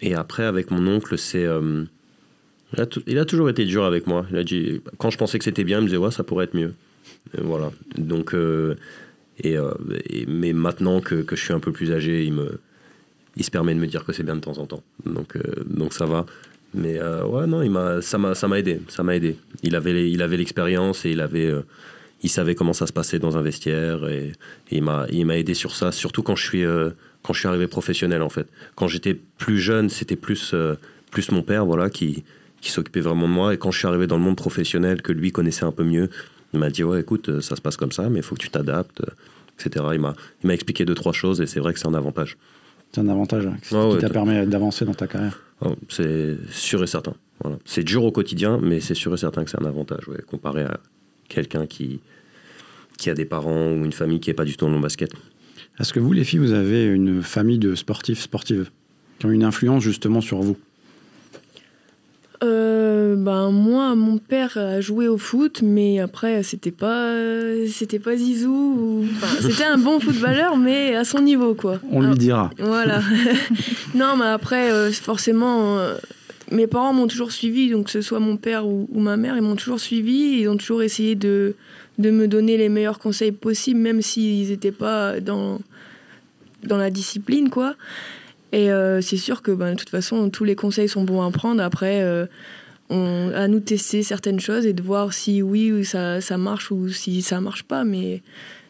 Et 0.00 0.14
après, 0.14 0.44
avec 0.44 0.70
mon 0.70 0.86
oncle, 0.86 1.16
c'est 1.16 1.46
il, 3.06 3.18
a 3.18 3.24
toujours 3.24 3.50
été 3.50 3.64
dur 3.64 3.84
avec 3.84 4.06
moi. 4.06 4.26
Il 4.30 4.36
a 4.36 4.44
dit, 4.44 4.80
quand 4.98 5.10
je 5.10 5.18
pensais 5.18 5.38
que 5.38 5.44
c'était 5.44 5.64
bien, 5.64 5.78
il 5.78 5.82
me 5.82 5.86
disait 5.86 5.98
ouais, 5.98 6.10
ça 6.10 6.24
pourrait 6.24 6.44
être 6.44 6.54
mieux. 6.54 6.74
Voilà. 7.40 7.70
Donc, 7.96 8.34
euh, 8.34 8.76
euh, 9.44 9.72
et, 10.08 10.26
mais 10.26 10.52
maintenant 10.52 11.00
que, 11.00 11.16
que, 11.16 11.36
je 11.36 11.44
suis 11.44 11.52
un 11.52 11.60
peu 11.60 11.72
plus 11.72 11.92
âgé, 11.92 12.24
il, 12.24 12.32
me, 12.32 12.60
il 13.36 13.44
se 13.44 13.50
permet 13.50 13.74
de 13.74 13.80
me 13.80 13.86
dire 13.86 14.04
que 14.04 14.12
c'est 14.12 14.22
bien 14.22 14.36
de 14.36 14.40
temps 14.40 14.58
en 14.58 14.66
temps. 14.66 14.82
Donc, 15.06 15.36
euh, 15.36 15.40
donc 15.66 15.92
ça 15.92 16.06
va. 16.06 16.26
Mais 16.74 16.98
ouais, 17.02 17.46
non, 17.46 17.60
il 17.62 17.70
m'a, 17.70 18.00
ça, 18.00 18.16
m'a, 18.16 18.34
ça 18.34 18.48
m'a 18.48 18.58
aidé. 18.58 18.80
Ça 18.88 19.02
m'a 19.02 19.14
aidé. 19.14 19.36
Il 19.62 19.76
avait, 19.76 20.10
il 20.10 20.22
avait 20.22 20.38
l'expérience 20.38 21.04
et 21.04 21.10
il 21.10 21.20
avait. 21.20 21.52
il 22.22 22.30
savait 22.30 22.54
comment 22.54 22.72
ça 22.72 22.86
se 22.86 22.94
passait 22.94 23.18
dans 23.18 23.36
un 23.36 23.42
vestiaire 23.42 24.08
et, 24.08 24.32
il, 24.70 24.82
m'a, 24.82 25.06
il 25.10 25.26
m'a 25.26 25.36
aidé 25.36 25.52
sur 25.52 25.76
ça, 25.76 25.92
surtout 25.92 26.22
quand 26.22 26.34
je 26.34 26.44
suis, 26.46 26.64
quand 27.22 27.34
je 27.34 27.40
suis 27.40 27.48
arrivé 27.48 27.66
professionnel 27.66 28.22
en 28.22 28.30
fait. 28.30 28.46
Quand 28.74 28.88
j'étais 28.88 29.12
plus 29.12 29.58
jeune, 29.58 29.90
c'était 29.90 30.16
plus, 30.16 30.54
plus 31.10 31.30
mon 31.30 31.42
père 31.42 31.66
voilà, 31.66 31.90
qui, 31.90 32.24
qui 32.62 32.70
s'occupait 32.70 33.00
vraiment 33.00 33.28
de 33.28 33.34
moi. 33.34 33.52
Et 33.52 33.58
quand 33.58 33.70
je 33.70 33.78
suis 33.78 33.88
arrivé 33.88 34.06
dans 34.06 34.16
le 34.16 34.22
monde 34.22 34.36
professionnel, 34.36 35.02
que 35.02 35.12
lui 35.12 35.30
connaissait 35.30 35.64
un 35.64 35.72
peu 35.72 35.84
mieux, 35.84 36.08
il 36.52 36.58
m'a 36.58 36.70
dit 36.70 36.84
Ouais, 36.84 37.00
écoute, 37.00 37.40
ça 37.40 37.56
se 37.56 37.60
passe 37.60 37.76
comme 37.76 37.92
ça, 37.92 38.08
mais 38.08 38.20
il 38.20 38.22
faut 38.22 38.34
que 38.34 38.42
tu 38.42 38.50
t'adaptes, 38.50 39.02
etc. 39.58 39.84
Il 39.92 40.00
m'a, 40.00 40.14
il 40.42 40.46
m'a 40.46 40.54
expliqué 40.54 40.84
deux, 40.84 40.94
trois 40.94 41.12
choses 41.12 41.40
et 41.40 41.46
c'est 41.46 41.60
vrai 41.60 41.72
que 41.72 41.78
c'est 41.78 41.88
un 41.88 41.94
avantage. 41.94 42.36
C'est 42.92 43.00
un 43.00 43.08
avantage 43.08 43.46
hein, 43.46 43.56
qui 43.62 44.00
t'a 44.00 44.10
permis 44.10 44.46
d'avancer 44.46 44.84
dans 44.84 44.94
ta 44.94 45.06
carrière. 45.06 45.40
Oh, 45.64 45.74
c'est 45.88 46.36
sûr 46.50 46.82
et 46.82 46.86
certain. 46.86 47.14
Voilà. 47.40 47.58
C'est 47.64 47.84
dur 47.84 48.04
au 48.04 48.12
quotidien, 48.12 48.58
mais 48.62 48.80
c'est 48.80 48.94
sûr 48.94 49.14
et 49.14 49.16
certain 49.16 49.44
que 49.44 49.50
c'est 49.50 49.60
un 49.60 49.64
avantage, 49.64 50.04
comparé 50.26 50.62
à 50.62 50.78
quelqu'un 51.28 51.66
qui, 51.66 52.00
qui 52.98 53.08
a 53.08 53.14
des 53.14 53.24
parents 53.24 53.72
ou 53.72 53.84
une 53.84 53.92
famille 53.92 54.20
qui 54.20 54.28
n'est 54.30 54.34
pas 54.34 54.44
du 54.44 54.56
tout 54.56 54.66
dans 54.66 54.74
le 54.74 54.80
basket. 54.80 55.10
Est-ce 55.80 55.92
que 55.92 56.00
vous, 56.00 56.12
les 56.12 56.24
filles, 56.24 56.40
vous 56.40 56.52
avez 56.52 56.84
une 56.84 57.22
famille 57.22 57.58
de 57.58 57.74
sportifs, 57.74 58.20
sportives, 58.20 58.70
qui 59.18 59.26
ont 59.26 59.30
une 59.30 59.44
influence 59.44 59.82
justement 59.82 60.20
sur 60.20 60.40
vous? 60.40 60.56
Euh, 62.44 62.71
ben 63.16 63.50
moi, 63.50 63.94
mon 63.94 64.18
père 64.18 64.56
a 64.56 64.80
joué 64.80 65.08
au 65.08 65.18
foot, 65.18 65.60
mais 65.62 66.00
après 66.00 66.42
c'était 66.42 66.70
pas, 66.70 67.14
c'était 67.68 67.98
pas 67.98 68.16
Zizou. 68.16 69.04
c'était 69.40 69.64
un 69.64 69.78
bon 69.78 70.00
footballeur, 70.00 70.56
mais 70.56 70.94
à 70.94 71.04
son 71.04 71.20
niveau 71.20 71.54
quoi. 71.54 71.78
On 71.90 72.00
lui 72.00 72.14
dira. 72.14 72.50
Voilà. 72.58 73.00
non, 73.94 74.16
mais 74.16 74.26
après 74.26 74.72
euh, 74.72 74.90
forcément, 74.92 75.78
euh, 75.78 75.96
mes 76.50 76.66
parents 76.66 76.92
m'ont 76.92 77.06
toujours 77.06 77.32
suivi, 77.32 77.70
donc 77.70 77.86
que 77.86 77.90
ce 77.90 78.00
soit 78.00 78.20
mon 78.20 78.36
père 78.36 78.66
ou, 78.66 78.88
ma 78.94 79.16
mère, 79.16 79.36
ils 79.36 79.42
m'ont 79.42 79.56
toujours 79.56 79.80
suivi, 79.80 80.40
ils 80.40 80.48
ont 80.48 80.56
toujours 80.56 80.82
essayé 80.82 81.14
de 81.14 81.54
de 81.98 82.10
me 82.10 82.26
donner 82.26 82.56
les 82.56 82.70
meilleurs 82.70 82.98
conseils 82.98 83.32
possibles, 83.32 83.78
même 83.78 84.00
s'ils 84.00 84.48
n'étaient 84.48 84.72
pas 84.72 85.20
dans 85.20 85.60
dans 86.64 86.78
la 86.78 86.90
discipline 86.90 87.50
quoi. 87.50 87.74
Et 88.52 88.70
euh, 88.70 89.00
c'est 89.00 89.16
sûr 89.16 89.40
que 89.42 89.50
ben, 89.50 89.72
de 89.72 89.76
toute 89.76 89.88
façon, 89.88 90.28
tous 90.28 90.44
les 90.44 90.54
conseils 90.54 90.88
sont 90.88 91.04
bons 91.04 91.22
à 91.26 91.30
prendre. 91.30 91.62
Après, 91.62 92.02
euh, 92.02 92.26
à 92.92 93.48
nous 93.48 93.60
tester 93.60 94.02
certaines 94.02 94.40
choses 94.40 94.66
et 94.66 94.72
de 94.72 94.82
voir 94.82 95.12
si 95.12 95.42
oui, 95.42 95.84
ça, 95.84 96.20
ça 96.20 96.38
marche 96.38 96.70
ou 96.70 96.88
si 96.88 97.22
ça 97.22 97.40
marche 97.40 97.62
pas. 97.62 97.84
Mais 97.84 98.22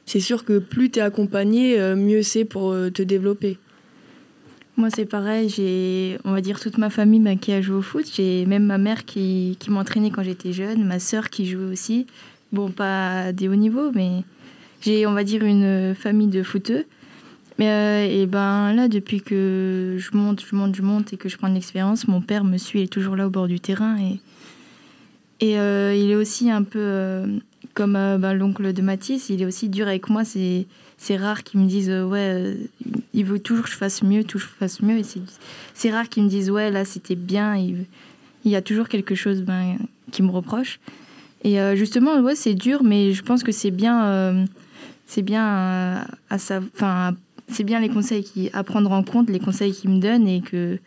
c'est 0.06 0.20
sûr 0.20 0.44
que 0.44 0.58
plus 0.58 0.90
tu 0.90 0.98
es 0.98 1.02
accompagné, 1.02 1.80
euh, 1.80 1.96
mieux 1.96 2.22
c'est 2.22 2.44
pour 2.44 2.74
te 2.92 3.02
développer. 3.02 3.58
Moi, 4.76 4.88
c'est 4.90 5.04
pareil. 5.04 5.50
J'ai, 5.50 6.18
on 6.24 6.32
va 6.32 6.40
dire, 6.40 6.58
toute 6.58 6.78
ma 6.78 6.88
famille 6.88 7.38
qui 7.38 7.52
a 7.52 7.60
joué 7.60 7.76
au 7.76 7.82
foot. 7.82 8.06
J'ai 8.14 8.46
même 8.46 8.64
ma 8.64 8.78
mère 8.78 9.04
qui, 9.04 9.56
qui 9.60 9.70
m'entraînait 9.70 10.10
quand 10.10 10.22
j'étais 10.22 10.52
jeune, 10.52 10.84
ma 10.84 10.98
sœur 10.98 11.28
qui 11.28 11.46
jouait 11.46 11.70
aussi. 11.70 12.06
Bon, 12.52 12.70
pas 12.70 13.32
des 13.32 13.48
hauts 13.48 13.54
niveaux, 13.54 13.92
mais 13.92 14.24
j'ai, 14.80 15.06
on 15.06 15.12
va 15.12 15.24
dire, 15.24 15.44
une 15.44 15.94
famille 15.94 16.28
de 16.28 16.42
footeux. 16.42 16.86
Euh, 17.68 18.06
et 18.08 18.26
ben 18.26 18.72
là, 18.72 18.88
depuis 18.88 19.20
que 19.20 19.96
je 19.98 20.16
monte, 20.16 20.44
je 20.44 20.56
monte, 20.56 20.74
je 20.74 20.82
monte 20.82 21.12
et 21.12 21.16
que 21.16 21.28
je 21.28 21.36
prends 21.36 21.48
de 21.48 21.54
l'expérience, 21.54 22.08
mon 22.08 22.20
père 22.20 22.44
me 22.44 22.56
suit, 22.56 22.80
il 22.80 22.82
est 22.84 22.92
toujours 22.92 23.16
là 23.16 23.26
au 23.26 23.30
bord 23.30 23.46
du 23.46 23.60
terrain 23.60 23.98
et 23.98 24.20
et 25.40 25.58
euh, 25.58 25.92
il 25.92 26.12
est 26.12 26.14
aussi 26.14 26.52
un 26.52 26.62
peu 26.62 26.78
euh, 26.78 27.26
comme 27.74 27.94
ben, 27.94 28.32
l'oncle 28.32 28.72
de 28.72 28.80
Mathis, 28.80 29.28
il 29.28 29.42
est 29.42 29.44
aussi 29.44 29.68
dur 29.68 29.88
avec 29.88 30.08
moi. 30.08 30.24
C'est 30.24 30.66
c'est 30.98 31.16
rare 31.16 31.42
qu'ils 31.42 31.58
me 31.58 31.66
disent 31.66 31.90
ouais, 31.90 32.56
il 33.12 33.24
veut 33.24 33.40
toujours 33.40 33.64
que 33.64 33.70
je 33.70 33.76
fasse 33.76 34.04
mieux, 34.04 34.22
toujours 34.22 34.50
que 34.50 34.54
je 34.54 34.58
fasse 34.58 34.82
mieux. 34.82 34.98
Et 34.98 35.04
c'est 35.74 35.90
rare 35.90 36.08
qu'ils 36.08 36.22
me 36.22 36.28
disent 36.28 36.50
ouais 36.50 36.70
là 36.70 36.84
c'était 36.84 37.16
bien. 37.16 37.56
Il, 37.56 37.86
y 38.44 38.54
a 38.54 38.62
toujours 38.62 38.88
quelque 38.88 39.16
chose 39.16 39.42
ben, 39.42 39.78
qui 40.12 40.22
me 40.22 40.30
reproche. 40.30 40.78
Et 41.42 41.58
justement 41.76 42.20
ouais 42.20 42.36
c'est 42.36 42.54
dur, 42.54 42.84
mais 42.84 43.12
je 43.12 43.22
pense 43.22 43.42
que 43.42 43.50
c'est 43.50 43.72
bien 43.72 44.46
c'est 45.06 45.22
bien 45.22 46.06
à, 46.30 46.38
sa, 46.38 46.60
enfin 46.74 47.14
c'est 47.48 47.64
bien 47.64 47.80
les 47.80 47.88
conseils 47.88 48.24
qui, 48.24 48.50
à 48.52 48.64
prendre 48.64 48.90
en 48.92 49.02
compte, 49.02 49.30
les 49.30 49.40
conseils 49.40 49.72
qu'il 49.72 49.90
me 49.90 50.00
donne 50.00 50.26
et 50.26 50.40
que 50.40 50.78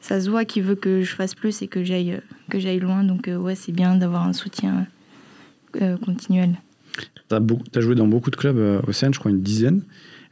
ça 0.00 0.20
se 0.20 0.30
voit 0.30 0.44
qu'il 0.44 0.62
veut 0.62 0.74
que 0.74 1.02
je 1.02 1.14
fasse 1.14 1.34
plus 1.34 1.62
et 1.62 1.68
que 1.68 1.82
j'aille 1.82 2.20
que 2.50 2.58
j'aille 2.58 2.80
loin. 2.80 3.04
Donc 3.04 3.28
euh, 3.28 3.36
ouais, 3.36 3.54
c'est 3.54 3.72
bien 3.72 3.96
d'avoir 3.96 4.26
un 4.26 4.32
soutien 4.32 4.86
euh, 5.80 5.96
continuel. 5.98 6.50
Tu 7.28 7.34
as, 7.34 7.80
joué 7.80 7.94
dans 7.94 8.06
beaucoup 8.06 8.30
de 8.30 8.36
clubs 8.36 8.58
euh, 8.58 8.80
au 8.86 8.92
CN, 8.92 9.12
je 9.12 9.18
crois 9.18 9.30
une 9.30 9.42
dizaine. 9.42 9.82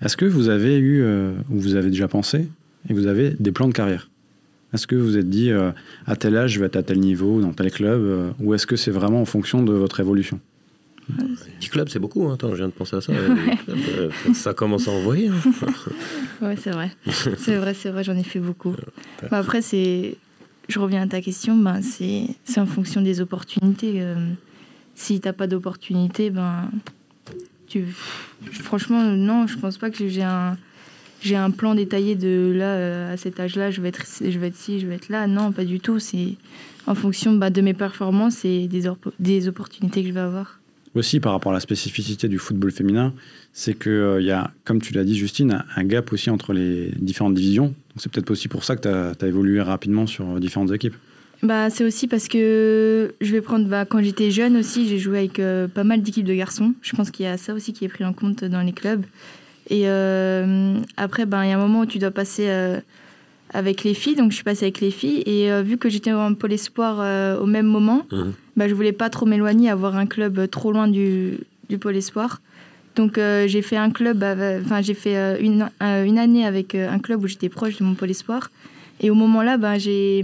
Est-ce 0.02 0.16
que 0.16 0.24
vous 0.24 0.48
avez 0.48 0.78
eu, 0.78 1.02
ou 1.48 1.58
vous 1.58 1.74
avez 1.74 1.88
déjà 1.88 2.06
pensé, 2.06 2.48
et 2.86 2.92
vous 2.92 3.06
avez 3.06 3.30
des 3.40 3.50
plans 3.50 3.66
de 3.66 3.72
carrière? 3.72 4.10
Est-ce 4.74 4.86
que 4.86 4.94
vous 4.94 5.06
vous 5.06 5.16
êtes 5.16 5.30
dit, 5.30 5.50
à 5.50 6.16
tel 6.16 6.36
âge, 6.36 6.52
je 6.52 6.60
vais 6.60 6.66
être 6.66 6.76
à 6.76 6.82
tel 6.82 7.00
niveau, 7.00 7.40
dans 7.40 7.54
tel 7.54 7.70
club, 7.70 8.34
ou 8.38 8.52
est-ce 8.52 8.66
que 8.66 8.76
c'est 8.76 8.90
vraiment 8.90 9.22
en 9.22 9.24
fonction 9.24 9.62
de 9.62 9.72
votre 9.72 9.98
évolution? 9.98 10.38
10 11.08 11.68
clubs, 11.68 11.88
c'est 11.88 11.98
beaucoup. 11.98 12.26
Hein. 12.28 12.34
Attends, 12.34 12.50
je 12.50 12.56
viens 12.56 12.68
de 12.68 12.72
penser 12.72 12.96
à 12.96 13.00
ça. 13.00 13.12
Euh, 13.68 14.10
ça 14.34 14.54
commence 14.54 14.88
à 14.88 14.90
envoyer. 14.90 15.28
Hein. 15.28 15.34
ouais, 16.42 16.56
c'est 16.56 16.70
vrai. 16.70 16.90
C'est 17.38 17.56
vrai, 17.56 17.74
c'est 17.74 17.90
vrai, 17.90 18.04
j'en 18.04 18.16
ai 18.16 18.22
fait 18.22 18.38
beaucoup. 18.38 18.74
Bah, 19.30 19.38
après, 19.38 19.62
c'est. 19.62 20.16
Je 20.68 20.78
reviens 20.78 21.02
à 21.02 21.06
ta 21.06 21.20
question, 21.20 21.56
ben, 21.56 21.80
c'est 21.82 22.26
en 22.58 22.66
fonction 22.66 23.00
des 23.00 23.20
opportunités. 23.20 23.94
Euh, 23.96 24.14
si 24.94 25.20
tu 25.20 25.28
n'as 25.28 25.32
pas 25.32 25.46
d'opportunité, 25.46 26.30
ben. 26.30 26.70
Tu... 27.68 27.86
Franchement, 28.52 29.02
non, 29.02 29.46
je 29.46 29.58
pense 29.58 29.78
pas 29.78 29.90
que 29.90 30.08
j'ai 30.08 30.22
un 30.22 30.56
j'ai 31.22 31.36
un 31.36 31.50
plan 31.50 31.74
détaillé 31.74 32.14
de 32.14 32.52
là 32.54 32.74
euh, 32.74 33.14
à 33.14 33.16
cet 33.16 33.40
âge-là, 33.40 33.70
je 33.70 33.80
vais 33.80 33.88
être 33.88 34.04
je 34.20 34.38
vais 34.38 34.48
être 34.48 34.56
ci, 34.56 34.80
je 34.80 34.86
vais 34.86 34.94
être 34.94 35.08
là. 35.08 35.26
Non, 35.26 35.52
pas 35.52 35.64
du 35.64 35.80
tout. 35.80 35.98
C'est 35.98 36.34
en 36.86 36.94
fonction 36.94 37.32
bah, 37.32 37.50
de 37.50 37.60
mes 37.60 37.74
performances 37.74 38.44
et 38.44 38.68
des, 38.68 38.84
des 39.18 39.48
opportunités 39.48 40.02
que 40.02 40.08
je 40.08 40.12
vais 40.12 40.20
avoir 40.20 40.60
aussi 40.96 41.20
par 41.20 41.32
rapport 41.32 41.52
à 41.52 41.54
la 41.54 41.60
spécificité 41.60 42.28
du 42.28 42.38
football 42.38 42.72
féminin, 42.72 43.12
c'est 43.52 43.74
qu'il 43.74 43.92
euh, 43.92 44.20
y 44.20 44.30
a, 44.30 44.50
comme 44.64 44.80
tu 44.80 44.92
l'as 44.92 45.04
dit 45.04 45.16
Justine, 45.16 45.64
un 45.74 45.84
gap 45.84 46.12
aussi 46.12 46.30
entre 46.30 46.52
les 46.52 46.90
différentes 46.96 47.34
divisions. 47.34 47.74
c'est 47.96 48.10
peut-être 48.10 48.30
aussi 48.30 48.48
pour 48.48 48.64
ça 48.64 48.76
que 48.76 48.82
tu 48.82 48.88
as, 48.88 49.28
évolué 49.28 49.60
rapidement 49.60 50.06
sur 50.06 50.40
différentes 50.40 50.72
équipes. 50.72 50.94
Bah, 51.42 51.68
c'est 51.70 51.84
aussi 51.84 52.08
parce 52.08 52.28
que 52.28 53.14
je 53.20 53.32
vais 53.32 53.40
prendre, 53.40 53.68
bah, 53.68 53.84
quand 53.84 54.02
j'étais 54.02 54.30
jeune 54.30 54.56
aussi, 54.56 54.88
j'ai 54.88 54.98
joué 54.98 55.18
avec 55.18 55.38
euh, 55.38 55.68
pas 55.68 55.84
mal 55.84 56.02
d'équipes 56.02 56.24
de 56.24 56.34
garçons. 56.34 56.74
Je 56.82 56.96
pense 56.96 57.10
qu'il 57.10 57.26
y 57.26 57.28
a 57.28 57.36
ça 57.36 57.52
aussi 57.54 57.72
qui 57.72 57.84
est 57.84 57.88
pris 57.88 58.04
en 58.04 58.12
compte 58.12 58.44
dans 58.44 58.62
les 58.62 58.72
clubs. 58.72 59.04
Et 59.68 59.82
euh, 59.88 60.78
après, 60.96 61.26
bah, 61.26 61.44
il 61.44 61.50
y 61.50 61.52
a 61.52 61.56
un 61.56 61.60
moment 61.60 61.80
où 61.80 61.86
tu 61.86 61.98
dois 61.98 62.10
passer 62.10 62.48
avec 63.56 63.84
les 63.84 63.94
filles, 63.94 64.16
donc 64.16 64.32
je 64.32 64.36
suis 64.36 64.44
passée 64.44 64.66
avec 64.66 64.80
les 64.80 64.90
filles. 64.90 65.22
Et 65.24 65.50
euh, 65.50 65.62
vu 65.62 65.78
que 65.78 65.88
j'étais 65.88 66.12
en 66.12 66.34
pôle 66.34 66.52
espoir 66.52 66.98
euh, 67.00 67.38
au 67.40 67.46
même 67.46 67.66
moment, 67.66 68.04
mhm. 68.12 68.34
bah, 68.54 68.68
je 68.68 68.74
voulais 68.74 68.92
pas 68.92 69.08
trop 69.08 69.24
m'éloigner, 69.24 69.70
avoir 69.70 69.96
un 69.96 70.04
club 70.04 70.50
trop 70.50 70.72
loin 70.72 70.88
du, 70.88 71.38
du 71.70 71.78
pôle 71.78 71.96
espoir. 71.96 72.42
Donc 72.96 73.16
euh, 73.16 73.48
j'ai 73.48 73.62
fait 73.62 73.78
un 73.78 73.90
club, 73.90 74.22
enfin 74.62 74.82
j'ai 74.82 74.92
fait 74.92 75.40
une, 75.42 75.68
une, 75.80 76.18
année 76.18 76.46
avec 76.46 76.74
un 76.74 76.98
club 76.98 77.24
où 77.24 77.26
j'étais 77.26 77.48
proche 77.48 77.78
de 77.78 77.84
mon 77.84 77.94
pôle 77.94 78.10
espoir. 78.10 78.50
Et 79.00 79.08
au 79.08 79.14
moment-là, 79.14 79.56
bah, 79.56 79.78
j'ai 79.78 80.22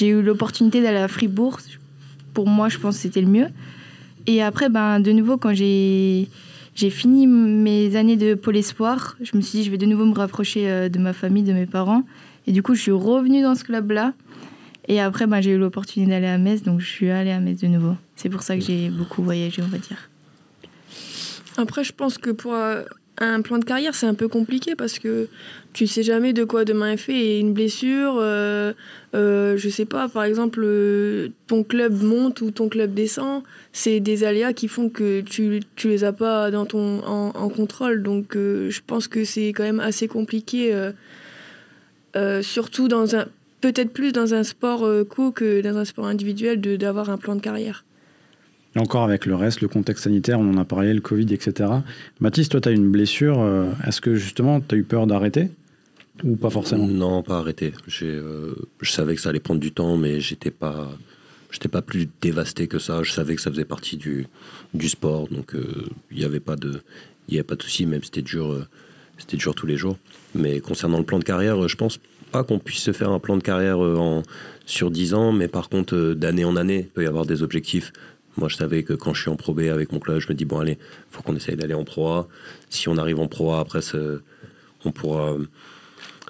eu 0.00 0.22
l'opportunité 0.22 0.82
d'aller 0.82 0.98
à 0.98 1.08
Fribourg. 1.08 1.58
Pour 2.32 2.46
moi, 2.46 2.68
je 2.68 2.78
pense 2.78 2.96
que 2.96 3.02
c'était 3.02 3.20
le 3.20 3.28
mieux. 3.28 3.48
Et 4.26 4.40
après, 4.40 4.68
ben, 4.68 5.00
de 5.00 5.10
nouveau, 5.10 5.36
quand 5.36 5.52
j'ai 5.52 6.28
j'ai 6.74 6.90
fini 6.90 7.26
mes 7.26 7.96
années 7.96 8.16
de 8.16 8.34
pôle 8.34 8.56
espoir, 8.56 9.16
je 9.20 9.36
me 9.36 9.42
suis 9.42 9.58
dit, 9.58 9.64
je 9.64 9.70
vais 9.70 9.78
de 9.78 9.86
nouveau 9.86 10.06
me 10.06 10.14
rapprocher 10.14 10.88
de 10.88 10.98
ma 10.98 11.12
famille, 11.12 11.42
de 11.42 11.52
mes 11.52 11.66
parents. 11.66 12.04
Et 12.46 12.52
du 12.52 12.62
coup, 12.62 12.74
je 12.74 12.82
suis 12.82 12.92
revenue 12.92 13.42
dans 13.42 13.54
ce 13.54 13.64
club-là. 13.64 14.14
Et 14.88 15.00
après, 15.00 15.26
ben, 15.26 15.40
j'ai 15.40 15.52
eu 15.52 15.58
l'opportunité 15.58 16.10
d'aller 16.10 16.26
à 16.26 16.38
Metz, 16.38 16.62
donc 16.62 16.80
je 16.80 16.86
suis 16.86 17.10
allée 17.10 17.30
à 17.30 17.40
Metz 17.40 17.60
de 17.60 17.68
nouveau. 17.68 17.94
C'est 18.16 18.28
pour 18.28 18.42
ça 18.42 18.56
que 18.56 18.62
j'ai 18.62 18.90
beaucoup 18.90 19.22
voyagé, 19.22 19.62
on 19.62 19.68
va 19.68 19.78
dire. 19.78 20.10
Après, 21.56 21.84
je 21.84 21.92
pense 21.92 22.18
que 22.18 22.30
pour 22.30 22.54
euh, 22.54 22.82
un 23.18 23.42
plan 23.42 23.58
de 23.58 23.64
carrière, 23.64 23.94
c'est 23.94 24.06
un 24.06 24.14
peu 24.14 24.28
compliqué 24.28 24.74
parce 24.74 24.98
que 24.98 25.28
tu 25.72 25.86
sais 25.86 26.02
jamais 26.02 26.32
de 26.32 26.44
quoi 26.44 26.64
demain 26.64 26.92
est 26.92 26.96
fait. 26.96 27.14
Et 27.14 27.38
une 27.38 27.52
blessure, 27.52 28.16
euh, 28.18 28.72
euh, 29.14 29.56
je 29.56 29.68
sais 29.68 29.84
pas, 29.84 30.08
par 30.08 30.24
exemple, 30.24 30.60
euh, 30.62 31.28
ton 31.46 31.62
club 31.62 32.02
monte 32.02 32.40
ou 32.40 32.50
ton 32.50 32.68
club 32.68 32.94
descend, 32.94 33.42
c'est 33.72 34.00
des 34.00 34.24
aléas 34.24 34.52
qui 34.52 34.68
font 34.68 34.88
que 34.88 35.20
tu, 35.20 35.60
tu 35.76 35.88
les 35.88 36.04
as 36.04 36.12
pas 36.12 36.50
dans 36.50 36.66
ton, 36.66 37.02
en, 37.04 37.48
contrôle. 37.48 38.02
Donc, 38.02 38.34
je 38.34 38.80
pense 38.86 39.08
que 39.08 39.24
c'est 39.24 39.48
quand 39.48 39.64
même 39.64 39.80
assez 39.80 40.08
compliqué 40.08 40.74
euh, 40.74 40.92
surtout 42.42 42.88
dans 42.88 43.16
un 43.16 43.26
peut-être 43.62 43.92
plus 43.92 44.12
dans 44.12 44.34
un 44.34 44.42
sport 44.42 44.84
euh, 44.84 45.04
co 45.04 45.32
que 45.32 45.62
dans 45.62 45.78
un 45.78 45.86
sport 45.86 46.06
individuel 46.06 46.60
d'avoir 46.60 47.08
un 47.08 47.16
plan 47.16 47.34
de 47.34 47.40
carrière. 47.40 47.86
Et 48.76 48.78
encore 48.78 49.04
avec 49.04 49.24
le 49.24 49.34
reste, 49.34 49.60
le 49.62 49.68
contexte 49.68 50.04
sanitaire, 50.04 50.38
on 50.40 50.50
en 50.50 50.58
a 50.58 50.64
parlé, 50.64 50.92
le 50.92 51.00
Covid, 51.00 51.32
etc. 51.32 51.70
Mathis, 52.20 52.48
toi, 52.48 52.60
tu 52.60 52.68
as 52.68 52.72
une 52.72 52.90
blessure. 52.90 53.40
Euh, 53.40 53.70
est-ce 53.86 54.00
que 54.00 54.14
justement, 54.14 54.60
tu 54.60 54.74
as 54.74 54.78
eu 54.78 54.82
peur 54.82 55.06
d'arrêter? 55.06 55.50
Ou 56.24 56.36
pas 56.36 56.50
forcément? 56.50 56.86
Non, 56.86 57.22
pas 57.22 57.38
arrêter. 57.38 57.72
je 57.86 58.64
savais 58.82 59.14
que 59.14 59.20
ça 59.20 59.30
allait 59.30 59.40
prendre 59.40 59.60
du 59.60 59.72
temps, 59.72 59.96
mais 59.96 60.20
j'étais 60.20 60.50
pas, 60.50 60.90
j'étais 61.50 61.68
pas 61.68 61.82
plus 61.82 62.08
dévasté 62.20 62.66
que 62.66 62.78
ça. 62.78 63.02
Je 63.02 63.12
savais 63.12 63.34
que 63.34 63.40
ça 63.40 63.50
faisait 63.50 63.64
partie 63.64 63.96
du, 63.96 64.26
du 64.74 64.88
sport, 64.88 65.28
donc 65.28 65.54
il 66.10 66.18
n'y 66.18 66.24
avait 66.24 66.40
pas 66.40 66.56
de, 66.56 66.82
il 67.28 67.34
y 67.34 67.38
avait 67.38 67.46
pas 67.46 67.56
de 67.56 67.62
souci, 67.62 67.86
même 67.86 68.00
si 68.00 68.06
c'était 68.06 68.22
dur 68.22 68.66
c'était 69.18 69.36
dur 69.36 69.54
tous 69.54 69.66
les 69.66 69.76
jours. 69.76 69.96
Mais 70.34 70.60
concernant 70.60 70.98
le 70.98 71.04
plan 71.04 71.18
de 71.18 71.24
carrière, 71.24 71.68
je 71.68 71.76
pense 71.76 71.98
pas 72.30 72.42
qu'on 72.42 72.58
puisse 72.58 72.82
se 72.82 72.92
faire 72.92 73.10
un 73.10 73.18
plan 73.18 73.36
de 73.36 73.42
carrière 73.42 73.84
euh, 73.84 73.96
en, 73.96 74.22
sur 74.66 74.90
10 74.90 75.14
ans, 75.14 75.32
mais 75.32 75.48
par 75.48 75.68
contre, 75.68 75.94
euh, 75.94 76.14
d'année 76.14 76.44
en 76.44 76.56
année, 76.56 76.80
il 76.80 76.88
peut 76.88 77.04
y 77.04 77.06
avoir 77.06 77.26
des 77.26 77.42
objectifs. 77.42 77.92
Moi, 78.36 78.48
je 78.48 78.56
savais 78.56 78.82
que 78.82 78.94
quand 78.94 79.12
je 79.12 79.20
suis 79.20 79.30
en 79.30 79.36
Pro 79.36 79.52
B 79.52 79.60
avec 79.60 79.92
mon 79.92 79.98
club, 79.98 80.18
je 80.18 80.28
me 80.28 80.34
dis, 80.34 80.46
bon, 80.46 80.58
allez, 80.58 80.78
faut 81.10 81.22
qu'on 81.22 81.36
essaye 81.36 81.54
d'aller 81.54 81.74
en 81.74 81.84
Pro 81.84 82.08
A. 82.08 82.28
Si 82.70 82.88
on 82.88 82.96
arrive 82.96 83.20
en 83.20 83.28
Pro 83.28 83.52
A, 83.52 83.60
après, 83.60 83.80
on 84.86 84.90
pourra, 84.90 85.36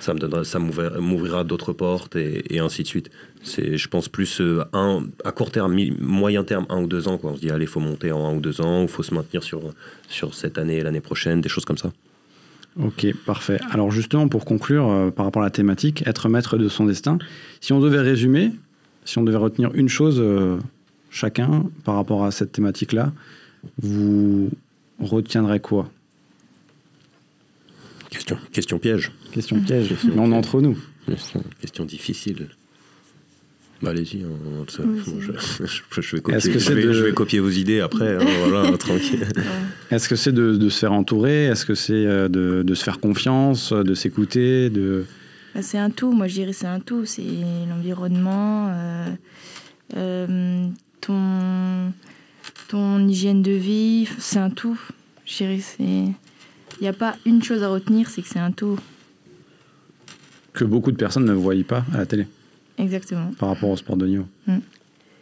ça 0.01 0.59
m'ouvrira 0.59 1.45
d'autres 1.45 1.72
portes 1.72 2.16
et, 2.16 2.59
ainsi 2.59 2.83
de 2.83 2.89
suite. 2.89 3.11
C'est, 3.45 3.76
je 3.76 3.89
pense 3.89 4.09
plus 4.09 4.41
euh, 4.41 4.64
un, 4.72 5.05
à 5.24 5.30
court 5.30 5.53
terme, 5.53 5.76
moyen 6.01 6.43
terme, 6.43 6.66
un 6.68 6.83
ou 6.83 6.87
deux 6.89 7.07
ans. 7.07 7.18
Quoi. 7.18 7.30
On 7.30 7.37
se 7.37 7.41
dit, 7.41 7.51
allez, 7.51 7.64
il 7.64 7.68
faut 7.68 7.80
monter 7.80 8.11
en 8.11 8.26
un 8.26 8.35
ou 8.35 8.41
deux 8.41 8.61
ans, 8.61 8.83
il 8.83 8.89
faut 8.89 9.05
se 9.05 9.14
maintenir 9.14 9.45
sur, 9.45 9.72
sur 10.09 10.35
cette 10.35 10.59
année 10.59 10.78
et 10.78 10.83
l'année 10.83 11.01
prochaine, 11.01 11.41
des 11.41 11.49
choses 11.49 11.64
comme 11.64 11.78
ça. 11.78 11.93
Ok, 12.81 13.07
parfait. 13.27 13.59
Alors 13.70 13.91
justement, 13.91 14.29
pour 14.29 14.45
conclure, 14.45 14.89
euh, 14.89 15.11
par 15.11 15.27
rapport 15.27 15.43
à 15.43 15.45
la 15.45 15.51
thématique, 15.51 16.03
être 16.07 16.29
maître 16.29 16.57
de 16.57 16.68
son 16.68 16.87
destin, 16.87 17.18
si 17.61 17.73
on 17.73 17.81
devait 17.81 18.01
résumer, 18.01 18.53
si 19.05 19.18
on 19.18 19.25
devait 19.25 19.37
retenir 19.37 19.70
une 19.75 19.89
chose 19.89 20.18
euh, 20.20 20.59
chacun 21.11 21.64
par 21.85 21.97
rapport 21.97 22.25
à 22.25 22.31
cette 22.31 22.53
thématique-là, 22.53 23.12
vous 23.83 24.51
retiendrez 24.99 25.61
quoi? 25.61 25.91
Question, 28.09 28.39
question 28.53 28.79
piège. 28.79 29.12
Question 29.33 29.61
piège, 29.61 29.95
mais 30.05 30.18
on 30.18 30.33
est 30.33 30.37
entre 30.37 30.61
nous. 30.61 30.79
Question, 31.07 31.43
question 31.61 31.85
difficile. 31.85 32.49
Bah, 33.83 33.91
allez-y, 33.91 34.24
on- 34.24 34.64
je, 34.68 34.83
je- 35.66 36.01
je 36.01 36.16
vais 36.16 36.18
Est-ce 36.18 36.20
copier, 36.20 36.53
que 36.53 36.59
je 36.59 36.64
c'est 36.64 36.74
vais- 36.74 36.85
de- 36.85 36.93
je 36.93 37.03
vais 37.05 37.12
copier 37.12 37.41
vos 37.41 37.51
idées 37.51 37.80
après. 37.80 38.16
hein, 38.16 38.26
voilà, 38.49 38.76
tranquille. 38.78 39.26
Est-ce 39.91 40.09
que 40.09 40.14
c'est 40.16 40.33
de, 40.33 40.57
de 40.57 40.68
se 40.68 40.78
faire 40.78 40.93
entourer? 40.93 41.47
Est-ce 41.47 41.66
que 41.66 41.74
c'est 41.74 42.07
euh, 42.07 42.28
de, 42.28 42.62
de 42.62 42.74
se 42.74 42.85
faire 42.85 43.01
confiance, 43.01 43.72
de 43.72 43.95
s'écouter 43.95 44.70
de... 44.70 45.05
Bah, 45.55 45.62
c'est 45.62 45.78
un 45.78 45.91
tout, 45.91 46.12
moi 46.12 46.28
je 46.28 46.35
dirais 46.35 46.53
c'est 46.53 46.66
un 46.66 46.80
tout. 46.80 47.05
C'est 47.05 47.22
l'environnement, 47.68 48.68
euh, 48.70 49.07
euh, 49.97 50.66
ton, 51.01 51.93
ton 52.68 53.07
hygiène 53.09 53.43
de 53.43 53.51
vie, 53.53 54.09
c'est 54.18 54.39
un 54.39 54.51
tout. 54.51 54.78
Je 55.26 55.37
dirais 55.39 55.59
c'est. 55.61 55.83
Il 55.85 56.83
n'y 56.83 56.89
a 56.89 56.93
pas 56.95 57.16
une 57.26 57.43
chose 57.43 57.62
à 57.62 57.68
retenir, 57.68 58.09
c'est 58.09 58.22
que 58.22 58.28
c'est 58.28 58.39
un 58.39 58.51
tout. 58.53 58.78
que 60.55 60.64
beaucoup 60.64 60.91
de 60.93 60.97
personnes 60.97 61.24
ne 61.26 61.33
voient 61.33 61.55
pas 61.66 61.85
à 61.95 61.99
la 61.99 62.07
télé 62.07 62.26
Exactement. 62.83 63.30
par 63.39 63.49
rapport 63.51 63.70
au 63.70 63.76
sport 63.76 63.97
de 63.97 64.07
niveau 64.07 64.26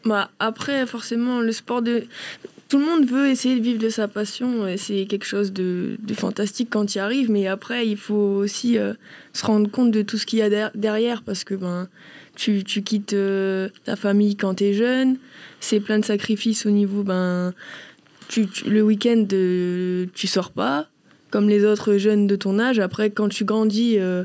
Bah, 0.05 0.31
après, 0.39 0.87
forcément, 0.87 1.41
le 1.41 1.53
sport 1.53 1.83
de. 1.83 2.05
Tout 2.69 2.79
le 2.79 2.85
monde 2.87 3.05
veut 3.05 3.29
essayer 3.29 3.57
de 3.59 3.63
vivre 3.63 3.81
de 3.81 3.89
sa 3.89 4.07
passion 4.07 4.67
et 4.69 4.77
c'est 4.77 5.05
quelque 5.07 5.25
chose 5.27 5.53
de, 5.53 5.97
de 5.99 6.15
fantastique 6.15 6.69
quand 6.71 6.87
tu 6.87 6.99
y 6.99 7.01
arrives, 7.01 7.29
mais 7.31 7.49
après, 7.49 7.87
il 7.89 7.97
faut 7.97 8.15
aussi 8.15 8.79
euh, 8.79 8.95
se 9.33 9.45
rendre 9.45 9.69
compte 9.69 9.91
de 9.91 10.03
tout 10.03 10.17
ce 10.19 10.25
qu'il 10.25 10.39
y 10.39 10.43
a 10.43 10.49
der- 10.49 10.71
derrière 10.77 11.23
parce 11.23 11.43
que 11.43 11.55
ben, 11.57 11.89
tu, 12.37 12.63
tu 12.63 12.83
quittes 12.83 13.13
euh, 13.13 13.69
ta 13.85 13.97
famille 13.97 14.37
quand 14.37 14.55
tu 14.55 14.65
es 14.67 14.73
jeune, 14.73 15.17
c'est 15.59 15.81
plein 15.81 15.99
de 15.99 16.05
sacrifices 16.05 16.65
au 16.65 16.71
niveau. 16.71 17.03
Ben, 17.03 17.53
tu, 18.29 18.47
tu- 18.47 18.71
le 18.71 18.83
week-end, 18.83 19.27
euh, 19.33 20.07
tu 20.15 20.29
sors 20.29 20.53
pas 20.53 20.87
comme 21.31 21.49
les 21.49 21.65
autres 21.65 21.97
jeunes 21.97 22.29
de 22.29 22.37
ton 22.37 22.59
âge. 22.61 22.79
Après, 22.79 23.11
quand 23.11 23.29
tu 23.29 23.45
grandis, 23.45 23.97
euh, 23.99 24.23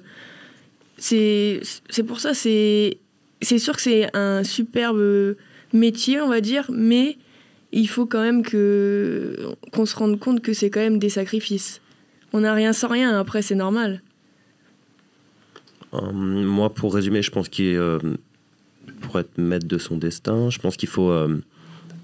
c'est 0.97 1.61
c'est 1.89 2.03
pour 2.03 2.19
ça, 2.19 2.33
c'est 2.35 2.97
c'est 3.41 3.59
sûr 3.59 3.75
que 3.75 3.81
c'est 3.81 4.15
un 4.15 4.43
superbe 4.43 5.35
métier, 5.73 6.21
on 6.21 6.29
va 6.29 6.41
dire, 6.41 6.65
mais 6.71 7.17
il 7.71 7.87
faut 7.87 8.05
quand 8.05 8.21
même 8.21 8.41
que 8.43 9.35
qu'on 9.71 9.85
se 9.85 9.95
rende 9.95 10.19
compte 10.19 10.41
que 10.41 10.53
c'est 10.53 10.69
quand 10.69 10.79
même 10.79 10.99
des 10.99 11.09
sacrifices. 11.09 11.81
On 12.33 12.41
n'a 12.41 12.53
rien 12.53 12.73
sans 12.73 12.87
rien, 12.87 13.19
après 13.19 13.41
c'est 13.41 13.55
normal. 13.55 14.01
Euh, 15.93 16.11
moi, 16.11 16.73
pour 16.73 16.93
résumer, 16.93 17.21
je 17.21 17.31
pense 17.31 17.49
qu'il 17.49 17.75
euh, 17.77 17.99
pour 19.01 19.19
être 19.19 19.37
maître 19.37 19.67
de 19.67 19.77
son 19.77 19.97
destin, 19.97 20.49
je 20.49 20.59
pense 20.59 20.77
qu'il 20.77 20.89
faut 20.89 21.09
euh, 21.11 21.41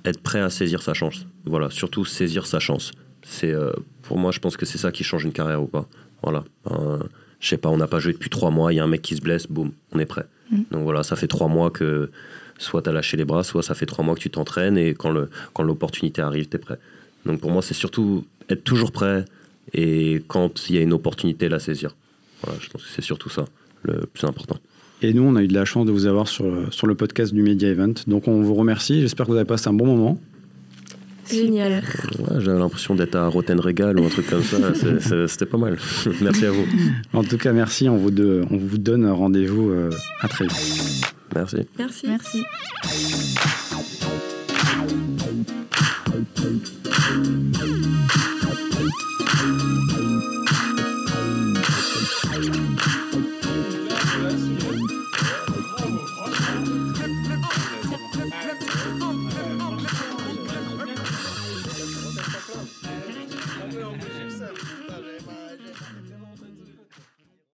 être 0.05 0.21
prêt 0.21 0.39
à 0.39 0.49
saisir 0.49 0.81
sa 0.81 0.93
chance. 0.93 1.25
Voilà, 1.45 1.69
surtout 1.69 2.05
saisir 2.05 2.45
sa 2.45 2.59
chance. 2.59 2.91
C'est 3.23 3.51
euh, 3.51 3.71
pour 4.03 4.17
moi, 4.17 4.31
je 4.31 4.39
pense 4.39 4.57
que 4.57 4.65
c'est 4.65 4.77
ça 4.77 4.91
qui 4.91 5.03
change 5.03 5.23
une 5.23 5.33
carrière 5.33 5.61
ou 5.61 5.67
pas. 5.67 5.87
Voilà. 6.21 6.43
Je 7.41 7.47
sais 7.49 7.57
pas, 7.57 7.67
on 7.69 7.77
n'a 7.77 7.87
pas 7.87 7.99
joué 7.99 8.13
depuis 8.13 8.29
trois 8.29 8.51
mois, 8.51 8.71
il 8.71 8.77
y 8.77 8.79
a 8.79 8.83
un 8.83 8.87
mec 8.87 9.01
qui 9.01 9.15
se 9.15 9.21
blesse, 9.21 9.47
boum, 9.47 9.71
on 9.91 9.99
est 9.99 10.05
prêt. 10.05 10.25
Mm. 10.51 10.61
Donc 10.71 10.83
voilà, 10.83 11.03
ça 11.03 11.15
fait 11.17 11.27
trois 11.27 11.47
mois 11.49 11.69
que 11.71 12.09
soit 12.57 12.81
tu 12.83 12.89
as 12.89 12.93
lâché 12.93 13.17
les 13.17 13.25
bras, 13.25 13.43
soit 13.43 13.63
ça 13.63 13.73
fait 13.73 13.85
trois 13.87 14.05
mois 14.05 14.15
que 14.15 14.19
tu 14.21 14.29
t'entraînes 14.29 14.77
et 14.77 14.93
quand 14.93 15.11
le 15.11 15.29
quand 15.53 15.63
l'opportunité 15.63 16.21
arrive, 16.21 16.47
tu 16.47 16.55
es 16.55 16.59
prêt. 16.59 16.77
Donc 17.25 17.41
pour 17.41 17.51
moi, 17.51 17.61
c'est 17.61 17.73
surtout 17.73 18.25
être 18.49 18.63
toujours 18.63 18.91
prêt 18.91 19.25
et 19.73 20.23
quand 20.27 20.69
il 20.69 20.75
y 20.75 20.77
a 20.79 20.81
une 20.81 20.93
opportunité, 20.93 21.49
la 21.49 21.59
saisir. 21.59 21.95
Voilà, 22.43 22.57
je 22.61 22.69
pense 22.69 22.83
que 22.83 22.89
c'est 22.89 23.01
surtout 23.03 23.29
ça 23.29 23.45
le 23.83 24.05
plus 24.05 24.25
important. 24.27 24.57
Et 25.03 25.13
nous, 25.13 25.23
on 25.23 25.35
a 25.35 25.41
eu 25.41 25.47
de 25.47 25.53
la 25.55 25.65
chance 25.65 25.85
de 25.87 25.91
vous 25.91 26.05
avoir 26.05 26.27
sur, 26.27 26.43
le- 26.45 26.69
sur 26.69 26.85
le 26.85 26.93
podcast 26.93 27.33
du 27.33 27.41
Media 27.41 27.69
Event. 27.69 27.93
Donc, 28.05 28.27
on 28.27 28.41
vous 28.43 28.53
remercie. 28.53 29.01
J'espère 29.01 29.25
que 29.25 29.31
vous 29.31 29.37
avez 29.37 29.45
passé 29.47 29.67
un 29.67 29.73
bon 29.73 29.87
moment. 29.87 30.19
Génial. 31.31 31.83
J'avais 32.39 32.59
l'impression 32.59 32.95
d'être 32.95 33.15
à 33.15 33.27
Rotten 33.27 33.59
Regal 33.59 33.99
ou 33.99 34.05
un 34.05 34.09
truc 34.09 34.29
comme 34.29 34.43
ça. 34.43 34.57
C'était 35.27 35.45
pas 35.45 35.57
mal. 35.57 35.77
merci 36.21 36.45
à 36.45 36.51
vous. 36.51 36.65
En 37.13 37.23
tout 37.23 37.37
cas, 37.37 37.53
merci. 37.53 37.89
On 37.89 37.97
vous, 37.97 38.11
de, 38.11 38.43
on 38.49 38.57
donne 38.57 39.09
rendez-vous 39.09 39.69
euh, 39.69 39.89
à 40.21 40.27
très 40.27 40.45
vite. 40.45 41.13
Merci. 41.33 41.67
Merci. 41.77 42.07
merci. 42.07 42.43